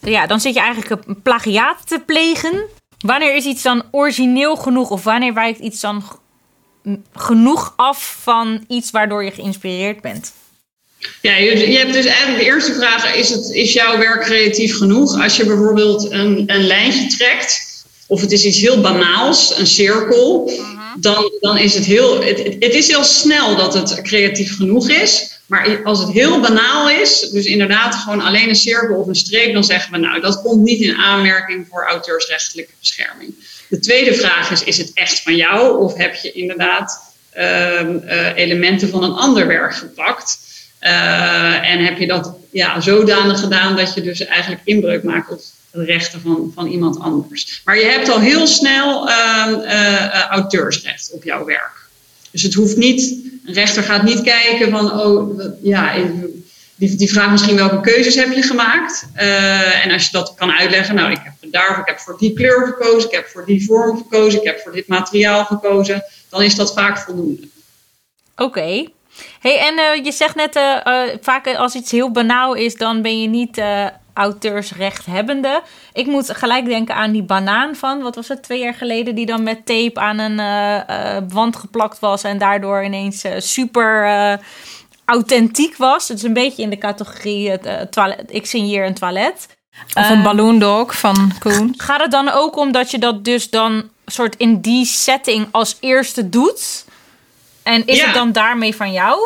ja, 0.00 0.26
dan 0.26 0.40
zit 0.40 0.54
je 0.54 0.60
eigenlijk 0.60 1.06
een 1.06 1.22
plagiaat 1.22 1.88
te 1.88 2.02
plegen. 2.06 2.62
Wanneer 2.98 3.36
is 3.36 3.44
iets 3.44 3.62
dan 3.62 3.82
origineel 3.90 4.56
genoeg? 4.56 4.90
Of 4.90 5.04
wanneer 5.04 5.34
wijkt 5.34 5.58
iets 5.58 5.80
dan 5.80 6.04
genoeg 7.14 7.72
af 7.76 8.18
van 8.22 8.64
iets 8.68 8.90
waardoor 8.90 9.24
je 9.24 9.30
geïnspireerd 9.30 10.00
bent? 10.00 10.32
Ja, 11.22 11.36
je, 11.36 11.70
je 11.70 11.78
hebt 11.78 11.92
dus 11.92 12.04
eigenlijk 12.04 12.38
de 12.38 12.44
eerste 12.44 12.74
vraag: 12.74 13.14
is, 13.14 13.28
het, 13.28 13.50
is 13.50 13.72
jouw 13.72 13.98
werk 13.98 14.20
creatief 14.20 14.76
genoeg? 14.76 15.22
Als 15.22 15.36
je 15.36 15.44
bijvoorbeeld 15.44 16.10
een, 16.10 16.42
een 16.46 16.66
lijntje 16.66 17.06
trekt, 17.06 17.84
of 18.06 18.20
het 18.20 18.32
is 18.32 18.44
iets 18.44 18.60
heel 18.60 18.80
banaals, 18.80 19.58
een 19.58 19.66
cirkel, 19.66 20.44
mhm. 20.44 21.00
dan, 21.00 21.30
dan 21.40 21.58
is 21.58 21.74
het 21.74 21.84
heel. 21.84 22.22
Het, 22.22 22.38
het 22.38 22.74
is 22.74 22.88
heel 22.88 23.04
snel 23.04 23.56
dat 23.56 23.74
het 23.74 24.02
creatief 24.02 24.56
genoeg 24.56 24.88
is. 24.88 25.35
Maar 25.46 25.80
als 25.84 25.98
het 25.98 26.10
heel 26.10 26.40
banaal 26.40 26.90
is, 26.90 27.20
dus 27.20 27.44
inderdaad 27.44 27.94
gewoon 27.94 28.20
alleen 28.20 28.48
een 28.48 28.56
cirkel 28.56 28.96
of 28.96 29.06
een 29.06 29.14
streep, 29.14 29.52
dan 29.52 29.64
zeggen 29.64 29.92
we 29.92 29.98
nou, 29.98 30.20
dat 30.20 30.42
komt 30.42 30.62
niet 30.62 30.80
in 30.80 30.96
aanmerking 30.96 31.66
voor 31.70 31.84
auteursrechtelijke 31.84 32.72
bescherming. 32.80 33.34
De 33.68 33.78
tweede 33.78 34.14
vraag 34.14 34.50
is, 34.50 34.64
is 34.64 34.78
het 34.78 34.90
echt 34.94 35.22
van 35.22 35.36
jou 35.36 35.82
of 35.82 35.94
heb 35.94 36.14
je 36.14 36.32
inderdaad 36.32 37.14
uh, 37.36 38.36
elementen 38.36 38.88
van 38.88 39.02
een 39.02 39.12
ander 39.12 39.46
werk 39.46 39.74
gepakt? 39.74 40.38
Uh, 40.80 41.70
en 41.70 41.84
heb 41.84 41.98
je 41.98 42.06
dat 42.06 42.34
ja, 42.50 42.80
zodanig 42.80 43.40
gedaan 43.40 43.76
dat 43.76 43.94
je 43.94 44.02
dus 44.02 44.24
eigenlijk 44.24 44.60
inbreuk 44.64 45.02
maakt 45.02 45.30
op 45.30 45.40
de 45.70 45.84
rechten 45.84 46.20
van, 46.20 46.52
van 46.54 46.66
iemand 46.66 47.00
anders. 47.00 47.60
Maar 47.64 47.78
je 47.78 47.84
hebt 47.84 48.08
al 48.08 48.20
heel 48.20 48.46
snel 48.46 49.08
uh, 49.08 50.08
auteursrecht 50.10 51.10
op 51.12 51.24
jouw 51.24 51.44
werk. 51.44 51.85
Dus 52.36 52.44
het 52.44 52.54
hoeft 52.54 52.76
niet, 52.76 53.16
een 53.46 53.54
rechter 53.54 53.82
gaat 53.82 54.02
niet 54.02 54.22
kijken 54.22 54.70
van, 54.70 55.00
oh 55.00 55.40
ja, 55.62 55.94
die, 56.74 56.96
die 56.96 57.12
vraagt 57.12 57.30
misschien 57.30 57.56
welke 57.56 57.80
keuzes 57.80 58.14
heb 58.14 58.32
je 58.32 58.42
gemaakt. 58.42 59.08
Uh, 59.16 59.84
en 59.84 59.92
als 59.92 60.04
je 60.04 60.12
dat 60.12 60.34
kan 60.34 60.52
uitleggen, 60.52 60.94
nou, 60.94 61.10
ik 61.10 61.20
heb 61.22 61.52
daarvoor, 61.52 61.78
ik 61.78 61.88
heb 61.88 61.98
voor 61.98 62.18
die 62.18 62.32
kleur 62.32 62.66
gekozen, 62.66 63.08
ik 63.08 63.14
heb 63.14 63.26
voor 63.26 63.44
die 63.46 63.64
vorm 63.64 63.96
gekozen, 63.96 64.40
ik 64.40 64.46
heb 64.46 64.60
voor 64.60 64.72
dit 64.72 64.86
materiaal 64.86 65.44
gekozen, 65.44 66.04
dan 66.28 66.42
is 66.42 66.54
dat 66.54 66.72
vaak 66.72 66.98
voldoende. 66.98 67.48
Oké. 68.36 68.86
Hey, 69.40 69.58
en 69.58 69.78
uh, 69.78 70.04
je 70.04 70.12
zegt 70.12 70.34
net, 70.34 70.56
uh, 70.56 71.02
vaak 71.20 71.46
als 71.46 71.74
iets 71.74 71.90
heel 71.90 72.10
banaal 72.10 72.54
is, 72.54 72.74
dan 72.74 73.02
ben 73.02 73.22
je 73.22 73.28
niet 73.28 73.62
auteursrechthebbende. 74.16 75.62
Ik 75.92 76.06
moet 76.06 76.30
gelijk 76.36 76.64
denken 76.64 76.94
aan 76.94 77.12
die 77.12 77.22
banaan 77.22 77.74
van, 77.74 78.02
wat 78.02 78.14
was 78.14 78.28
het, 78.28 78.42
twee 78.42 78.60
jaar 78.60 78.74
geleden, 78.74 79.14
die 79.14 79.26
dan 79.26 79.42
met 79.42 79.66
tape 79.66 80.00
aan 80.00 80.18
een 80.18 80.38
uh, 80.38 81.18
wand 81.28 81.56
geplakt 81.56 81.98
was 81.98 82.22
en 82.22 82.38
daardoor 82.38 82.84
ineens 82.84 83.24
uh, 83.24 83.32
super 83.38 84.40
authentiek 85.04 85.76
was. 85.76 86.08
Het 86.08 86.18
is 86.18 86.24
een 86.24 86.32
beetje 86.32 86.62
in 86.62 86.70
de 86.70 86.78
categorie 86.78 87.50
het, 87.50 87.92
toilet. 87.92 88.24
Ik 88.28 88.46
signeer 88.46 88.86
een 88.86 88.94
toilet. 88.94 89.56
Of 89.94 90.10
een 90.10 90.22
balloondog 90.22 90.98
van 90.98 91.32
Koen. 91.38 91.74
Gaat 91.76 92.00
het 92.00 92.10
dan 92.10 92.28
ook 92.28 92.56
om 92.56 92.72
dat 92.72 92.90
je 92.90 92.98
dat 92.98 93.24
dus 93.24 93.50
dan 93.50 93.90
soort 94.06 94.36
in 94.36 94.60
die 94.60 94.84
setting 94.84 95.48
als 95.50 95.76
eerste 95.80 96.28
doet? 96.28 96.84
En 97.62 97.86
is 97.86 98.02
het 98.02 98.14
dan 98.14 98.32
daarmee 98.32 98.76
van 98.76 98.92
jou? 98.92 99.18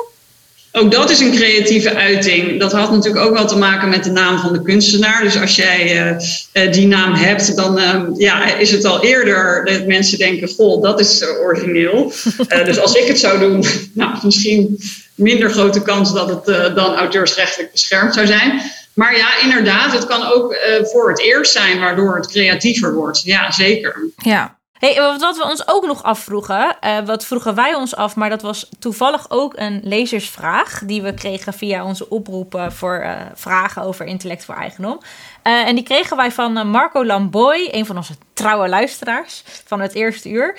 Ook 0.72 0.90
dat 0.90 1.10
is 1.10 1.20
een 1.20 1.34
creatieve 1.34 1.94
uiting. 1.94 2.60
Dat 2.60 2.72
had 2.72 2.90
natuurlijk 2.90 3.24
ook 3.24 3.34
wel 3.34 3.46
te 3.46 3.58
maken 3.58 3.88
met 3.88 4.04
de 4.04 4.10
naam 4.10 4.38
van 4.38 4.52
de 4.52 4.62
kunstenaar. 4.62 5.22
Dus 5.22 5.40
als 5.40 5.56
jij 5.56 6.16
uh, 6.52 6.72
die 6.72 6.86
naam 6.86 7.14
hebt, 7.14 7.56
dan 7.56 7.78
uh, 7.78 8.02
ja, 8.16 8.54
is 8.54 8.70
het 8.70 8.84
al 8.84 9.04
eerder 9.04 9.64
dat 9.64 9.86
mensen 9.86 10.18
denken: 10.18 10.48
Goh, 10.48 10.82
dat 10.82 11.00
is 11.00 11.24
origineel. 11.42 12.12
dus 12.64 12.78
als 12.78 12.94
ik 12.94 13.06
het 13.06 13.18
zou 13.18 13.38
doen, 13.38 13.64
nou, 13.94 14.18
misschien 14.22 14.78
minder 15.14 15.50
grote 15.50 15.82
kans 15.82 16.12
dat 16.12 16.28
het 16.28 16.76
dan 16.76 16.94
auteursrechtelijk 16.94 17.72
beschermd 17.72 18.14
zou 18.14 18.26
zijn. 18.26 18.60
Maar 18.94 19.16
ja, 19.16 19.40
inderdaad, 19.42 19.92
het 19.92 20.06
kan 20.06 20.32
ook 20.32 20.56
voor 20.82 21.08
het 21.10 21.20
eerst 21.20 21.52
zijn 21.52 21.78
waardoor 21.80 22.16
het 22.16 22.26
creatiever 22.26 22.94
wordt. 22.94 23.22
Ja, 23.22 23.52
zeker. 23.52 24.10
Ja, 24.16 24.58
Hey, 24.80 25.18
wat 25.18 25.36
we 25.36 25.44
ons 25.44 25.68
ook 25.68 25.86
nog 25.86 26.02
afvroegen, 26.02 26.76
uh, 26.84 26.98
wat 27.04 27.24
vroegen 27.24 27.54
wij 27.54 27.74
ons 27.74 27.96
af, 27.96 28.16
maar 28.16 28.30
dat 28.30 28.42
was 28.42 28.68
toevallig 28.78 29.30
ook 29.30 29.52
een 29.56 29.80
lezersvraag 29.84 30.82
die 30.84 31.02
we 31.02 31.14
kregen 31.14 31.52
via 31.52 31.84
onze 31.84 32.08
oproepen 32.08 32.72
voor 32.72 33.00
uh, 33.02 33.20
vragen 33.34 33.82
over 33.82 34.06
intellectueel 34.06 34.58
eigendom. 34.58 35.00
Uh, 35.44 35.52
en 35.52 35.74
die 35.74 35.84
kregen 35.84 36.16
wij 36.16 36.32
van 36.32 36.70
Marco 36.70 37.04
Lamboy, 37.04 37.68
een 37.72 37.86
van 37.86 37.96
onze 37.96 38.14
trouwe 38.34 38.68
luisteraars 38.68 39.42
van 39.66 39.80
het 39.80 39.94
eerste 39.94 40.28
uur. 40.28 40.58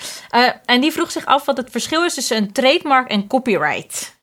en 0.65 0.81
die 0.81 0.91
vroeg 0.91 1.11
zich 1.11 1.25
af 1.25 1.45
wat 1.45 1.57
het 1.57 1.71
verschil 1.71 2.05
is 2.05 2.13
tussen 2.13 2.37
een 2.37 2.51
trademark 2.51 3.09
en 3.09 3.27
copyright. 3.27 4.15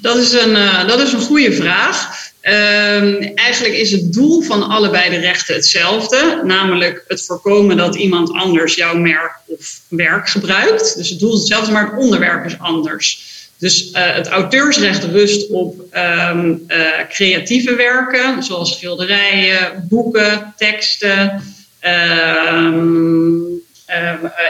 Dat 0.00 0.16
is 0.16 0.32
een, 0.32 0.52
dat 0.86 1.00
is 1.00 1.12
een 1.12 1.20
goede 1.20 1.52
vraag. 1.52 2.30
Uh, 2.46 3.38
eigenlijk 3.38 3.74
is 3.74 3.90
het 3.90 4.12
doel 4.12 4.42
van 4.42 4.62
allebei 4.62 5.10
de 5.10 5.18
rechten 5.18 5.54
hetzelfde, 5.54 6.40
namelijk 6.44 7.04
het 7.08 7.24
voorkomen 7.24 7.76
dat 7.76 7.94
iemand 7.94 8.32
anders 8.32 8.74
jouw 8.74 8.94
merk 8.94 9.32
of 9.46 9.80
werk 9.88 10.28
gebruikt. 10.28 10.96
Dus 10.96 11.08
het 11.08 11.18
doel 11.18 11.32
is 11.32 11.38
hetzelfde, 11.38 11.72
maar 11.72 11.90
het 11.90 11.98
onderwerp 11.98 12.44
is 12.44 12.58
anders. 12.58 13.34
Dus 13.58 13.90
uh, 13.90 14.14
het 14.14 14.26
auteursrecht 14.26 15.04
rust 15.04 15.50
op 15.50 15.80
um, 16.30 16.66
creatieve 17.08 17.74
werken, 17.74 18.42
zoals 18.42 18.72
schilderijen, 18.72 19.86
boeken, 19.88 20.54
teksten, 20.56 21.42
ehm, 21.80 23.34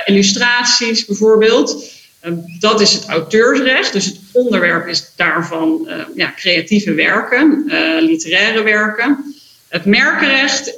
illustraties 0.04 1.04
bijvoorbeeld. 1.04 1.95
Ehm, 2.26 2.36
dat 2.58 2.80
is 2.80 2.92
het 2.92 3.06
auteursrecht. 3.06 3.92
Dus 3.92 4.04
het 4.04 4.18
onderwerp 4.32 4.86
is 4.86 5.12
daarvan 5.16 5.86
uh, 5.88 5.94
ja, 6.14 6.32
creatieve 6.36 6.94
werken, 6.94 7.64
uh, 7.66 8.00
literaire 8.00 8.62
werken. 8.62 9.34
Het 9.68 9.84
merkenrecht 9.84 10.76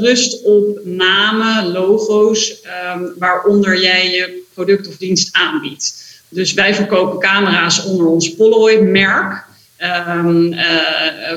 rust 0.00 0.44
op 0.44 0.80
namen, 0.84 1.72
logo's, 1.72 2.60
ehm, 2.60 3.04
waaronder 3.18 3.80
jij 3.80 4.10
je 4.10 4.42
product 4.54 4.88
of 4.88 4.96
dienst 4.96 5.36
aanbiedt. 5.36 6.20
Dus 6.28 6.52
wij 6.52 6.74
verkopen 6.74 7.18
camera's 7.18 7.84
onder 7.84 8.06
ons 8.06 8.34
Polaroid-merk. 8.34 9.44
Um, 10.08 10.54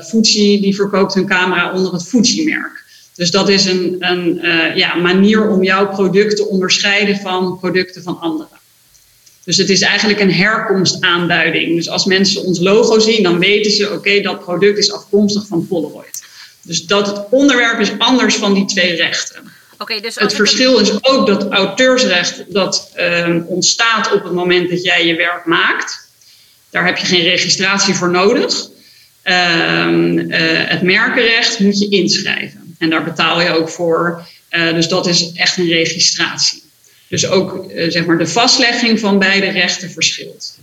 Fuji 0.04 0.62
die 0.62 0.76
verkoopt 0.76 1.14
hun 1.14 1.28
camera 1.28 1.74
onder 1.74 1.94
het 1.94 2.08
Fuji-merk. 2.08 2.84
Dus 3.16 3.32
dat 3.32 3.50
is 3.50 3.66
een, 3.66 3.96
een 4.00 4.42
ja, 4.76 4.96
manier 4.96 5.50
om 5.50 5.64
jouw 5.64 5.88
product 5.88 6.36
te 6.36 6.48
onderscheiden 6.48 7.18
van 7.18 7.60
producten 7.60 8.04
van 8.04 8.20
anderen. 8.20 8.55
Dus 9.46 9.58
het 9.58 9.70
is 9.70 9.82
eigenlijk 9.82 10.20
een 10.20 10.34
herkomstaanduiding. 10.34 11.76
Dus 11.76 11.90
als 11.90 12.06
mensen 12.06 12.44
ons 12.44 12.60
logo 12.60 13.00
zien, 13.00 13.24
dan 13.24 13.40
weten 13.40 13.72
ze: 13.72 13.92
oké, 13.92 14.22
dat 14.22 14.40
product 14.40 14.78
is 14.78 14.92
afkomstig 14.92 15.48
van 15.48 15.68
Polaroid. 15.68 16.24
Dus 16.62 16.86
dat 16.86 17.08
het 17.08 17.26
onderwerp 17.30 17.80
is 17.80 17.98
anders 17.98 18.36
van 18.36 18.54
die 18.54 18.66
twee 18.66 18.96
rechten. 18.96 19.52
Okay, 19.78 20.02
dus 20.02 20.16
het 20.16 20.34
verschil 20.34 20.78
is 20.80 21.04
ook 21.04 21.28
dat 21.28 21.50
auteursrecht 21.50 22.44
dat 22.48 22.92
uh, 22.98 23.36
ontstaat 23.46 24.14
op 24.14 24.24
het 24.24 24.34
moment 24.34 24.70
dat 24.70 24.84
jij 24.84 25.06
je 25.06 25.16
werk 25.16 25.46
maakt. 25.46 26.08
Daar 26.70 26.86
heb 26.86 26.98
je 26.98 27.06
geen 27.06 27.24
registratie 27.24 27.94
voor 27.94 28.10
nodig. 28.10 28.70
Uh, 29.24 30.68
het 30.70 30.82
merkenrecht 30.82 31.60
moet 31.60 31.80
je 31.80 31.90
inschrijven. 31.90 32.76
En 32.78 32.90
daar 32.90 33.04
betaal 33.04 33.42
je 33.42 33.50
ook 33.50 33.70
voor. 33.70 34.28
Uh, 34.52 34.74
dus 34.74 34.88
dat 34.88 35.08
is 35.08 35.32
echt 35.34 35.58
een 35.58 35.68
registratie. 35.68 36.64
Dus 37.16 37.30
ook 37.30 37.66
zeg 37.88 38.06
maar 38.06 38.18
de 38.18 38.28
vastlegging 38.28 39.00
van 39.00 39.20
beide 39.20 39.50
rechten 39.50 39.92
verschilt. 39.92 40.58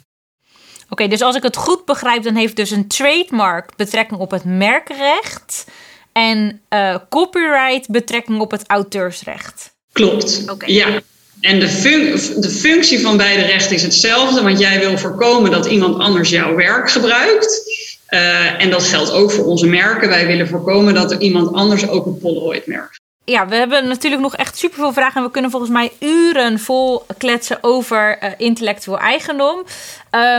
Oké, 0.89 1.09
dus 1.09 1.21
als 1.21 1.37
ik 1.37 1.43
het 1.43 1.57
goed 1.57 1.85
begrijp, 1.85 2.23
dan 2.23 2.35
heeft 2.35 2.57
dus 2.57 2.71
een 2.71 2.89
trademark 2.89 3.77
betrekking 3.77 4.21
op 4.21 4.31
het 4.31 4.45
merkrecht 4.45 5.65
en 6.13 6.61
uh, 6.71 6.97
copyright 7.09 7.89
betrekking 7.89 8.41
op 8.41 8.51
het 8.51 8.65
auteursrecht. 8.67 9.75
Klopt. 9.93 10.45
Okay. 10.51 10.73
Ja. 10.73 11.01
En 11.41 11.61
de, 11.61 11.69
fun 11.69 12.01
de 12.41 12.51
functie 12.51 13.01
van 13.01 13.17
beide 13.17 13.43
rechten 13.43 13.77
is 13.77 13.83
hetzelfde, 13.83 14.43
want 14.43 14.59
jij 14.59 14.79
wil 14.79 14.99
voorkomen 14.99 15.51
dat 15.51 15.67
iemand 15.67 15.99
anders 15.99 16.29
jouw 16.29 16.55
werk 16.55 16.91
gebruikt. 16.91 17.63
Uh, 18.09 18.63
en 18.63 18.71
dat 18.71 18.85
geldt 18.85 19.11
ook 19.11 19.31
voor 19.31 19.45
onze 19.45 19.67
merken. 19.67 20.09
Wij 20.09 20.27
willen 20.27 20.49
voorkomen 20.49 20.95
dat 20.95 21.11
er 21.11 21.21
iemand 21.21 21.53
anders 21.53 21.89
ook 21.89 22.07
een 22.07 22.19
Polaroid-merk 22.19 23.01
ja, 23.25 23.47
we 23.47 23.55
hebben 23.55 23.89
natuurlijk 23.89 24.23
nog 24.23 24.37
echt 24.37 24.59
superveel 24.59 24.93
vragen. 24.93 25.17
En 25.17 25.27
we 25.27 25.31
kunnen 25.31 25.51
volgens 25.51 25.73
mij 25.73 25.93
uren 26.01 26.59
vol 26.59 27.03
kletsen 27.19 27.59
over 27.61 28.23
uh, 28.23 28.31
intellectueel 28.37 28.99
eigendom. 28.99 29.59
Uh, 29.59 29.65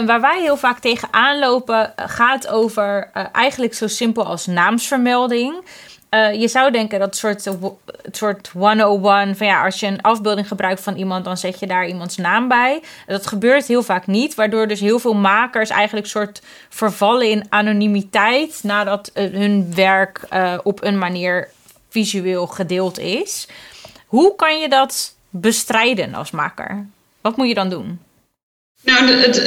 waar 0.06 0.22
wij 0.22 0.42
heel 0.42 0.58
vaak 0.58 0.80
tegenaan 0.80 1.40
lopen, 1.40 1.94
uh, 2.00 2.06
gaat 2.08 2.48
over 2.48 3.10
eigenlijk 3.32 3.74
zo 3.74 3.88
simpel 3.88 4.26
als 4.26 4.46
naamsvermelding. 4.46 5.54
je 6.34 6.48
zou 6.48 6.72
denken 6.72 7.00
dat 7.00 7.16
soort, 7.16 7.46
het 8.02 8.18
soort 8.18 8.48
101 8.48 9.36
van 9.36 9.48
ja, 9.48 9.64
als 9.66 9.80
je 9.80 9.88
een 9.88 10.02
afbeelding 10.02 10.48
gebruikt 10.48 10.82
van 10.82 10.96
iemand, 10.96 11.26
dan 11.26 11.38
zet 11.38 11.60
je 11.60 11.68
daar 11.68 11.88
iemands 11.88 12.18
naam 12.18 12.48
bij. 12.48 12.82
Dat 13.08 13.28
gebeurt 13.28 13.68
heel 13.68 13.84
vaak 13.84 14.08
niet, 14.08 14.36
waardoor 14.36 14.68
dus 14.68 14.80
heel 14.80 15.00
veel 15.00 15.14
makers 15.14 15.70
eigenlijk 15.70 16.08
soort 16.08 16.42
vervallen 16.70 17.30
in 17.30 17.46
anonimiteit 17.50 18.60
nadat 18.64 19.12
hun 19.14 19.76
werk 19.76 20.22
op 20.64 20.84
een 20.84 20.98
manier 20.98 21.50
visueel 21.94 22.48
gedeeld 22.48 23.00
is. 23.00 23.48
Hoe 24.06 24.36
kan 24.36 24.60
je 24.60 24.70
dat 24.70 25.16
bestrijden 25.30 26.14
als 26.14 26.32
maker? 26.32 26.86
Wat 27.22 27.38
moet 27.38 27.48
je 27.48 27.54
dan 27.54 27.70
doen? 27.70 28.00
Nou, 28.84 29.12
het, 29.12 29.38
uh, 29.38 29.46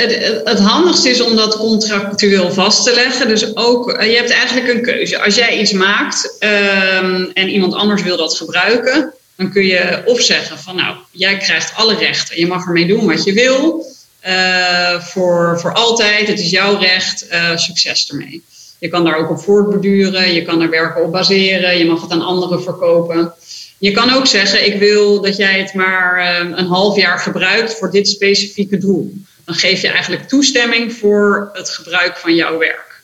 het, 0.00 0.40
het, 0.44 0.58
handigste 0.58 1.10
is 1.10 1.20
om 1.20 1.36
dat 1.36 1.56
contractueel 1.56 2.52
vast 2.52 2.84
te 2.84 2.94
leggen. 2.94 3.28
Dus 3.28 3.56
ook, 3.56 3.92
uh, 3.92 4.10
je 4.10 4.16
hebt 4.16 4.30
eigenlijk 4.30 4.68
een 4.68 4.82
keuze. 4.82 5.22
Als 5.22 5.34
jij 5.34 5.58
iets 5.58 5.72
maakt 5.72 6.36
uh, 6.40 6.98
en 7.32 7.48
iemand 7.48 7.74
anders 7.74 8.02
wil 8.02 8.16
dat 8.16 8.36
gebruiken, 8.36 9.12
dan 9.36 9.52
kun 9.52 9.64
je 9.64 10.02
opzeggen 10.04 10.58
van 10.58 10.76
nou, 10.76 10.96
jij 11.10 11.36
krijgt 11.36 11.74
alle 11.74 11.94
rechten. 11.94 12.40
Je 12.40 12.46
mag 12.46 12.66
ermee 12.66 12.86
doen 12.86 13.06
wat 13.06 13.24
je 13.24 13.32
wil. 13.32 13.86
Uh, 14.26 15.00
voor, 15.00 15.60
voor 15.60 15.72
altijd, 15.74 16.28
het 16.28 16.38
is 16.38 16.50
jouw 16.50 16.78
recht, 16.78 17.26
succes 17.54 18.10
ermee. 18.10 18.42
Je 18.78 18.88
kan 18.88 19.04
daar 19.04 19.16
ook 19.16 19.30
op 19.30 19.40
voortborduren, 19.40 20.32
je 20.32 20.42
kan 20.42 20.60
er 20.60 20.70
werken 20.70 21.04
op 21.04 21.12
baseren, 21.12 21.78
je 21.78 21.86
mag 21.86 22.02
het 22.02 22.10
aan 22.10 22.22
anderen 22.22 22.62
verkopen. 22.62 23.32
Je 23.78 23.90
kan 23.90 24.10
ook 24.10 24.26
zeggen, 24.26 24.66
ik 24.66 24.78
wil 24.78 25.20
dat 25.20 25.36
jij 25.36 25.58
het 25.58 25.74
maar 25.74 26.18
eh, 26.18 26.58
een 26.58 26.66
half 26.66 26.96
jaar 26.96 27.18
gebruikt 27.18 27.78
voor 27.78 27.90
dit 27.90 28.08
specifieke 28.08 28.78
doel. 28.78 29.12
Dan 29.44 29.54
geef 29.54 29.82
je 29.82 29.88
eigenlijk 29.88 30.28
toestemming 30.28 30.92
voor 30.92 31.50
het 31.52 31.70
gebruik 31.70 32.16
van 32.16 32.34
jouw 32.34 32.58
werk. 32.58 33.02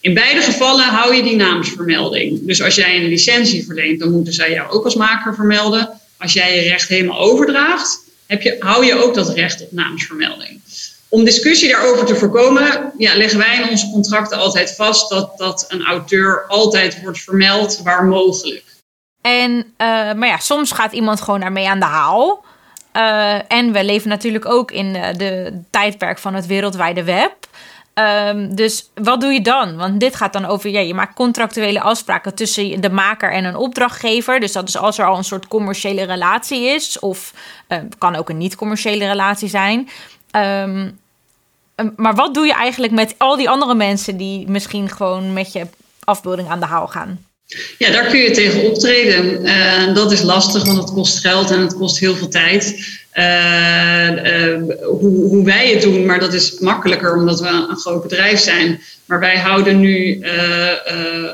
In 0.00 0.14
beide 0.14 0.40
gevallen 0.40 0.84
hou 0.84 1.14
je 1.14 1.22
die 1.22 1.36
naamsvermelding. 1.36 2.46
Dus 2.46 2.62
als 2.62 2.74
jij 2.74 2.96
een 2.96 3.08
licentie 3.08 3.64
verleent, 3.64 4.00
dan 4.00 4.10
moeten 4.10 4.32
zij 4.32 4.50
jou 4.50 4.70
ook 4.70 4.84
als 4.84 4.94
maker 4.94 5.34
vermelden. 5.34 6.00
Als 6.18 6.32
jij 6.32 6.56
je 6.56 6.68
recht 6.68 6.88
helemaal 6.88 7.18
overdraagt, 7.18 7.98
heb 8.26 8.42
je, 8.42 8.56
hou 8.58 8.84
je 8.84 8.94
ook 8.94 9.14
dat 9.14 9.34
recht 9.34 9.62
op 9.62 9.72
naamsvermelding. 9.72 10.60
Om 11.14 11.24
discussie 11.24 11.68
daarover 11.68 12.04
te 12.04 12.16
voorkomen, 12.16 12.92
ja, 12.98 13.16
leggen 13.16 13.38
wij 13.38 13.56
in 13.56 13.68
onze 13.68 13.90
contracten 13.90 14.38
altijd 14.38 14.74
vast 14.74 15.08
dat, 15.08 15.38
dat 15.38 15.64
een 15.68 15.84
auteur 15.84 16.44
altijd 16.48 17.02
wordt 17.02 17.20
vermeld 17.20 17.80
waar 17.82 18.04
mogelijk. 18.04 18.64
En, 19.20 19.50
uh, 19.52 19.66
maar 20.12 20.26
ja, 20.26 20.38
soms 20.38 20.72
gaat 20.72 20.92
iemand 20.92 21.20
gewoon 21.20 21.40
daarmee 21.40 21.68
aan 21.68 21.78
de 21.78 21.84
haal. 21.84 22.44
Uh, 22.96 23.52
en 23.52 23.72
we 23.72 23.84
leven 23.84 24.08
natuurlijk 24.08 24.46
ook 24.46 24.70
in 24.70 24.92
de, 24.92 25.14
de 25.16 25.60
tijdperk 25.70 26.18
van 26.18 26.34
het 26.34 26.46
wereldwijde 26.46 27.04
web. 27.04 27.34
Um, 27.94 28.54
dus 28.54 28.90
wat 28.94 29.20
doe 29.20 29.32
je 29.32 29.40
dan? 29.40 29.76
Want 29.76 30.00
dit 30.00 30.16
gaat 30.16 30.32
dan 30.32 30.44
over, 30.44 30.70
ja, 30.70 30.80
je 30.80 30.94
maakt 30.94 31.14
contractuele 31.14 31.80
afspraken 31.80 32.34
tussen 32.34 32.80
de 32.80 32.90
maker 32.90 33.32
en 33.32 33.44
een 33.44 33.56
opdrachtgever. 33.56 34.40
Dus 34.40 34.52
dat 34.52 34.68
is 34.68 34.76
als 34.76 34.98
er 34.98 35.06
al 35.06 35.16
een 35.16 35.24
soort 35.24 35.48
commerciële 35.48 36.04
relatie 36.04 36.66
is, 36.66 36.98
of 36.98 37.32
kan 37.98 38.16
ook 38.16 38.28
een 38.28 38.38
niet-commerciële 38.38 39.06
relatie 39.06 39.48
zijn. 39.48 39.88
Ehm, 40.30 40.88
maar 41.96 42.14
wat 42.14 42.34
doe 42.34 42.46
je 42.46 42.52
eigenlijk 42.52 42.92
met 42.92 43.14
al 43.18 43.36
die 43.36 43.48
andere 43.48 43.74
mensen 43.74 44.16
die 44.16 44.48
misschien 44.48 44.88
gewoon 44.88 45.32
met 45.32 45.52
je 45.52 45.66
afbeelding 46.04 46.48
aan 46.48 46.60
de 46.60 46.66
haal 46.66 46.86
gaan? 46.86 47.26
Ja, 47.78 47.90
daar 47.90 48.06
kun 48.06 48.18
je 48.18 48.30
tegen 48.30 48.70
optreden. 48.70 49.46
Uh, 49.46 49.94
dat 49.94 50.12
is 50.12 50.22
lastig, 50.22 50.64
want 50.64 50.78
het 50.78 50.92
kost 50.92 51.18
geld 51.18 51.50
en 51.50 51.60
het 51.60 51.74
kost 51.74 51.98
heel 51.98 52.16
veel 52.16 52.28
tijd. 52.28 52.86
Uh, 53.14 54.10
uh, 54.10 54.74
hoe, 54.82 55.28
hoe, 55.28 55.44
wij 55.44 55.68
het 55.68 55.82
doen, 55.82 56.06
maar 56.06 56.18
dat 56.18 56.32
is 56.32 56.58
makkelijker 56.58 57.16
omdat 57.16 57.40
we 57.40 57.48
een 57.48 57.76
groot 57.76 58.02
bedrijf 58.02 58.38
zijn. 58.38 58.80
Maar 59.04 59.20
wij 59.20 59.38
houden 59.38 59.80
nu 59.80 60.20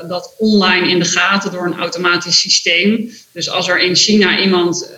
dat 0.07 0.33
online 0.37 0.89
in 0.89 0.99
de 0.99 1.05
gaten 1.05 1.51
door 1.51 1.65
een 1.65 1.79
automatisch 1.79 2.39
systeem. 2.39 3.11
Dus 3.31 3.49
als 3.49 3.67
er 3.67 3.79
in 3.79 3.95
China 3.95 4.39
iemand 4.39 4.93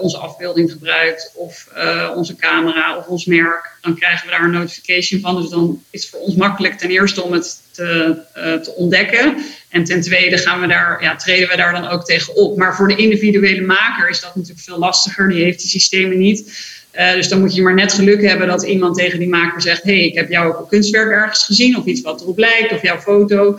onze 0.00 0.18
afbeelding 0.18 0.70
gebruikt, 0.70 1.32
of 1.34 1.68
onze 2.14 2.36
camera 2.36 2.96
of 2.96 3.06
ons 3.06 3.24
merk, 3.24 3.76
dan 3.80 3.94
krijgen 3.94 4.26
we 4.26 4.32
daar 4.32 4.44
een 4.44 4.50
notification 4.50 5.20
van. 5.20 5.40
Dus 5.40 5.50
dan 5.50 5.82
is 5.90 6.02
het 6.02 6.10
voor 6.10 6.20
ons 6.20 6.34
makkelijk 6.34 6.78
ten 6.78 6.90
eerste 6.90 7.22
om 7.22 7.32
het 7.32 7.61
te, 7.72 8.16
te 8.62 8.74
ontdekken. 8.76 9.36
En 9.68 9.84
ten 9.84 10.00
tweede 10.00 10.38
gaan 10.38 10.60
we 10.60 10.66
daar, 10.66 11.02
ja, 11.02 11.16
treden 11.16 11.48
we 11.48 11.56
daar 11.56 11.72
dan 11.72 11.88
ook 11.88 12.04
tegen 12.04 12.36
op. 12.36 12.56
Maar 12.56 12.76
voor 12.76 12.88
de 12.88 12.96
individuele 12.96 13.62
maker 13.62 14.08
is 14.08 14.20
dat 14.20 14.34
natuurlijk 14.34 14.64
veel 14.64 14.78
lastiger. 14.78 15.28
Die 15.28 15.44
heeft 15.44 15.60
die 15.60 15.70
systemen 15.70 16.18
niet. 16.18 16.70
Uh, 16.98 17.12
dus 17.12 17.28
dan 17.28 17.40
moet 17.40 17.54
je 17.54 17.62
maar 17.62 17.74
net 17.74 17.92
geluk 17.92 18.22
hebben 18.22 18.46
dat 18.46 18.62
iemand 18.62 18.96
tegen 18.96 19.18
die 19.18 19.28
maker 19.28 19.62
zegt: 19.62 19.82
hey, 19.82 20.00
ik 20.00 20.14
heb 20.14 20.30
jouw 20.30 20.66
kunstwerk 20.66 21.10
ergens 21.10 21.44
gezien, 21.44 21.76
of 21.76 21.84
iets 21.84 22.00
wat 22.00 22.20
erop 22.20 22.38
lijkt, 22.38 22.72
of 22.72 22.82
jouw 22.82 23.00
foto. 23.00 23.58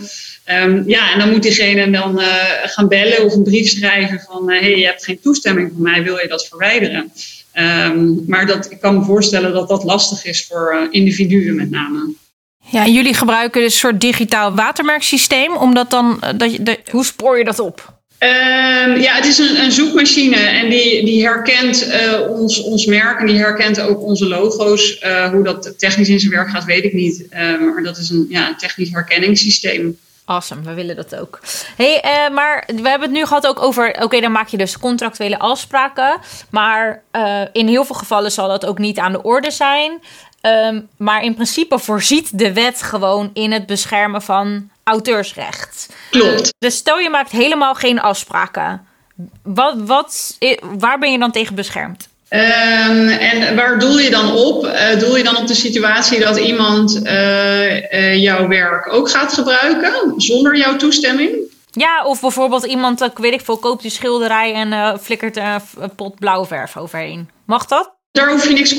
Um, 0.51 0.83
ja, 0.87 1.13
en 1.13 1.19
dan 1.19 1.29
moet 1.29 1.43
diegene 1.43 1.91
dan 1.91 2.19
uh, 2.19 2.25
gaan 2.63 2.87
bellen 2.87 3.23
of 3.23 3.33
een 3.33 3.43
brief 3.43 3.69
schrijven 3.69 4.19
van: 4.19 4.49
hé, 4.49 4.59
hey, 4.59 4.77
je 4.77 4.85
hebt 4.85 5.03
geen 5.03 5.19
toestemming 5.19 5.71
van 5.73 5.81
mij, 5.81 6.03
wil 6.03 6.17
je 6.17 6.27
dat 6.27 6.47
verwijderen? 6.47 7.11
Um, 7.55 8.23
maar 8.27 8.45
dat, 8.45 8.71
ik 8.71 8.79
kan 8.79 8.97
me 8.97 9.03
voorstellen 9.03 9.53
dat 9.53 9.69
dat 9.69 9.83
lastig 9.83 10.25
is 10.25 10.45
voor 10.45 10.87
individuen 10.91 11.55
met 11.55 11.69
name. 11.69 12.13
Ja, 12.69 12.85
jullie 12.85 13.13
gebruiken 13.13 13.61
dus 13.61 13.73
een 13.73 13.79
soort 13.79 14.01
digitaal 14.01 14.55
watermerksysteem, 14.55 15.55
omdat 15.55 15.89
dan 15.89 16.17
eh, 16.21 16.29
dat 16.37 16.53
je. 16.53 16.79
Hoe 16.91 17.05
spoor 17.05 17.37
je 17.37 17.43
dat 17.43 17.59
op? 17.59 17.93
Um, 18.19 19.01
ja, 19.01 19.13
het 19.15 19.25
is 19.25 19.37
een, 19.37 19.59
een, 19.59 19.71
zoekmachine 19.71 20.35
en 20.35 20.69
die, 20.69 21.05
die 21.05 21.23
herkent 21.23 21.87
uh, 21.87 22.29
ons, 22.29 22.61
ons 22.61 22.85
merk 22.85 23.19
en 23.19 23.25
die 23.25 23.37
herkent 23.37 23.81
ook 23.81 24.01
onze 24.01 24.27
logo's. 24.27 25.01
Uh, 25.03 25.29
hoe 25.29 25.43
dat 25.43 25.73
technisch 25.79 26.09
in 26.09 26.19
zijn 26.19 26.31
werk 26.31 26.49
gaat, 26.49 26.65
weet 26.65 26.83
ik 26.83 26.93
niet. 26.93 27.25
Uh, 27.31 27.39
maar 27.39 27.83
dat 27.83 27.97
is 27.97 28.09
een 28.09 28.25
ja, 28.29 28.55
technisch 28.55 28.89
herkenningssysteem. 28.91 29.97
Awesome, 30.25 30.61
we 30.61 30.73
willen 30.73 30.95
dat 30.95 31.15
ook. 31.15 31.39
hey, 31.75 32.03
uh, 32.05 32.35
maar 32.35 32.63
we 32.67 32.89
hebben 32.89 33.01
het 33.09 33.17
nu 33.17 33.25
gehad 33.25 33.47
ook 33.47 33.61
over... 33.61 34.03
oké, 34.03 34.19
dan 34.19 34.31
maak 34.31 34.47
je 34.47 34.57
dus 34.57 34.79
contractuele 34.79 35.39
afspraken... 35.39 36.19
maar 36.49 37.03
uh, 37.11 37.41
in 37.51 37.67
heel 37.67 37.85
veel 37.85 37.95
gevallen 37.95 38.31
zal 38.31 38.47
dat 38.47 38.65
ook 38.65 38.77
niet 38.77 38.97
aan 38.97 39.11
de 39.11 39.21
orde 39.21 39.51
zijn. 39.51 40.01
Um, 40.47 40.87
maar 40.97 41.23
in 41.23 41.33
principe 41.33 41.79
voorziet 41.79 42.37
de 42.39 42.53
wet 42.53 42.81
gewoon 42.81 43.29
in 43.33 43.51
het 43.51 43.65
beschermen 43.65 44.21
van 44.21 44.69
auteursrecht. 44.83 45.95
Klopt. 46.09 46.53
Dus 46.59 46.75
stel 46.75 46.99
je 46.99 47.09
maakt 47.09 47.31
helemaal 47.31 47.75
geen 47.75 48.01
afspraken. 48.01 48.85
Wat, 49.43 49.75
wat, 49.77 50.37
waar 50.61 50.99
ben 50.99 51.11
je 51.11 51.19
dan 51.19 51.31
tegen 51.31 51.55
beschermd? 51.55 52.07
Um, 52.29 53.07
en 53.07 53.55
waar 53.55 53.79
doel 53.79 53.99
je 53.99 54.09
dan 54.09 54.31
op? 54.31 54.65
Uh, 54.65 54.99
doel 54.99 55.17
je 55.17 55.23
dan 55.23 55.37
op 55.37 55.47
de 55.47 55.53
situatie 55.53 56.19
dat 56.19 56.37
iemand 56.37 56.95
uh, 57.03 57.91
uh, 57.91 58.15
jouw 58.15 58.47
werk 58.47 58.93
ook 58.93 59.09
gaat 59.09 59.33
gebruiken 59.33 60.13
zonder 60.17 60.57
jouw 60.57 60.75
toestemming? 60.75 61.35
Ja, 61.71 62.05
of 62.05 62.21
bijvoorbeeld 62.21 62.65
iemand, 62.65 63.01
ik 63.01 63.17
weet 63.17 63.33
ik 63.33 63.41
veel, 63.41 63.57
koopt 63.57 63.81
die 63.81 63.91
schilderij 63.91 64.53
en 64.53 64.99
flikkert 64.99 65.37
een 65.37 65.95
pot 65.95 66.19
blauwe 66.19 66.47
verf 66.47 66.77
overheen. 66.77 67.29
Mag 67.45 67.65
dat? 67.65 67.91
Daar 68.13 68.31
hoef 68.31 68.47
je 68.47 68.53
niks 68.53 68.75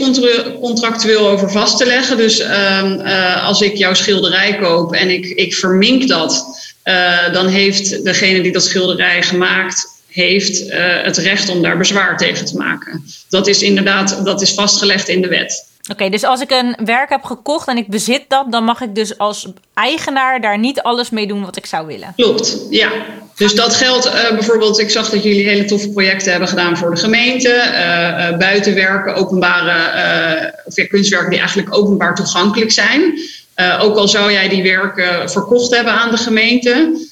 contractueel 0.61 1.29
over 1.29 1.51
vast 1.51 1.79
te 1.79 1.87
leggen. 1.87 2.17
Dus 2.17 2.41
uh, 2.41 3.47
als 3.47 3.61
ik 3.61 3.77
jouw 3.77 3.95
schilderij 3.95 4.59
koop 4.59 4.93
en 4.93 5.11
ik, 5.11 5.27
ik 5.27 5.55
vermink 5.55 6.09
dat, 6.09 6.47
uh, 6.85 7.33
dan 7.33 7.47
heeft 7.47 8.05
degene 8.05 8.43
die 8.43 8.53
dat 8.53 8.65
schilderij 8.65 9.23
gemaakt 9.23 10.03
heeft 10.07 10.73
het 11.03 11.17
recht 11.17 11.49
om 11.49 11.63
daar 11.63 11.79
bezwaar 11.79 12.17
tegen 12.17 12.45
te 12.45 12.57
maken. 12.57 13.05
Dat 13.29 13.47
is 13.47 13.63
inderdaad 13.63 14.25
dat 14.25 14.43
is 14.43 14.53
vastgelegd 14.53 15.09
in 15.09 15.23
de 15.23 15.29
wet. 15.29 15.67
Oké, 15.91 16.09
dus 16.09 16.25
als 16.25 16.41
ik 16.41 16.51
een 16.51 16.77
werk 16.85 17.09
heb 17.09 17.25
gekocht 17.25 17.69
en 17.69 17.77
ik 17.77 17.89
bezit 17.89 18.25
dat, 18.29 18.53
dan 18.53 18.65
mag 18.65 18.81
ik 18.81 18.95
dus 18.95 19.19
als 19.19 19.49
eigenaar 19.75 20.41
daar 20.41 20.59
niet 20.59 20.83
alles 20.83 21.11
mee 21.11 21.27
doen 21.27 21.45
wat 21.45 21.57
ik 21.57 21.67
zou 21.67 21.87
willen. 21.87 22.13
Klopt, 22.17 22.67
ja. 22.71 22.91
Dus 23.37 23.55
dat 23.55 23.75
geldt 23.75 24.07
uh, 24.07 24.31
bijvoorbeeld, 24.31 24.79
ik 24.79 24.91
zag 24.91 25.11
dat 25.11 25.23
jullie 25.23 25.49
hele 25.49 25.65
toffe 25.65 25.89
projecten 25.89 26.31
hebben 26.31 26.49
gedaan 26.49 26.77
voor 26.77 26.91
de 26.91 27.01
gemeente. 27.01 27.49
Uh, 27.49 28.31
uh, 28.31 28.39
buitenwerken, 28.39 29.15
openbare, 29.15 30.55
of 30.65 30.75
kunstwerken 30.89 31.31
die 31.31 31.39
eigenlijk 31.39 31.77
openbaar 31.77 32.15
toegankelijk 32.15 32.73
zijn. 32.73 33.19
ook 33.81 33.97
al 33.97 34.09
zou 34.09 34.33
jij 34.33 34.49
die 34.49 34.63
werken 34.63 35.31
verkocht 35.31 35.75
hebben 35.75 35.93
aan 35.93 36.11
de 36.11 36.17
gemeente, 36.17 37.07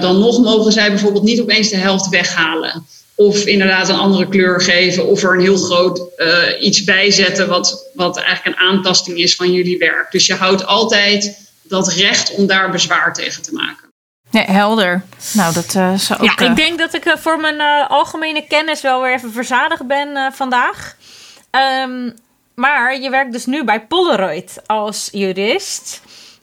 dan 0.00 0.18
nog 0.18 0.38
mogen 0.38 0.72
zij 0.72 0.90
bijvoorbeeld 0.90 1.24
niet 1.24 1.40
opeens 1.40 1.68
de 1.68 1.76
helft 1.76 2.08
weghalen. 2.08 2.86
Of 3.16 3.46
inderdaad 3.46 3.88
een 3.88 3.98
andere 3.98 4.28
kleur 4.28 4.60
geven. 4.60 5.06
Of 5.06 5.22
er 5.22 5.34
een 5.34 5.40
heel 5.40 5.56
groot 5.56 6.00
uh, 6.16 6.42
iets 6.60 6.84
bijzetten 6.84 7.48
wat, 7.48 7.90
wat 7.94 8.16
eigenlijk 8.16 8.58
een 8.58 8.66
aantasting 8.66 9.18
is 9.18 9.36
van 9.36 9.52
jullie 9.52 9.78
werk. 9.78 10.10
Dus 10.10 10.26
je 10.26 10.34
houdt 10.34 10.66
altijd 10.66 11.48
dat 11.62 11.92
recht 11.92 12.34
om 12.34 12.46
daar 12.46 12.70
bezwaar 12.70 13.14
tegen 13.14 13.42
te 13.42 13.52
maken. 13.52 13.88
Nee, 14.30 14.44
helder. 14.44 15.02
Nou, 15.32 15.54
dat 15.54 15.74
uh, 15.76 15.94
zou 15.94 16.20
ook... 16.20 16.38
Ja, 16.38 16.48
ik 16.48 16.56
denk 16.56 16.78
dat 16.78 16.94
ik 16.94 17.14
voor 17.18 17.40
mijn 17.40 17.60
algemene 17.88 18.46
kennis 18.48 18.80
wel 18.80 19.02
weer 19.02 19.14
even 19.14 19.32
verzadigd 19.32 19.86
ben 19.86 20.32
vandaag. 20.32 20.96
Um, 21.84 22.14
maar 22.54 23.00
je 23.00 23.10
werkt 23.10 23.32
dus 23.32 23.46
nu 23.46 23.64
bij 23.64 23.80
Polaroid 23.80 24.62
als 24.66 25.08
jurist. 25.12 26.00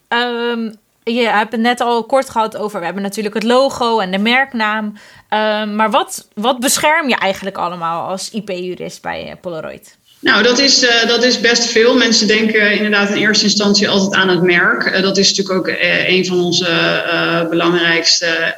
Um, 0.07 0.75
je 1.03 1.27
hebt 1.27 1.51
het 1.51 1.61
net 1.61 1.81
al 1.81 2.03
kort 2.03 2.29
gehad 2.29 2.57
over. 2.57 2.79
We 2.79 2.85
hebben 2.85 3.03
natuurlijk 3.03 3.35
het 3.35 3.43
logo 3.43 3.99
en 3.99 4.11
de 4.11 4.17
merknaam. 4.17 4.97
Ehm, 5.33 5.75
maar 5.75 5.91
wat, 5.91 6.27
wat 6.33 6.59
bescherm 6.59 7.09
je 7.09 7.15
eigenlijk 7.15 7.57
allemaal 7.57 8.09
als 8.09 8.29
IP-jurist 8.31 9.01
bij 9.01 9.27
uh, 9.27 9.31
Polaroid? 9.41 9.95
Nou, 10.19 10.43
dat 10.43 10.59
is, 10.59 10.83
uh, 10.83 11.07
dat 11.07 11.23
is 11.23 11.39
best 11.39 11.65
veel. 11.65 11.97
Mensen 11.97 12.27
denken 12.27 12.71
inderdaad 12.71 13.09
in 13.09 13.15
eerste 13.15 13.43
instantie 13.43 13.89
altijd 13.89 14.21
aan 14.21 14.29
het 14.29 14.41
merk. 14.41 14.85
Uh, 14.85 15.01
dat 15.01 15.17
is 15.17 15.29
natuurlijk 15.29 15.57
ook 15.57 15.75
een 16.07 16.25
van 16.25 16.39
onze 16.39 17.45
belangrijkste 17.49 18.55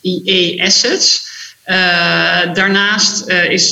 IE-assets. 0.00 1.30
daarnaast 2.54 3.28
is 3.28 3.70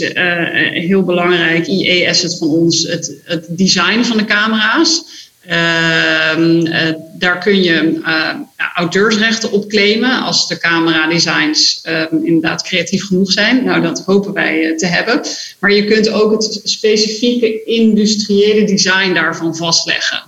heel 0.72 1.02
belangrijk 1.02 1.66
IE-asset 1.66 2.38
van 2.38 2.48
ons 2.48 2.82
het, 2.82 3.14
het 3.24 3.46
design 3.48 4.02
van 4.02 4.16
de 4.16 4.24
camera's. 4.24 5.02
Ehm, 5.46 6.66
eh, 6.66 6.94
daar 7.12 7.38
kun 7.38 7.62
je 7.62 7.82
uh, 7.82 8.30
auteursrechten 8.74 9.52
op 9.52 9.68
claimen 9.68 10.22
als 10.22 10.48
de 10.48 10.58
camera-designs 10.58 11.80
ehm, 11.82 12.16
inderdaad 12.24 12.62
creatief 12.62 13.06
genoeg 13.06 13.32
zijn. 13.32 13.64
Nou, 13.64 13.82
dat 13.82 14.02
hopen 14.06 14.32
wij 14.32 14.64
eh, 14.64 14.76
te 14.76 14.86
hebben. 14.86 15.20
Maar 15.58 15.72
je 15.72 15.84
kunt 15.84 16.10
ook 16.10 16.32
het 16.32 16.60
specifieke 16.64 17.64
industriële 17.64 18.66
design 18.66 19.12
daarvan 19.12 19.56
vastleggen. 19.56 20.22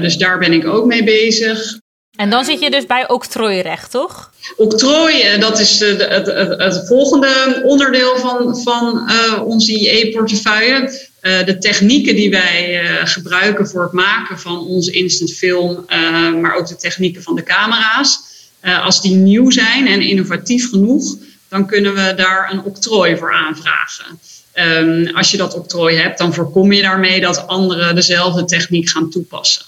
dus 0.00 0.16
daar 0.16 0.38
ben 0.38 0.52
ik 0.52 0.66
ook 0.66 0.86
mee 0.86 1.04
bezig. 1.04 1.78
En 2.16 2.30
dan 2.30 2.44
zit 2.44 2.60
je 2.60 2.70
dus 2.70 2.86
bij 2.86 3.08
octrooirecht, 3.08 3.90
toch? 3.90 4.32
Octrooi, 4.56 5.38
dat 5.38 5.58
is 5.60 5.80
het, 5.80 6.08
het, 6.08 6.26
het, 6.58 6.86
volgende 6.86 7.62
onderdeel 7.64 8.16
van, 8.16 8.58
van 8.62 9.10
onze 9.44 9.72
IE-portefeuille. 9.72 11.05
Eh, 11.20 11.44
de 11.44 11.58
technieken 11.58 12.14
die 12.14 12.30
wij 12.30 12.82
uh, 12.82 13.06
gebruiken 13.06 13.68
voor 13.68 13.82
het 13.82 13.92
maken 13.92 14.38
van 14.38 14.66
onze 14.66 14.90
instant 14.90 15.32
film, 15.32 15.84
uh, 15.88 16.34
maar 16.34 16.54
ook 16.54 16.68
de 16.68 16.76
technieken 16.76 17.22
van 17.22 17.34
de 17.34 17.42
camera's, 17.42 18.18
als 18.82 19.02
die 19.02 19.14
nieuw 19.14 19.50
zijn 19.50 19.86
en 19.86 20.00
innovatief 20.00 20.70
genoeg, 20.70 21.16
dan 21.48 21.66
kunnen 21.66 21.94
we 21.94 22.12
daar 22.16 22.52
een 22.52 22.62
octrooi 22.62 23.16
voor 23.16 23.32
aanvragen. 23.32 24.18
Um, 24.54 25.16
als 25.16 25.30
je 25.30 25.36
dat 25.36 25.54
octrooi 25.54 25.96
hebt, 25.96 26.18
dan 26.18 26.34
voorkom 26.34 26.72
je 26.72 26.82
daarmee 26.82 27.20
dat 27.20 27.46
anderen 27.46 27.94
dezelfde 27.94 28.44
techniek 28.44 28.88
gaan 28.88 29.10
toepassen. 29.10 29.64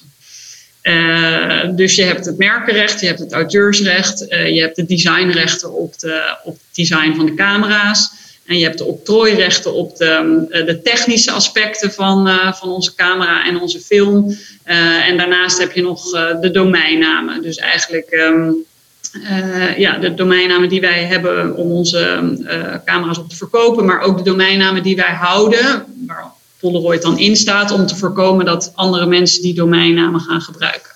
dus 1.77 1.95
je 1.95 2.03
hebt 2.03 2.25
het 2.25 2.39
merkenrecht, 2.39 3.01
je 3.01 3.07
hebt 3.07 3.19
het 3.19 3.33
auteursrecht, 3.33 4.19
je 4.29 4.61
hebt 4.61 4.77
de 4.77 4.87
designrechten 4.87 5.73
op, 5.73 5.99
de, 5.99 6.37
op 6.45 6.55
het 6.55 6.77
design 6.77 7.15
van 7.17 7.27
de 7.27 7.35
camera's. 7.35 8.11
En 8.49 8.59
je 8.59 8.65
hebt 8.65 8.79
de 8.79 8.85
octrooirechten 8.85 9.75
op 9.75 9.97
de, 9.97 10.47
eh, 10.51 10.67
de 10.67 10.83
technische 10.83 11.31
aspecten 11.31 11.93
van, 11.93 12.29
uh, 12.29 12.53
van 12.53 12.69
onze 12.69 12.95
camera 12.95 13.47
en 13.47 13.61
onze 13.61 13.81
film. 13.81 14.27
Uh, 14.67 15.09
en 15.09 15.17
daarnaast 15.17 15.59
heb 15.59 15.73
je 15.73 15.83
nog 15.83 16.11
de 16.41 16.51
domeinnamen. 16.53 17.43
Dus 17.43 17.57
eigenlijk 17.57 18.11
um, 18.11 18.57
ja, 19.77 19.99
de 19.99 20.15
domeinnamen 20.15 20.69
die 20.69 20.81
wij 20.81 21.05
hebben 21.05 21.57
om 21.57 21.71
onze 21.71 22.21
camera's 22.85 23.19
op 23.19 23.29
te 23.29 23.37
verkopen. 23.37 23.85
Maar 23.85 24.01
ook 24.01 24.17
de 24.17 24.25
domeinnamen 24.25 24.83
die 24.83 24.97
wij 24.97 25.15
houden, 25.15 25.85
waar 26.07 26.25
Polaroid 26.61 27.03
dan 27.03 27.19
in 27.19 27.37
staat, 27.37 27.71
om 27.71 27.87
te 27.87 27.97
voorkomen 27.97 28.45
dat 28.45 28.73
andere 28.75 29.07
mensen 29.07 29.43
die 29.43 29.55
domeinnamen 29.55 30.21
gaan 30.21 30.41
gebruiken. 30.41 30.88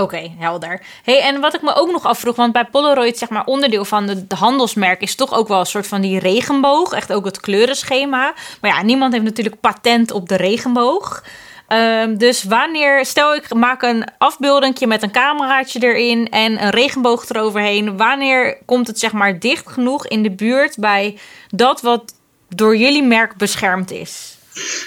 Oké, 0.00 0.30
helder. 0.38 0.80
Hey, 1.04 1.20
en 1.20 1.40
wat 1.40 1.54
ik 1.54 1.62
me 1.62 1.74
ook 1.74 1.90
nog 1.90 2.04
afvroeg, 2.04 2.36
want 2.36 2.52
bij 2.52 2.64
Polaroid, 2.64 3.18
zeg 3.18 3.28
maar, 3.28 3.44
onderdeel 3.44 3.84
van 3.84 4.06
de, 4.06 4.34
handelsmerk 4.34 5.00
is 5.00 5.14
toch 5.14 5.34
ook 5.34 5.48
wel 5.48 5.60
een 5.60 5.66
soort 5.66 5.86
van 5.86 6.00
die 6.00 6.18
regenboog. 6.18 6.92
Echt 6.92 7.12
ook 7.12 7.24
het 7.24 7.40
kleurenschema. 7.40 8.34
Maar 8.60 8.70
ja, 8.70 8.82
niemand 8.82 9.12
heeft 9.12 9.24
natuurlijk 9.24 9.60
patent 9.60 10.10
op 10.10 10.28
de 10.28 10.36
regenboog. 10.36 11.24
Um, 11.68 12.18
dus 12.18 12.44
wanneer, 12.44 13.06
stel 13.06 13.34
ik 13.34 13.54
maak 13.54 13.82
een 13.82 14.04
afbeeldingje 14.18 14.86
met 14.86 15.02
een 15.02 15.10
cameraatje 15.10 15.82
erin 15.82 16.28
en 16.28 16.62
een 16.62 16.70
regenboog 16.70 17.28
eroverheen. 17.28 17.96
Wanneer 17.96 18.58
komt 18.64 18.86
het 18.86 18.98
zeg 18.98 19.12
maar 19.12 19.38
dicht 19.38 19.68
genoeg 19.68 20.06
in 20.06 20.22
de 20.22 20.30
buurt 20.30 20.76
bij 20.78 21.18
dat 21.48 21.80
wat 21.80 22.14
door 22.48 22.76
jullie 22.76 23.02
merk 23.02 23.36
beschermd 23.36 23.90
is? 23.90 24.37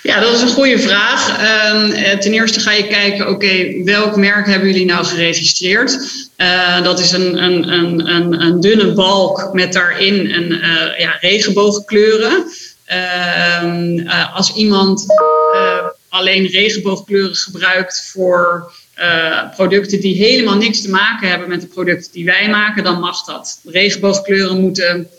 Ja, 0.04 0.20
dat 0.20 0.34
is 0.34 0.42
een 0.42 0.48
goede 0.48 0.80
vraag. 0.80 1.42
Uh, 1.42 2.12
ten 2.18 2.34
eerste 2.34 2.60
ga 2.60 2.72
je 2.72 2.88
kijken, 2.88 3.30
oké, 3.30 3.84
welk 3.84 4.16
merk 4.16 4.46
hebben 4.46 4.68
jullie 4.68 4.86
nou 4.86 5.06
geregistreerd? 5.06 5.98
Uh, 6.38 6.84
dat 6.84 7.00
is 7.00 7.12
een, 7.12 7.44
een, 7.44 7.74
een, 7.74 8.42
een, 8.42 8.60
dunne 8.60 8.94
balk 8.94 9.54
met 9.54 9.74
daarin 9.74 10.34
een 10.34 10.52
uh, 10.52 11.00
ja, 11.00 11.18
regenboogkleuren. 11.20 12.46
Ehm, 12.86 14.08
als 14.34 14.54
iemand 14.54 15.06
alleen 16.10 16.48
regenboogkleuren 16.48 17.36
gebruikt 17.36 18.10
voor 18.12 18.72
producten 19.56 20.00
die 20.00 20.16
helemaal 20.16 20.58
niks 20.58 20.82
te 20.82 20.90
maken 20.90 21.30
hebben 21.30 21.50
met 21.50 21.62
de 21.62 21.68
producten 21.68 22.12
die 22.12 22.26
wij 22.26 22.50
maken, 22.50 22.84
dan 22.84 23.00
mag 23.00 23.24
dat. 23.24 23.60
Regenboogkleuren 23.66 24.60
moeten 24.60 25.10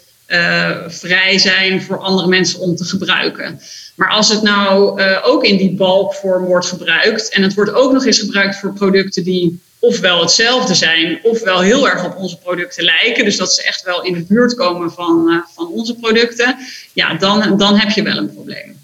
vrij 0.86 1.38
zijn 1.38 1.82
voor 1.82 1.99
andere 1.99 2.28
mensen 2.28 2.61
om 2.61 2.76
te 2.76 2.84
gebruiken. 2.84 3.61
Maar 4.03 4.11
als 4.11 4.28
het 4.28 4.42
nou 4.42 5.00
uh, 5.00 5.18
ook 5.22 5.44
in 5.44 5.57
die 5.57 5.74
balkvorm 5.74 6.44
wordt 6.44 6.66
gebruikt 6.66 7.28
en 7.28 7.42
het 7.42 7.55
wordt 7.55 7.72
ook 7.72 7.92
nog 7.92 8.05
eens 8.05 8.18
gebruikt 8.18 8.57
voor 8.57 8.72
producten 8.72 9.24
die 9.24 9.61
ofwel 9.78 10.20
hetzelfde 10.20 10.74
zijn, 10.74 11.20
ofwel 11.22 11.61
heel 11.61 11.88
erg 11.88 12.05
op 12.05 12.16
onze 12.16 12.38
producten 12.38 12.84
lijken, 12.84 13.24
dus 13.24 13.36
dat 13.36 13.55
ze 13.55 13.62
echt 13.62 13.82
wel 13.82 14.03
in 14.05 14.12
de 14.12 14.24
buurt 14.28 14.55
komen 14.55 14.92
van, 14.92 15.24
uh, 15.28 15.36
van 15.55 15.66
onze 15.66 15.94
producten, 15.94 16.57
ja, 16.92 17.14
dan, 17.14 17.57
dan 17.57 17.76
heb 17.76 17.90
je 17.90 18.03
wel 18.03 18.16
een 18.16 18.34
probleem. 18.34 18.80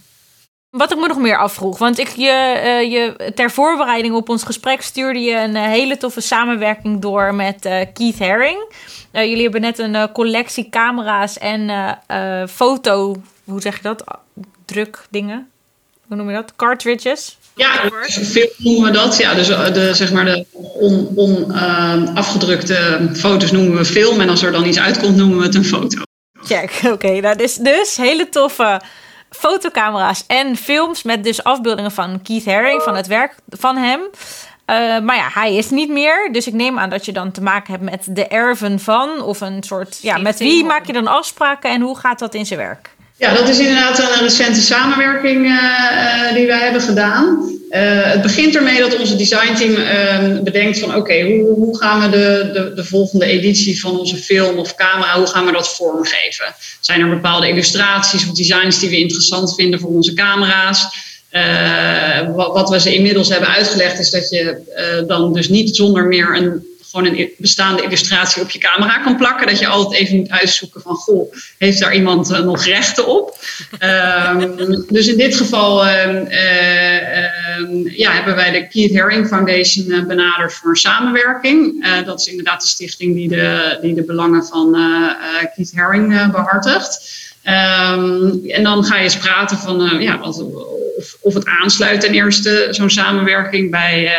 Wat 0.70 0.92
ik 0.92 0.98
me 0.98 1.06
nog 1.06 1.18
meer 1.18 1.38
afvroeg, 1.38 1.78
want 1.78 1.98
ik, 1.98 2.08
je, 2.08 2.60
uh, 2.64 2.92
je, 2.92 3.32
ter 3.34 3.50
voorbereiding 3.50 4.14
op 4.14 4.28
ons 4.28 4.42
gesprek 4.42 4.82
stuurde 4.82 5.20
je 5.20 5.36
een 5.36 5.56
hele 5.56 5.96
toffe 5.96 6.20
samenwerking 6.20 7.00
door 7.00 7.34
met 7.34 7.60
Keith 7.92 8.18
Haring. 8.18 8.72
jullie 9.12 9.42
hebben 9.42 9.60
net 9.60 9.78
een 9.78 10.12
collectie 10.12 10.68
camera's 10.68 11.38
en 11.38 11.98
foto, 12.48 13.16
hoe 13.44 13.60
zeg 13.60 13.76
je 13.76 13.82
dat? 13.82 14.04
Drukdingen. 14.68 15.48
Hoe 16.06 16.16
noem 16.16 16.28
je 16.28 16.34
dat? 16.34 16.52
Cartridges? 16.56 17.38
Ja, 17.54 17.90
veel 18.06 18.48
noemen 18.56 18.84
we 18.84 18.90
dat. 18.90 19.16
Ja, 19.16 19.34
dus 19.34 19.48
eh, 19.48 19.72
de, 19.72 19.94
zeg 19.94 20.12
maar 20.12 20.24
de 20.24 20.46
on, 20.52 21.12
on 21.14 21.46
uh, 21.50 22.14
afgedrukte 22.14 23.08
foto's 23.14 23.50
noemen 23.50 23.76
we 23.76 23.84
film. 23.84 24.20
En 24.20 24.28
als 24.28 24.42
er 24.42 24.52
dan 24.52 24.64
iets 24.64 24.78
uitkomt, 24.78 25.16
noemen 25.16 25.38
we 25.38 25.44
het 25.44 25.54
een 25.54 25.64
foto. 25.64 26.02
Check, 26.42 26.80
oké. 26.94 27.20
nou, 27.20 27.36
dus, 27.36 27.54
dus 27.54 27.96
hele 27.96 28.28
toffe 28.28 28.80
fotocamera's 29.30 30.24
en 30.26 30.56
films 30.56 31.02
met 31.02 31.24
dus 31.24 31.44
afbeeldingen 31.44 31.92
van 31.92 32.22
Keith 32.22 32.44
Haring, 32.44 32.82
van 32.82 32.96
het 32.96 33.06
werk 33.06 33.34
van 33.48 33.76
hem. 33.76 34.00
Uh, 34.00 35.00
maar 35.00 35.16
ja, 35.16 35.28
hij 35.32 35.56
is 35.56 35.70
niet 35.70 35.88
meer. 35.88 36.32
Dus 36.32 36.46
ik 36.46 36.52
neem 36.52 36.78
aan 36.78 36.90
dat 36.90 37.04
je 37.04 37.12
dan 37.12 37.30
te 37.30 37.42
maken 37.42 37.72
hebt 37.72 37.84
met 37.84 38.06
de 38.16 38.26
erven 38.26 38.80
van. 38.80 39.22
Of 39.22 39.40
een 39.40 39.62
soort. 39.62 39.98
Ja, 40.02 40.18
met 40.18 40.38
wie 40.38 40.64
maak 40.64 40.86
je 40.86 40.92
dan 40.92 41.06
afspraken 41.06 41.70
en 41.70 41.80
hoe 41.80 41.98
gaat 41.98 42.18
dat 42.18 42.34
in 42.34 42.46
zijn 42.46 42.58
werk? 42.58 42.96
Ja, 43.18 43.34
dat 43.34 43.48
is 43.48 43.58
inderdaad 43.58 43.98
een 43.98 44.22
recente 44.22 44.60
samenwerking 44.60 45.46
uh, 45.46 46.34
die 46.34 46.46
wij 46.46 46.60
hebben 46.60 46.80
gedaan. 46.80 47.52
het 47.70 48.22
begint 48.22 48.56
ermee 48.56 48.80
dat 48.80 48.98
onze 48.98 49.16
designteam 49.16 49.70
uh, 49.72 50.42
bedenkt 50.42 50.78
van 50.78 50.94
oké, 50.94 51.22
hoe, 51.22 51.54
hoe 51.54 51.78
gaan 51.78 52.00
we 52.00 52.08
de, 52.08 52.50
de, 52.52 52.72
de, 52.74 52.84
volgende 52.84 53.24
editie 53.24 53.80
van 53.80 53.98
onze 53.98 54.16
film 54.16 54.58
of 54.58 54.74
camera, 54.74 55.18
hoe 55.18 55.26
gaan 55.26 55.46
we 55.46 55.52
dat 55.52 55.74
vormgeven? 55.74 56.54
Zijn 56.80 57.00
er 57.00 57.08
bepaalde 57.08 57.48
illustraties 57.48 58.28
of 58.28 58.34
designs 58.34 58.78
die 58.78 58.88
we 58.88 58.98
interessant 58.98 59.54
vinden 59.54 59.80
voor 59.80 59.90
onze 59.90 60.14
camera's? 60.14 61.06
Wat, 62.34 62.52
wat, 62.52 62.70
we 62.70 62.80
ze 62.80 62.94
inmiddels 62.94 63.28
hebben 63.28 63.48
uitgelegd 63.48 63.98
is 63.98 64.10
dat 64.10 64.30
je 64.30 65.04
dan 65.06 65.32
dus 65.32 65.48
niet 65.48 65.76
zonder 65.76 66.04
meer 66.04 66.36
een 66.36 66.67
gewoon 66.90 67.06
een 67.06 67.30
bestaande 67.38 67.82
illustratie 67.82 68.42
op 68.42 68.50
je 68.50 68.58
camera 68.58 68.98
kan 68.98 69.16
plakken. 69.16 69.46
Dat 69.46 69.58
je 69.58 69.66
altijd 69.66 70.00
even 70.00 70.16
moet 70.16 70.30
uitzoeken 70.30 70.80
van, 70.80 70.94
goh, 70.94 71.34
heeft 71.58 71.80
daar 71.80 71.94
iemand 71.94 72.30
uh, 72.30 72.38
nog 72.38 72.64
rechten 72.64 73.06
op? 73.06 73.38
um, 73.80 74.84
dus 74.96 75.06
in 75.06 75.16
dit 75.16 75.36
geval 75.36 75.86
uh, 75.86 76.14
uh, 76.14 77.96
ja, 77.96 78.12
hebben 78.12 78.34
wij 78.34 78.50
de 78.50 78.68
Keith 78.68 78.98
Haring 78.98 79.26
Foundation 79.26 79.90
eh, 79.90 80.04
benaderd 80.04 80.54
voor 80.54 80.70
een 80.70 80.76
samenwerking. 80.76 81.84
Eh, 81.84 82.06
dat 82.06 82.20
is 82.20 82.26
inderdaad 82.26 82.60
de 82.60 82.66
stichting 82.66 83.14
die 83.14 83.28
de, 83.28 83.78
die 83.80 83.94
de 83.94 84.04
belangen 84.04 84.44
van 84.44 84.76
Keith 85.54 85.72
Haring 85.74 86.30
behartigt. 86.30 87.16
Um, 87.44 88.40
en 88.46 88.62
dan 88.62 88.84
ga 88.84 88.96
je 88.96 89.02
eens 89.02 89.16
praten 89.16 89.58
van 89.58 90.00
ja, 90.00 90.18
wat, 90.18 90.42
of, 90.96 91.16
of 91.20 91.34
het 91.34 91.46
aansluit 91.46 92.00
ten 92.00 92.12
eerste, 92.12 92.68
zo'n 92.70 92.90
samenwerking 92.90 93.70
bij, 93.70 94.12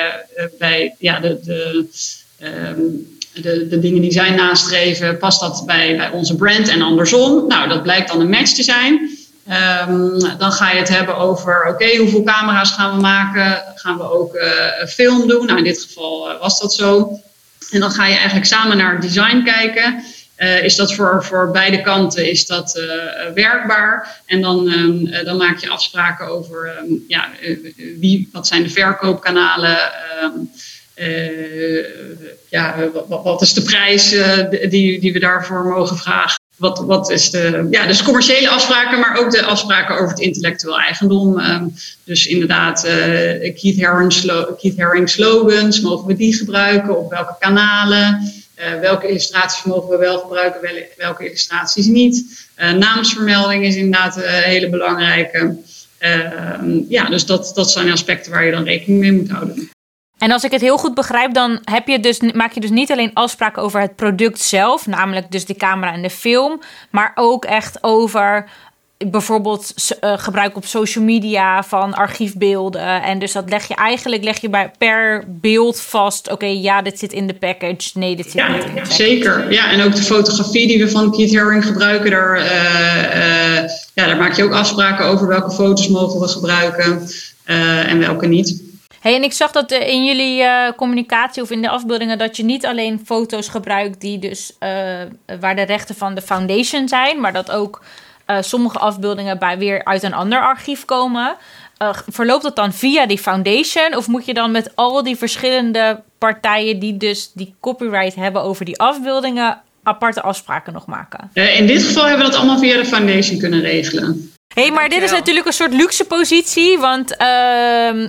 bij 0.58 0.96
ja, 1.00 1.20
de, 1.20 1.40
de 1.44 1.88
um, 2.44 3.18
de, 3.34 3.68
de 3.68 3.80
dingen 3.80 4.02
die 4.02 4.12
zij 4.12 4.30
nastreven, 4.30 5.18
past 5.18 5.40
dat 5.40 5.64
bij, 5.66 5.98
bij 5.98 6.10
onze 6.10 6.36
brand 6.36 6.68
en 6.68 6.82
andersom? 6.82 7.48
Nou, 7.48 7.70
dat 7.70 7.84
blijkt 7.84 8.08
dan 8.08 8.22
een 8.22 8.30
match 8.30 8.54
te 8.54 8.64
zijn. 8.64 9.18
Um, 9.90 10.20
dan 10.38 10.52
ga 10.52 10.72
je 10.72 10.80
het 10.80 10.90
hebben 10.90 11.18
over, 11.18 11.68
oké, 11.68 11.98
hoeveel 11.98 12.24
camera's 12.24 12.72
gaan 12.72 12.96
we 12.96 13.02
maken? 13.02 13.64
Gaan 13.76 13.98
we 13.98 14.12
ook 14.12 14.36
uh, 14.36 14.88
film 14.88 15.28
doen? 15.28 15.46
Nou, 15.46 15.58
in 15.58 15.64
dit 15.64 15.82
geval 15.82 16.32
uh, 16.32 16.40
was 16.40 16.60
dat 16.60 16.74
zo. 16.74 17.20
En 17.72 17.80
dan 17.80 17.92
ga 17.92 18.06
je 18.06 18.16
eigenlijk 18.16 18.46
samen 18.46 18.78
naar 18.78 19.02
design 19.02 19.44
kijken. 19.44 20.04
Uh, 20.38 20.64
is 20.64 20.76
dat 20.76 20.94
voor, 20.94 21.26
voor 21.26 21.52
beide 21.52 21.82
kanten 21.82 22.30
is 22.30 22.46
dat 22.46 22.82
werkbaar? 23.34 24.22
En 24.26 24.42
dan, 24.42 24.68
um, 24.68 25.12
dan 25.26 25.38
maak 25.38 25.60
je 25.60 25.70
afspraken 25.70 26.28
over 26.28 26.84
ja, 27.08 27.30
wie, 28.00 28.30
wat 28.32 28.48
zijn 28.48 28.64
de 28.64 28.70
verkoopkanalen 28.70 29.78
uh, 31.00 31.86
ja, 32.50 32.76
wat, 33.08 33.42
is 33.42 33.54
de 33.54 33.62
prijs 33.62 34.14
uh, 34.14 34.50
die, 34.70 35.00
die 35.00 35.14
we 35.14 35.20
daarvoor 35.20 35.66
mogen 35.66 35.98
vragen? 35.98 36.42
Wat, 36.56 36.80
wat 36.80 37.10
is 37.10 37.30
de, 37.30 37.68
ja, 37.72 37.88
dus 37.88 38.04
commerciële 38.04 38.50
afspraken, 38.50 39.00
maar 39.00 39.18
ook 39.18 39.32
de 39.32 39.44
afspraken 39.44 39.96
over 39.96 40.10
het 40.10 40.20
intellectueel 40.20 40.80
eigendom. 40.80 41.40
Um, 41.40 41.74
dus 42.04 42.26
inderdaad, 42.26 42.82
Keith, 42.82 43.82
Haring 43.82 44.14
Keith 44.58 44.78
Haring 44.78 45.10
slogans, 45.10 45.82
mogen 45.82 46.08
we 46.08 46.16
die 46.16 46.36
gebruiken? 46.36 46.98
Op 46.98 47.10
welke 47.10 47.36
kanalen? 47.40 48.34
welke 48.82 49.08
illustraties 49.08 49.64
mogen 49.64 49.90
we 49.90 49.98
wel 49.98 50.20
gebruiken, 50.20 50.88
welke 50.98 51.26
illustraties 51.26 51.86
niet? 51.86 52.48
naamsvermelding 52.56 53.66
is 53.66 53.76
inderdaad 53.76 54.18
een 54.18 54.24
hele 54.24 54.70
belangrijke. 54.70 55.58
Ehm, 55.98 56.80
ja, 56.90 57.10
dus 57.10 57.26
dat, 57.26 57.52
dat 57.56 57.72
zijn 57.72 57.92
aspecten 57.92 58.32
waar 58.32 58.46
je 58.46 58.52
dan 58.52 58.64
rekening 58.64 59.00
mee 59.00 59.12
moet 59.12 59.30
houden. 59.30 59.70
En 60.20 60.32
als 60.32 60.44
ik 60.44 60.52
het 60.52 60.62
heel 60.62 60.78
goed 60.78 60.94
begrijp, 60.94 61.34
dan 61.34 61.60
heb 61.64 61.88
je 61.88 62.00
dus, 62.00 62.20
maak 62.34 62.52
je 62.52 62.60
dus 62.60 62.70
niet 62.70 62.92
alleen 62.92 63.14
afspraken 63.14 63.62
over 63.62 63.82
het 63.82 63.96
product 63.96 64.40
zelf, 64.40 64.88
namelijk 64.88 65.32
dus 65.32 65.46
de 65.46 65.56
camera 65.56 65.94
en 65.94 66.02
de 66.02 66.10
film, 66.10 66.62
maar 66.90 67.12
ook 67.16 67.46
echt 67.46 67.84
over 67.84 68.50
bijvoorbeeld 69.08 69.74
uh, 70.04 70.14
gebruik 70.18 70.56
op 70.56 70.66
social 70.66 71.04
media 71.04 71.64
van 71.64 71.94
archiefbeelden. 71.94 73.04
En 73.04 73.20
dus 73.20 73.32
dat 73.32 73.50
leg 73.50 73.68
je 73.68 73.76
eigenlijk 73.76 74.24
leg 74.24 74.42
je 74.42 74.50
bij 74.50 74.72
per 74.78 75.24
beeld 75.28 75.82
vast. 75.82 76.32
Oké, 76.32 76.46
ja, 76.46 76.82
dit 76.82 77.00
zit 77.00 77.14
in 77.14 77.28
de 77.28 77.34
package. 77.34 77.90
Nee, 77.94 78.16
dit 78.16 78.26
zit 78.26 78.34
ja, 78.34 78.48
niet 78.48 78.64
in 78.64 78.68
de 78.68 78.74
package. 78.74 78.94
Zeker. 78.94 79.52
Ja, 79.52 79.72
en 79.72 79.82
ook 79.82 79.96
de 79.96 80.02
fotografie 80.02 80.68
die 80.68 80.84
we 80.84 80.90
van 80.90 81.12
Keith 81.12 81.36
Haring 81.36 81.66
gebruiken. 81.66 82.12
Daar, 82.12 82.38
uh, 82.38 82.44
uh, 82.44 83.70
ja, 83.94 84.06
daar 84.06 84.18
maak 84.18 84.36
je 84.36 84.44
ook 84.44 84.54
afspraken 84.54 85.06
over 85.06 85.28
welke 85.28 85.52
foto's 85.52 85.88
mogen 85.88 86.20
we 86.20 86.28
gebruiken 86.28 87.08
en 87.88 88.00
welke 88.00 88.28
niet. 88.28 88.69
Hey, 89.00 89.16
en 89.16 89.24
ik 89.24 89.34
zag 89.34 89.52
dat 89.52 89.72
in 89.72 90.06
jullie 90.06 90.42
uh, 90.42 90.72
communicatie 90.76 91.42
of 91.42 91.52
in 91.52 91.62
de 91.62 91.70
afbeeldingen 91.70 92.18
dat 92.18 92.38
je 92.38 92.44
niet 92.44 92.66
alleen 92.66 93.02
foto's 93.06 93.48
gebruikt 93.48 94.02
die 94.02 94.20
dus 94.20 94.52
uh, 94.60 94.70
waar 95.40 95.56
de 95.56 95.62
rechten 95.62 95.96
van 95.96 96.16
de 96.16 96.22
foundation 96.22 96.88
zijn, 96.88 97.20
maar 97.20 97.34
dat 97.34 97.52
ook 97.52 97.82
sommige 98.42 98.80
afbeeldingen 98.80 99.40
bij 99.40 99.58
weer 99.58 99.84
uit 99.84 100.04
een 100.04 100.14
ander 100.14 100.42
archief 100.42 100.86
komen. 100.86 101.36
verloopt 102.08 102.44
dat 102.44 102.56
dan 102.56 102.74
via 102.74 103.06
die 103.06 103.18
foundation 103.18 103.96
of 103.96 104.08
moet 104.08 104.26
je 104.26 104.34
dan 104.34 104.52
met 104.52 104.76
al 104.76 105.04
die 105.04 105.16
verschillende 105.16 106.02
partijen 106.18 106.80
die 106.80 106.98
dus 106.98 107.32
die 107.34 107.56
copyright 107.60 108.16
hebben 108.16 108.42
over 108.42 108.66
die 108.66 108.80
afbeeldingen 108.80 109.62
aparte 109.84 110.22
afspraken 110.22 110.74
nog 110.74 110.86
maken? 110.86 111.30
in 111.34 111.68
dit 111.68 111.84
geval 111.84 112.06
hebben 112.06 112.26
we 112.26 112.32
dat 112.32 112.40
allemaal 112.42 112.60
via 112.60 112.78
de 112.78 112.86
foundation 112.86 113.40
kunnen 113.40 113.62
regelen 113.62 114.32
hey, 114.54 114.72
maar 114.72 114.90
dit 114.90 115.04
is 115.04 115.12
natuurlijk 115.12 115.46
een 115.46 115.54
soort 115.54 115.74
luxe 115.74 116.06
positie. 116.06 116.78
Want 116.78 117.12
uh, 117.12 117.18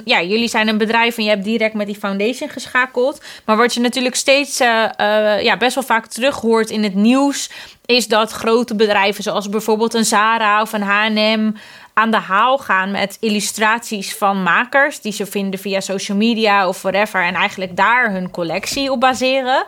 ja, 0.04 0.22
jullie 0.22 0.48
zijn 0.48 0.68
een 0.68 0.78
bedrijf 0.78 1.16
en 1.16 1.24
je 1.24 1.30
hebt 1.30 1.44
direct 1.44 1.74
met 1.74 1.86
die 1.86 1.98
foundation 1.98 2.48
geschakeld. 2.48 3.22
Maar 3.44 3.56
wat 3.56 3.74
je 3.74 3.80
natuurlijk 3.80 4.14
steeds 4.14 4.60
uh, 4.60 4.84
uh, 5.00 5.42
ja, 5.42 5.56
best 5.56 5.74
wel 5.74 5.84
vaak 5.84 6.06
terug 6.06 6.36
hoort 6.36 6.70
in 6.70 6.82
het 6.82 6.94
nieuws... 6.94 7.50
is 7.86 8.06
dat 8.06 8.32
grote 8.32 8.74
bedrijven 8.74 9.22
zoals 9.22 9.48
bijvoorbeeld 9.48 9.94
een 9.94 10.04
Zara 10.04 10.62
of 10.62 10.72
een 10.72 10.82
H&M 10.82 11.52
aan 12.00 12.10
de 12.10 12.16
haal 12.16 12.58
gaan 12.58 12.90
met 12.90 13.16
illustraties 13.20 14.14
van 14.14 14.42
makers... 14.42 15.00
die 15.00 15.12
ze 15.12 15.26
vinden 15.26 15.60
via 15.60 15.80
social 15.80 16.16
media 16.16 16.68
of 16.68 16.82
whatever... 16.82 17.22
en 17.22 17.34
eigenlijk 17.34 17.76
daar 17.76 18.12
hun 18.12 18.30
collectie 18.30 18.90
op 18.90 19.00
baseren... 19.00 19.66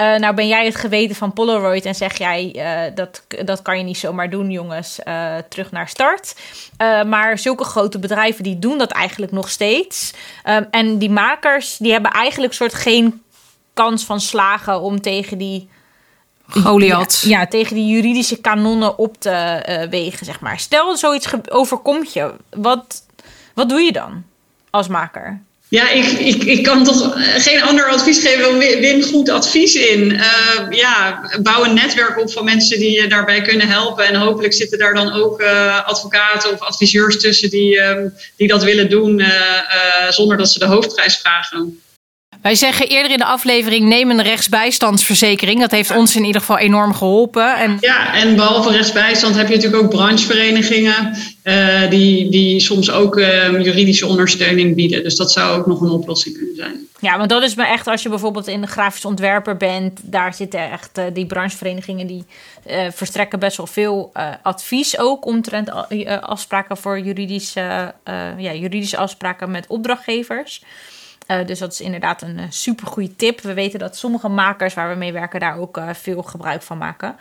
Uh, 0.00 0.16
nou 0.16 0.34
ben 0.34 0.48
jij 0.48 0.64
het 0.64 0.76
geweten 0.76 1.16
van 1.16 1.32
Polaroid 1.32 1.84
en 1.84 1.94
zeg 1.94 2.18
jij 2.18 2.52
uh, 2.56 2.94
dat, 2.94 3.22
dat 3.44 3.62
kan 3.62 3.78
je 3.78 3.84
niet 3.84 3.98
zomaar 3.98 4.30
doen, 4.30 4.50
jongens. 4.50 4.98
Uh, 5.04 5.36
terug 5.48 5.70
naar 5.70 5.88
start. 5.88 6.34
maar 7.06 7.38
zulke 7.38 7.64
grote 7.64 7.98
bedrijven 7.98 8.44
die 8.44 8.58
doen 8.58 8.78
dat 8.78 8.90
eigenlijk 8.90 9.32
nog 9.32 9.48
steeds. 9.48 10.12
En 10.70 10.98
die 10.98 11.10
makers 11.10 11.76
die 11.76 11.92
hebben 11.92 12.10
eigenlijk 12.10 12.52
soort 12.52 12.74
geen 12.74 13.22
kans 13.74 14.04
van 14.04 14.20
slagen 14.20 14.80
om 14.80 15.00
tegen 15.00 15.38
die. 15.38 15.68
Goliath. 16.50 17.20
Ja, 17.24 17.40
ja, 17.40 17.46
tegen 17.46 17.74
die 17.74 17.86
juridische 17.86 18.36
kanonnen 18.36 18.98
op 18.98 19.20
te 19.20 19.86
wegen, 19.90 20.26
zeg 20.26 20.40
maar. 20.40 20.58
Stel 20.58 20.96
zoiets 20.96 21.26
overkomt 21.48 22.12
je. 22.12 22.30
Wat, 22.50 23.02
wat 23.54 23.68
doe 23.68 23.80
je 23.80 23.92
dan 23.92 24.24
als 24.70 24.88
maker? 24.88 25.40
Ja, 25.70 25.90
ik, 25.90 26.06
ik, 26.06 26.42
ik 26.42 26.62
kan 26.62 26.84
toch 26.84 27.12
geen 27.36 27.62
ander 27.62 27.88
advies 27.88 28.18
geven. 28.18 28.58
Win 28.58 29.02
goed 29.02 29.28
advies 29.28 29.74
in. 29.74 30.10
Uh, 30.10 30.66
ja, 30.70 31.20
bouw 31.42 31.64
een 31.64 31.74
netwerk 31.74 32.18
op 32.20 32.32
van 32.32 32.44
mensen 32.44 32.78
die 32.78 33.00
je 33.02 33.08
daarbij 33.08 33.42
kunnen 33.42 33.68
helpen. 33.68 34.06
En 34.06 34.14
hopelijk 34.14 34.54
zitten 34.54 34.78
daar 34.78 34.94
dan 34.94 35.12
ook 35.12 35.40
uh, 35.40 35.86
advocaten 35.86 36.52
of 36.52 36.60
adviseurs 36.60 37.20
tussen 37.20 37.50
die, 37.50 37.76
uh, 37.76 37.96
die 38.36 38.48
dat 38.48 38.62
willen 38.62 38.90
doen 38.90 39.20
eh, 39.20 40.10
zonder 40.10 40.36
dat 40.36 40.50
ze 40.50 40.58
de 40.58 40.64
hoofdprijs 40.64 41.16
vragen. 41.16 41.80
Wij 42.42 42.54
zeggen 42.54 42.88
eerder 42.88 43.12
in 43.12 43.18
de 43.18 43.24
aflevering: 43.24 43.84
neem 43.84 44.10
een 44.10 44.22
rechtsbijstandsverzekering. 44.22 45.60
Dat 45.60 45.70
heeft 45.70 45.90
ons 45.90 46.16
in 46.16 46.24
ieder 46.24 46.40
geval 46.40 46.58
enorm 46.58 46.94
geholpen. 46.94 47.56
En... 47.56 47.76
Ja, 47.80 48.14
en 48.14 48.36
behalve 48.36 48.70
rechtsbijstand 48.70 49.36
heb 49.36 49.48
je 49.48 49.54
natuurlijk 49.54 49.82
ook 49.82 49.90
brancheverenigingen. 49.90 51.16
Uh, 51.44 51.90
die, 51.90 52.30
die 52.30 52.60
soms 52.60 52.90
ook 52.90 53.16
uh, 53.16 53.62
juridische 53.62 54.06
ondersteuning 54.06 54.74
bieden. 54.74 55.02
Dus 55.02 55.16
dat 55.16 55.32
zou 55.32 55.58
ook 55.58 55.66
nog 55.66 55.80
een 55.80 55.90
oplossing 55.90 56.36
kunnen 56.36 56.56
zijn. 56.56 56.88
Ja, 57.00 57.18
want 57.18 57.30
dat 57.30 57.42
is 57.42 57.54
maar 57.54 57.68
echt 57.68 57.86
als 57.86 58.02
je 58.02 58.08
bijvoorbeeld 58.08 58.46
in 58.46 58.60
de 58.60 58.66
grafisch 58.66 59.04
ontwerper 59.04 59.56
bent. 59.56 60.00
Daar 60.02 60.34
zitten 60.34 60.70
echt 60.70 60.98
uh, 60.98 61.04
die 61.12 61.26
brancheverenigingen 61.26 62.06
die 62.06 62.24
verstrekken 62.90 63.38
best 63.38 63.56
wel 63.56 63.66
veel 63.66 64.12
advies 64.42 64.98
ook 64.98 65.26
omtrent 65.26 65.70
afspraken 66.20 66.76
voor 66.76 67.00
juridische, 67.00 67.94
ja, 68.38 68.52
juridische 68.52 68.96
afspraken 68.96 69.50
met 69.50 69.66
opdrachtgevers. 69.68 70.62
Uh, 71.30 71.46
dus 71.46 71.58
dat 71.58 71.72
is 71.72 71.80
inderdaad 71.80 72.22
een 72.22 72.38
uh, 72.38 72.44
supergoeie 72.48 73.16
tip. 73.16 73.40
We 73.40 73.54
weten 73.54 73.78
dat 73.78 73.96
sommige 73.96 74.28
makers 74.28 74.74
waar 74.74 74.90
we 74.90 74.94
mee 74.94 75.12
werken 75.12 75.40
daar 75.40 75.58
ook 75.58 75.76
uh, 75.76 75.88
veel 75.92 76.22
gebruik 76.22 76.62
van 76.62 76.78
maken. 76.78 77.16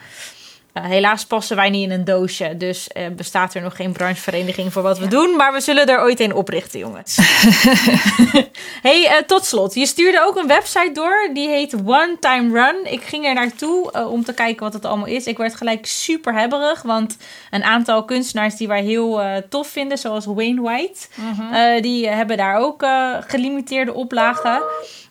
Uh, 0.73 0.85
helaas 0.85 1.25
passen 1.25 1.55
wij 1.55 1.69
niet 1.69 1.83
in 1.83 1.91
een 1.91 2.03
doosje, 2.03 2.57
dus 2.57 2.89
uh, 2.97 3.07
bestaat 3.07 3.53
er 3.53 3.61
nog 3.61 3.75
geen 3.75 3.91
branchevereniging 3.91 4.73
voor 4.73 4.81
wat 4.81 4.99
we 4.99 5.07
doen. 5.07 5.35
Maar 5.35 5.53
we 5.53 5.61
zullen 5.61 5.85
er 5.85 6.01
ooit 6.01 6.19
een 6.19 6.33
oprichten, 6.33 6.79
jongens. 6.79 7.17
hey, 8.87 9.01
uh, 9.01 9.17
tot 9.27 9.45
slot. 9.45 9.73
Je 9.73 9.85
stuurde 9.85 10.23
ook 10.25 10.35
een 10.35 10.47
website 10.47 10.91
door, 10.93 11.29
die 11.33 11.47
heet 11.47 11.73
One 11.85 12.17
Time 12.19 12.53
Run. 12.53 12.91
Ik 12.93 13.01
ging 13.01 13.25
er 13.25 13.33
naartoe 13.33 14.07
om 14.07 14.23
te 14.23 14.33
kijken 14.33 14.63
wat 14.63 14.73
het 14.73 14.85
allemaal 14.85 15.07
is. 15.07 15.25
Ik 15.25 15.37
werd 15.37 15.55
gelijk 15.55 15.85
super 15.85 16.33
hebberig, 16.33 16.81
want 16.81 17.17
een 17.51 17.63
aantal 17.63 18.05
kunstenaars 18.05 18.55
die 18.55 18.67
wij 18.67 18.83
heel 18.83 19.21
tof 19.49 19.67
vinden, 19.67 19.97
zoals 19.97 20.25
Wayne 20.25 20.61
White, 20.61 20.99
-huh. 21.11 21.81
die 21.81 22.07
hebben 22.07 22.37
daar 22.37 22.55
ook 22.55 22.85
gelimiteerde 23.27 23.93
oplagen. 23.93 24.61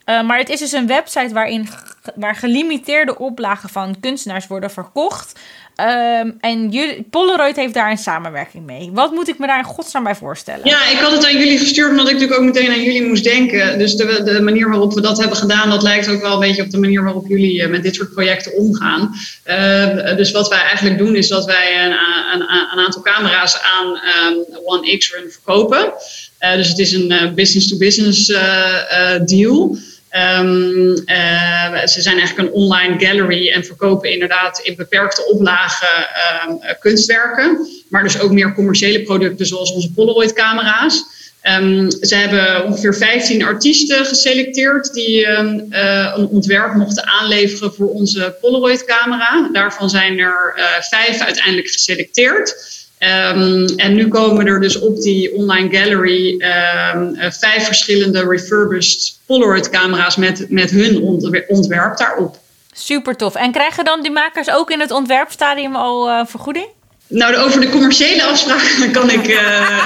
Uh, 0.09 0.23
maar 0.23 0.39
het 0.39 0.49
is 0.49 0.59
dus 0.59 0.73
een 0.73 0.87
website 0.87 1.35
waarin 1.35 1.69
waar 2.15 2.35
gelimiteerde 2.35 3.19
oplagen 3.19 3.69
van 3.69 3.97
kunstenaars 4.01 4.47
worden 4.47 4.71
verkocht. 4.71 5.33
ehm, 5.75 6.31
en 6.41 6.69
jullie, 6.71 7.07
Polaroid 7.11 7.57
heeft 7.57 7.75
daar 7.75 7.91
een 7.91 7.99
samenwerking 7.99 8.67
mee. 8.67 8.91
Wat 8.93 9.13
moet 9.13 9.29
ik 9.29 9.39
me 9.39 9.47
daar 9.47 9.59
in 9.59 9.65
godsnaam 9.65 10.05
bij 10.05 10.15
voorstellen? 10.15 10.67
Ja, 10.67 10.89
ik 10.89 10.99
had 10.99 11.13
het 11.13 11.25
aan 11.25 11.39
jullie 11.39 11.59
gestuurd 11.59 11.91
omdat 11.91 12.07
ik 12.09 12.13
natuurlijk 12.13 12.41
ook 12.41 12.47
meteen 12.47 12.71
aan 12.71 12.83
jullie 12.83 13.07
moest 13.07 13.25
denken. 13.25 13.79
Dus 13.79 13.95
de, 13.95 14.23
de 14.25 14.41
manier 14.41 14.69
waarop 14.69 14.93
we 14.93 15.01
dat 15.01 15.19
hebben 15.19 15.37
gedaan, 15.37 15.71
dat 15.71 15.83
lijkt 15.83 16.09
ook 16.09 16.21
wel 16.21 16.33
een 16.33 16.49
beetje 16.49 16.63
op 16.63 16.71
de 16.71 16.79
manier 16.79 17.03
waarop 17.03 17.27
jullie 17.27 17.63
eh, 17.63 17.69
met 17.69 17.83
dit 17.83 17.95
soort 17.95 18.13
projecten 18.13 18.57
omgaan. 18.57 19.15
Uh, 19.47 20.17
dus 20.17 20.31
wat 20.31 20.49
wij 20.49 20.63
eigenlijk 20.63 20.99
doen 20.99 21.17
is 21.17 21.29
dat 21.29 21.45
wij 21.45 21.85
een, 21.85 21.93
een, 22.35 22.41
een 22.73 22.85
aantal 22.85 23.03
camera's 23.03 23.59
aan 23.61 23.87
um, 23.87 24.45
One 24.65 24.97
X-Run 24.97 25.31
verkopen. 25.31 25.93
Uh, 26.41 26.55
dus 26.55 26.69
het 26.69 26.79
is 26.79 26.93
een 26.93 27.33
business-to-business 27.35 28.27
-business, 28.27 29.27
deal. 29.27 29.77
Um, 30.13 30.89
uh, 31.07 31.87
ze 31.87 32.01
zijn 32.01 32.19
eigenlijk 32.19 32.49
een 32.49 32.55
online 32.55 33.07
gallery 33.07 33.49
en 33.49 33.65
verkopen 33.65 34.13
inderdaad 34.13 34.59
in 34.59 34.77
beperkte 34.77 35.27
oplagen 35.27 36.09
uh, 36.49 36.71
kunstwerken. 36.81 37.67
Maar 37.89 38.03
dus 38.03 38.21
ook 38.21 38.31
meer 38.31 38.55
commerciële 38.55 39.03
producten 39.03 39.47
zoals 39.47 39.73
onze 39.73 39.93
Polaroid-camera's. 39.93 41.05
Um, 41.43 41.91
ze 41.91 42.15
hebben 42.15 42.65
ongeveer 42.65 42.95
15 42.95 43.43
artiesten 43.43 44.05
geselecteerd 44.05 44.93
die 44.93 45.27
uh, 45.27 46.13
een 46.17 46.27
ontwerp 46.29 46.75
mochten 46.75 47.07
aanleveren 47.07 47.75
voor 47.75 47.89
onze 47.89 48.37
Polaroid-camera. 48.41 49.49
Daarvan 49.53 49.91
zijn 49.91 50.19
er 50.19 50.55
uh, 50.57 50.65
vijf 50.81 51.21
uiteindelijk 51.21 51.69
geselecteerd. 51.69 52.78
Um, 53.01 53.67
en 53.77 53.95
nu 53.95 54.09
komen 54.09 54.47
er 54.47 54.61
dus 54.61 54.79
op 54.79 55.01
die 55.01 55.35
online 55.35 55.79
gallery 55.79 56.33
um, 56.33 57.17
vijf 57.33 57.67
verschillende 57.67 58.29
refurbished 58.29 59.19
Polaroid 59.27 59.71
camera's 59.71 60.17
met, 60.17 60.47
met 60.49 60.71
hun 60.71 61.03
ontwerp 61.49 61.97
daarop. 61.97 62.37
Super 62.73 63.17
tof. 63.17 63.35
En 63.35 63.53
krijgen 63.53 63.85
dan 63.85 64.03
die 64.03 64.11
makers 64.11 64.51
ook 64.51 64.71
in 64.71 64.81
het 64.81 64.91
ontwerpstadium 64.91 65.77
al 65.77 66.09
uh, 66.09 66.21
vergoeding? 66.27 66.67
Nou, 67.09 67.37
over 67.37 67.61
de 67.61 67.69
commerciële 67.69 68.25
afspraken 68.25 68.93
kan 68.93 69.11
ik 69.11 69.29
uh, 69.29 69.85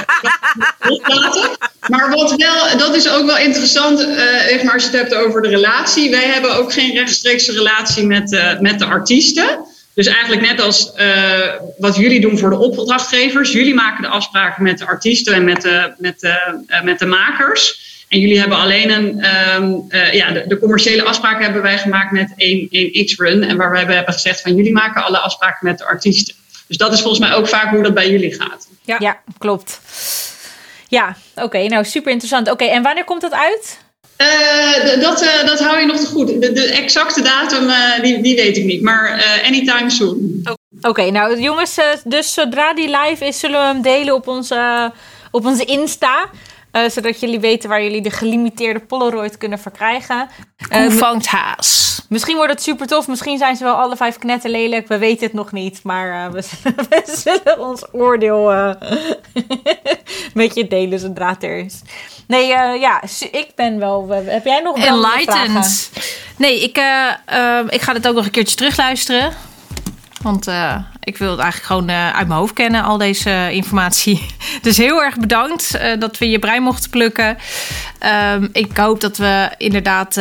loslaten. 0.89 1.49
Maar 1.87 2.09
wat 2.09 2.35
wel, 2.35 2.77
dat 2.77 2.95
is 2.95 3.09
ook 3.09 3.25
wel 3.25 3.37
interessant, 3.37 4.01
uh, 4.01 4.47
even 4.47 4.65
maar 4.65 4.73
als 4.73 4.83
je 4.83 4.89
het 4.89 4.99
hebt 4.99 5.15
over 5.15 5.41
de 5.41 5.47
relatie. 5.47 6.11
Wij 6.11 6.25
hebben 6.25 6.55
ook 6.55 6.73
geen 6.73 6.93
rechtstreekse 6.93 7.51
relatie 7.51 8.05
met, 8.05 8.31
uh, 8.31 8.59
met 8.59 8.79
de 8.79 8.85
artiesten. 8.85 9.65
Dus 9.93 10.07
eigenlijk 10.07 10.41
net 10.41 10.61
als 10.61 10.93
uh, 10.97 11.49
wat 11.77 11.95
jullie 11.95 12.21
doen 12.21 12.37
voor 12.37 12.49
de 12.49 12.57
opdrachtgevers. 12.57 13.51
Jullie 13.51 13.73
maken 13.73 14.01
de 14.01 14.07
afspraken 14.07 14.63
met 14.63 14.77
de 14.77 14.85
artiesten 14.85 15.33
en 15.33 15.43
met 15.43 15.61
de, 15.61 15.93
met 15.97 16.19
de, 16.19 16.63
uh, 16.67 16.81
met 16.81 16.99
de 16.99 17.05
makers. 17.05 17.91
En 18.09 18.19
jullie 18.19 18.39
hebben 18.39 18.57
alleen 18.57 18.91
een, 18.91 19.25
um, 19.55 19.85
uh, 19.89 20.13
ja, 20.13 20.31
de, 20.31 20.47
de, 20.47 20.59
commerciële 20.59 21.03
afspraken 21.03 21.43
hebben 21.43 21.61
wij 21.61 21.77
gemaakt 21.77 22.11
met 22.11 22.33
1, 22.35 23.05
X-Run. 23.05 23.43
En 23.43 23.57
waar 23.57 23.71
we 23.71 23.93
hebben 23.93 24.13
gezegd 24.13 24.41
van 24.41 24.55
jullie 24.55 24.73
maken 24.73 25.03
alle 25.03 25.17
afspraken 25.17 25.67
met 25.67 25.77
de 25.77 25.85
artiesten. 25.85 26.35
Dus 26.67 26.77
dat 26.77 26.93
is 26.93 27.01
volgens 27.01 27.27
mij 27.27 27.33
ook 27.33 27.47
vaak 27.47 27.69
hoe 27.69 27.83
dat 27.83 27.93
bij 27.93 28.09
jullie 28.09 28.33
gaat. 28.33 28.67
Ja, 28.83 28.95
ja 28.99 29.21
klopt. 29.37 29.81
Ja, 30.87 31.15
oké. 31.35 31.45
Okay, 31.45 31.65
nou, 31.65 31.85
super 31.85 32.11
interessant. 32.11 32.51
Oké, 32.51 32.63
okay, 32.63 32.75
en 32.75 32.83
wanneer 32.83 33.03
komt 33.03 33.21
dat 33.21 33.33
uit? 33.33 33.79
Uh, 34.23 35.01
dat, 35.01 35.23
uh, 35.23 35.45
dat 35.45 35.59
hou 35.59 35.79
je 35.79 35.85
nog 35.85 35.99
te 35.99 36.05
goed. 36.05 36.27
De, 36.27 36.51
de 36.51 36.65
exacte 36.65 37.21
datum, 37.21 37.67
uh, 37.67 38.01
die, 38.01 38.21
die 38.21 38.35
weet 38.35 38.57
ik 38.57 38.63
niet. 38.63 38.81
Maar 38.81 39.23
anytime 39.45 39.89
soon. 39.89 40.41
Oké, 40.77 40.87
okay, 40.89 41.09
nou 41.09 41.41
jongens, 41.41 41.79
dus 42.03 42.33
zodra 42.33 42.73
die 42.73 42.97
live 42.97 43.25
is, 43.25 43.39
zullen 43.39 43.59
we 43.59 43.65
hem 43.65 43.81
delen 43.81 44.13
op 44.13 44.27
onze, 44.27 44.91
op 45.31 45.45
onze 45.45 45.65
Insta. 45.65 46.29
zodat 46.87 47.19
jullie 47.19 47.39
weten 47.39 47.69
waar 47.69 47.83
jullie 47.83 48.01
de 48.01 48.11
gelimiteerde 48.11 48.79
Polaroid 48.79 49.37
kunnen 49.37 49.59
verkrijgen. 49.59 50.29
Vangt 50.89 51.27
haas? 51.27 52.01
Misschien 52.09 52.35
wordt 52.35 52.51
het 52.51 52.63
super 52.63 52.87
tof. 52.87 53.07
Misschien 53.07 53.37
zijn 53.37 53.55
ze 53.55 53.63
wel 53.63 53.75
alle 53.75 53.95
vijf 53.95 54.17
knetten 54.17 54.49
lelijk. 54.49 54.87
We 54.87 54.97
weten 54.97 55.25
het 55.25 55.33
nog 55.33 55.51
niet. 55.51 55.83
Maar 55.83 56.31
we, 56.31 56.41
we, 56.89 57.01
zullen 57.05 57.59
ons 57.59 57.85
oordeel 57.91 58.51
met 60.33 60.55
je 60.55 60.67
delen 60.67 60.99
zodra 60.99 61.29
het 61.29 61.43
er 61.43 61.57
is. 61.57 61.81
Nee, 62.27 62.47
uh, 62.47 62.81
ja, 62.81 63.03
ik 63.31 63.47
ben 63.55 63.79
wel. 63.79 64.07
Heb 64.09 64.45
jij 64.45 64.61
nog 64.61 64.77
Enlightened. 64.77 65.91
Nee, 66.37 66.63
ik, 66.63 66.77
uh, 66.77 67.59
ik 67.69 67.81
ga 67.81 67.93
het 67.93 68.07
ook 68.07 68.15
nog 68.15 68.25
een 68.25 68.31
keertje 68.31 68.55
terugluisteren. 68.55 69.33
Want 70.21 70.47
ik 70.99 71.17
wil 71.17 71.31
het 71.31 71.39
eigenlijk 71.39 71.65
gewoon 71.65 71.91
uit 71.91 72.27
mijn 72.27 72.39
hoofd 72.39 72.53
kennen, 72.53 72.83
al 72.83 72.97
deze 72.97 73.49
informatie. 73.51 74.25
Dus 74.61 74.77
heel 74.77 75.03
erg 75.03 75.17
bedankt 75.17 75.77
dat 75.99 76.17
we 76.17 76.29
je 76.29 76.39
brein 76.39 76.63
mochten 76.63 76.89
plukken. 76.89 77.37
Ehm, 77.99 78.47
ik 78.51 78.77
hoop 78.77 79.01
dat 79.01 79.17
we 79.17 79.49
inderdaad 79.57 80.17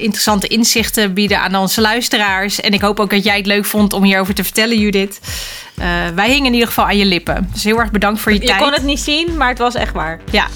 interessante 0.00 0.46
inzichten 0.46 1.14
bieden 1.14 1.40
aan 1.40 1.56
onze 1.56 1.80
luisteraars. 1.80 2.60
En 2.60 2.72
ik 2.72 2.80
hoop 2.80 3.00
ook 3.00 3.10
dat 3.10 3.24
jij 3.24 3.36
het 3.36 3.46
leuk 3.46 3.64
vond 3.64 3.92
om 3.92 4.02
hierover 4.02 4.34
te 4.34 4.44
vertellen, 4.44 4.78
Judith. 4.78 5.20
wij 6.14 6.28
hingen 6.28 6.46
in 6.46 6.52
ieder 6.52 6.68
geval 6.68 6.84
aan 6.84 6.96
je 6.96 7.04
lippen. 7.04 7.48
Dus 7.52 7.64
heel 7.64 7.78
erg 7.78 7.90
bedankt 7.90 8.20
voor 8.20 8.32
je, 8.32 8.40
je 8.40 8.46
tijd. 8.46 8.58
Je 8.58 8.64
kon 8.64 8.74
het 8.74 8.84
niet 8.84 9.00
zien, 9.00 9.36
maar 9.36 9.48
het 9.48 9.58
was 9.58 9.74
echt 9.74 9.92
waar. 9.92 10.20
Ja. 10.30 10.46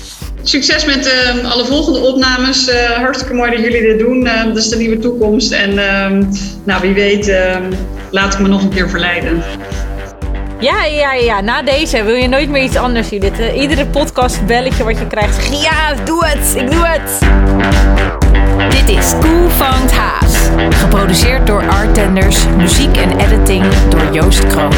Succes 0.43 0.85
met 0.85 1.07
uh, 1.07 1.51
alle 1.53 1.65
volgende 1.65 1.99
opnames. 1.99 2.69
Uh, 2.69 2.91
hartstikke 2.91 3.35
mooi 3.35 3.51
dat 3.51 3.61
jullie 3.61 3.83
dit 3.83 3.99
doen. 3.99 4.27
Uh, 4.27 4.45
dat 4.45 4.57
is 4.57 4.69
de 4.69 4.77
nieuwe 4.77 4.99
toekomst. 4.99 5.53
En 5.53 5.75
nou, 6.65 6.81
wie 6.81 6.95
weet, 6.95 7.33
laat 8.11 8.35
ik 8.35 8.41
me 8.41 8.49
nog 8.49 8.63
een 8.63 8.69
keer 8.69 8.89
verleiden. 8.89 9.43
Ja, 10.61 10.85
ja, 10.85 11.13
ja. 11.13 11.41
Na 11.41 11.63
deze 11.63 12.03
wil 12.03 12.15
je 12.15 12.29
nooit 12.29 12.49
meer 12.49 12.63
iets 12.63 12.77
anders, 12.77 13.09
Judith. 13.09 13.55
iedere 13.57 13.87
podcast 13.87 14.47
belletje 14.47 14.85
wat 14.85 14.99
je 14.99 15.07
krijgt. 15.07 15.63
Ja, 15.63 15.95
doe 16.05 16.25
het. 16.27 16.55
Ik 16.57 16.71
doe 16.71 16.87
het. 16.87 18.24
Dit 18.71 18.89
is 18.89 19.15
Cool 19.21 19.49
Found 19.49 19.93
Haas. 19.93 20.49
Geproduceerd 20.71 21.47
door 21.47 21.69
Artenders, 21.69 22.47
muziek 22.57 22.97
en 22.97 23.19
editing 23.19 23.65
door 23.89 24.13
Joost 24.13 24.47
Kroon. 24.47 24.73